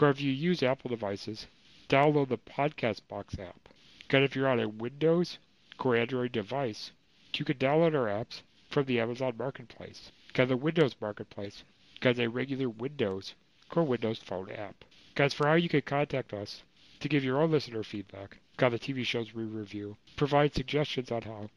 or 0.00 0.10
if 0.10 0.20
you 0.20 0.32
use 0.32 0.62
Apple 0.62 0.88
devices, 0.88 1.46
download 1.88 2.28
the 2.28 2.38
Podcast 2.38 3.02
Box 3.06 3.38
app. 3.38 3.68
And 4.10 4.24
if 4.24 4.34
you're 4.34 4.48
on 4.48 4.58
a 4.58 4.68
Windows 4.68 5.38
or 5.78 5.94
Android 5.94 6.32
device, 6.32 6.90
you 7.34 7.44
can 7.44 7.58
download 7.58 7.94
our 7.94 8.08
apps 8.08 8.42
from 8.68 8.86
the 8.86 8.98
Amazon 8.98 9.34
Marketplace. 9.38 10.10
Got 10.32 10.48
the 10.48 10.56
Windows 10.56 10.96
Marketplace 11.00 11.62
Got 12.02 12.18
a 12.18 12.26
regular 12.26 12.68
Windows 12.68 13.34
or 13.76 13.82
Windows 13.82 14.18
Phone 14.18 14.50
app. 14.50 14.84
Guys, 15.14 15.34
for 15.34 15.46
how 15.46 15.54
you 15.54 15.68
can 15.68 15.82
contact 15.82 16.32
us 16.32 16.62
to 17.00 17.08
give 17.08 17.24
your 17.24 17.40
own 17.40 17.50
listener 17.50 17.82
feedback 17.82 18.38
on 18.60 18.72
the 18.72 18.78
TV 18.78 19.04
shows 19.04 19.34
we 19.34 19.44
review, 19.44 19.96
provide 20.16 20.54
suggestions 20.54 21.10
on 21.10 21.22
how 21.22 21.48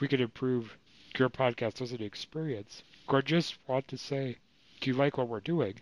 we 0.00 0.08
can 0.08 0.20
improve 0.20 0.76
your 1.18 1.28
podcast 1.28 1.80
listening 1.80 2.06
experience, 2.06 2.82
or 3.08 3.20
just 3.20 3.58
want 3.66 3.88
to 3.88 3.98
say, 3.98 4.36
do 4.80 4.90
you 4.90 4.96
like 4.96 5.18
what 5.18 5.28
we're 5.28 5.40
doing? 5.40 5.74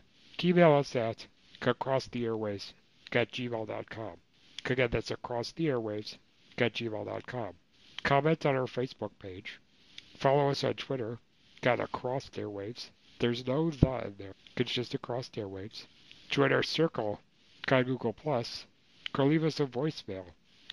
Email 0.42 0.72
us 0.72 0.96
at 0.96 1.26
acrosstheairwaves 1.60 2.72
at 3.12 3.30
gmail.com. 3.30 4.16
Again, 4.64 4.88
that's 4.90 5.10
acrosstheairwaves 5.10 6.16
at 6.58 6.74
gmail.com. 6.74 7.54
Comment 8.02 8.46
on 8.46 8.56
our 8.56 8.66
Facebook 8.66 9.12
page. 9.18 9.60
Follow 10.16 10.50
us 10.50 10.64
on 10.64 10.74
Twitter 10.74 11.18
at 11.62 11.80
Across 11.80 12.30
the 12.30 12.42
Airwaves. 12.42 12.90
There's 13.20 13.47
no 13.47 13.70
the 13.70 14.06
in 14.06 14.14
there. 14.16 14.34
It's 14.56 14.72
just 14.72 14.94
Across 14.94 15.28
the 15.28 15.42
Airwaves. 15.42 15.84
Join 16.30 16.55
our 16.55 16.62
circle 16.62 17.20
on 17.70 17.82
Google 17.82 18.14
Plus 18.14 18.64
or 19.18 19.26
leave 19.26 19.44
us 19.44 19.60
a 19.60 19.66
voicemail 19.66 20.24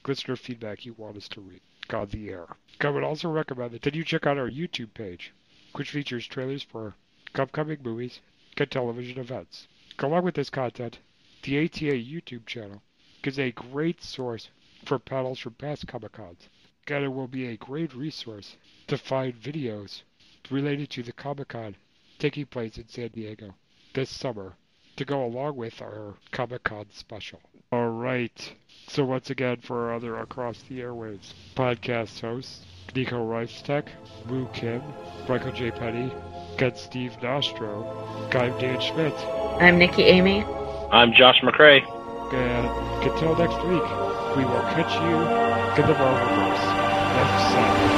listener 0.04 0.34
feedback 0.34 0.84
you 0.84 0.94
want 0.94 1.16
us 1.16 1.28
to 1.28 1.40
read 1.40 1.60
on 1.94 2.08
the 2.08 2.28
air. 2.30 2.46
I 2.80 2.90
would 2.90 3.04
also 3.04 3.30
recommend 3.30 3.72
that 3.72 3.94
you 3.94 4.04
check 4.04 4.26
out 4.26 4.38
our 4.38 4.50
YouTube 4.50 4.94
page, 4.94 5.32
which 5.74 5.90
features 5.90 6.26
trailers 6.26 6.62
for 6.62 6.94
upcoming 7.34 7.78
movies 7.82 8.20
and 8.56 8.70
television 8.70 9.18
events. 9.18 9.66
Along 9.98 10.24
with 10.24 10.34
this 10.34 10.50
content, 10.50 10.98
the 11.42 11.64
ATA 11.64 11.94
YouTube 11.94 12.46
channel 12.46 12.82
is 13.24 13.38
a 13.38 13.52
great 13.52 14.02
source 14.02 14.48
for 14.84 14.98
panels 14.98 15.38
from 15.38 15.54
past 15.54 15.86
Comic 15.86 16.12
Cons, 16.12 16.48
and 16.86 17.04
it 17.04 17.08
will 17.08 17.26
be 17.26 17.46
a 17.46 17.56
great 17.56 17.94
resource 17.94 18.56
to 18.86 18.96
find 18.96 19.34
videos 19.34 20.02
related 20.50 20.90
to 20.90 21.02
the 21.02 21.12
Comic 21.12 21.48
Con 21.48 21.76
taking 22.18 22.46
place 22.46 22.78
in 22.78 22.88
San 22.88 23.08
Diego 23.08 23.54
this 23.94 24.10
summer 24.10 24.56
to 24.96 25.04
go 25.04 25.24
along 25.24 25.56
with 25.56 25.80
our 25.82 26.14
Comic 26.30 26.64
Con 26.64 26.86
special. 26.90 27.40
All 27.70 27.90
right. 27.90 28.52
So 28.88 29.04
once 29.04 29.28
again, 29.28 29.58
for 29.60 29.88
our 29.90 29.94
other 29.94 30.16
Across 30.16 30.62
the 30.68 30.80
Airwaves 30.80 31.34
podcast 31.54 32.18
hosts, 32.20 32.64
Nico 32.94 33.16
Reifstek, 33.16 33.88
Wu 34.28 34.48
Kim, 34.54 34.82
Michael 35.28 35.52
J. 35.52 35.70
Petty, 35.70 36.10
and 36.58 36.76
Steve 36.76 37.12
Nostro, 37.22 37.84
I'm 38.32 38.58
Dan 38.58 38.80
Schmidt. 38.80 39.12
I'm 39.60 39.78
Nicki 39.78 40.04
Amy. 40.04 40.42
I'm 40.90 41.12
Josh 41.12 41.40
McCrae. 41.42 41.82
And 42.32 43.10
until 43.10 43.36
next 43.36 43.62
week, 43.66 43.84
we 44.36 44.44
will 44.44 44.62
catch 44.72 44.94
you 45.02 45.82
in 45.82 45.88
the 45.88 45.94
Marvelverse. 45.94 46.88
Next 47.16 47.52
Saturday. 47.52 47.97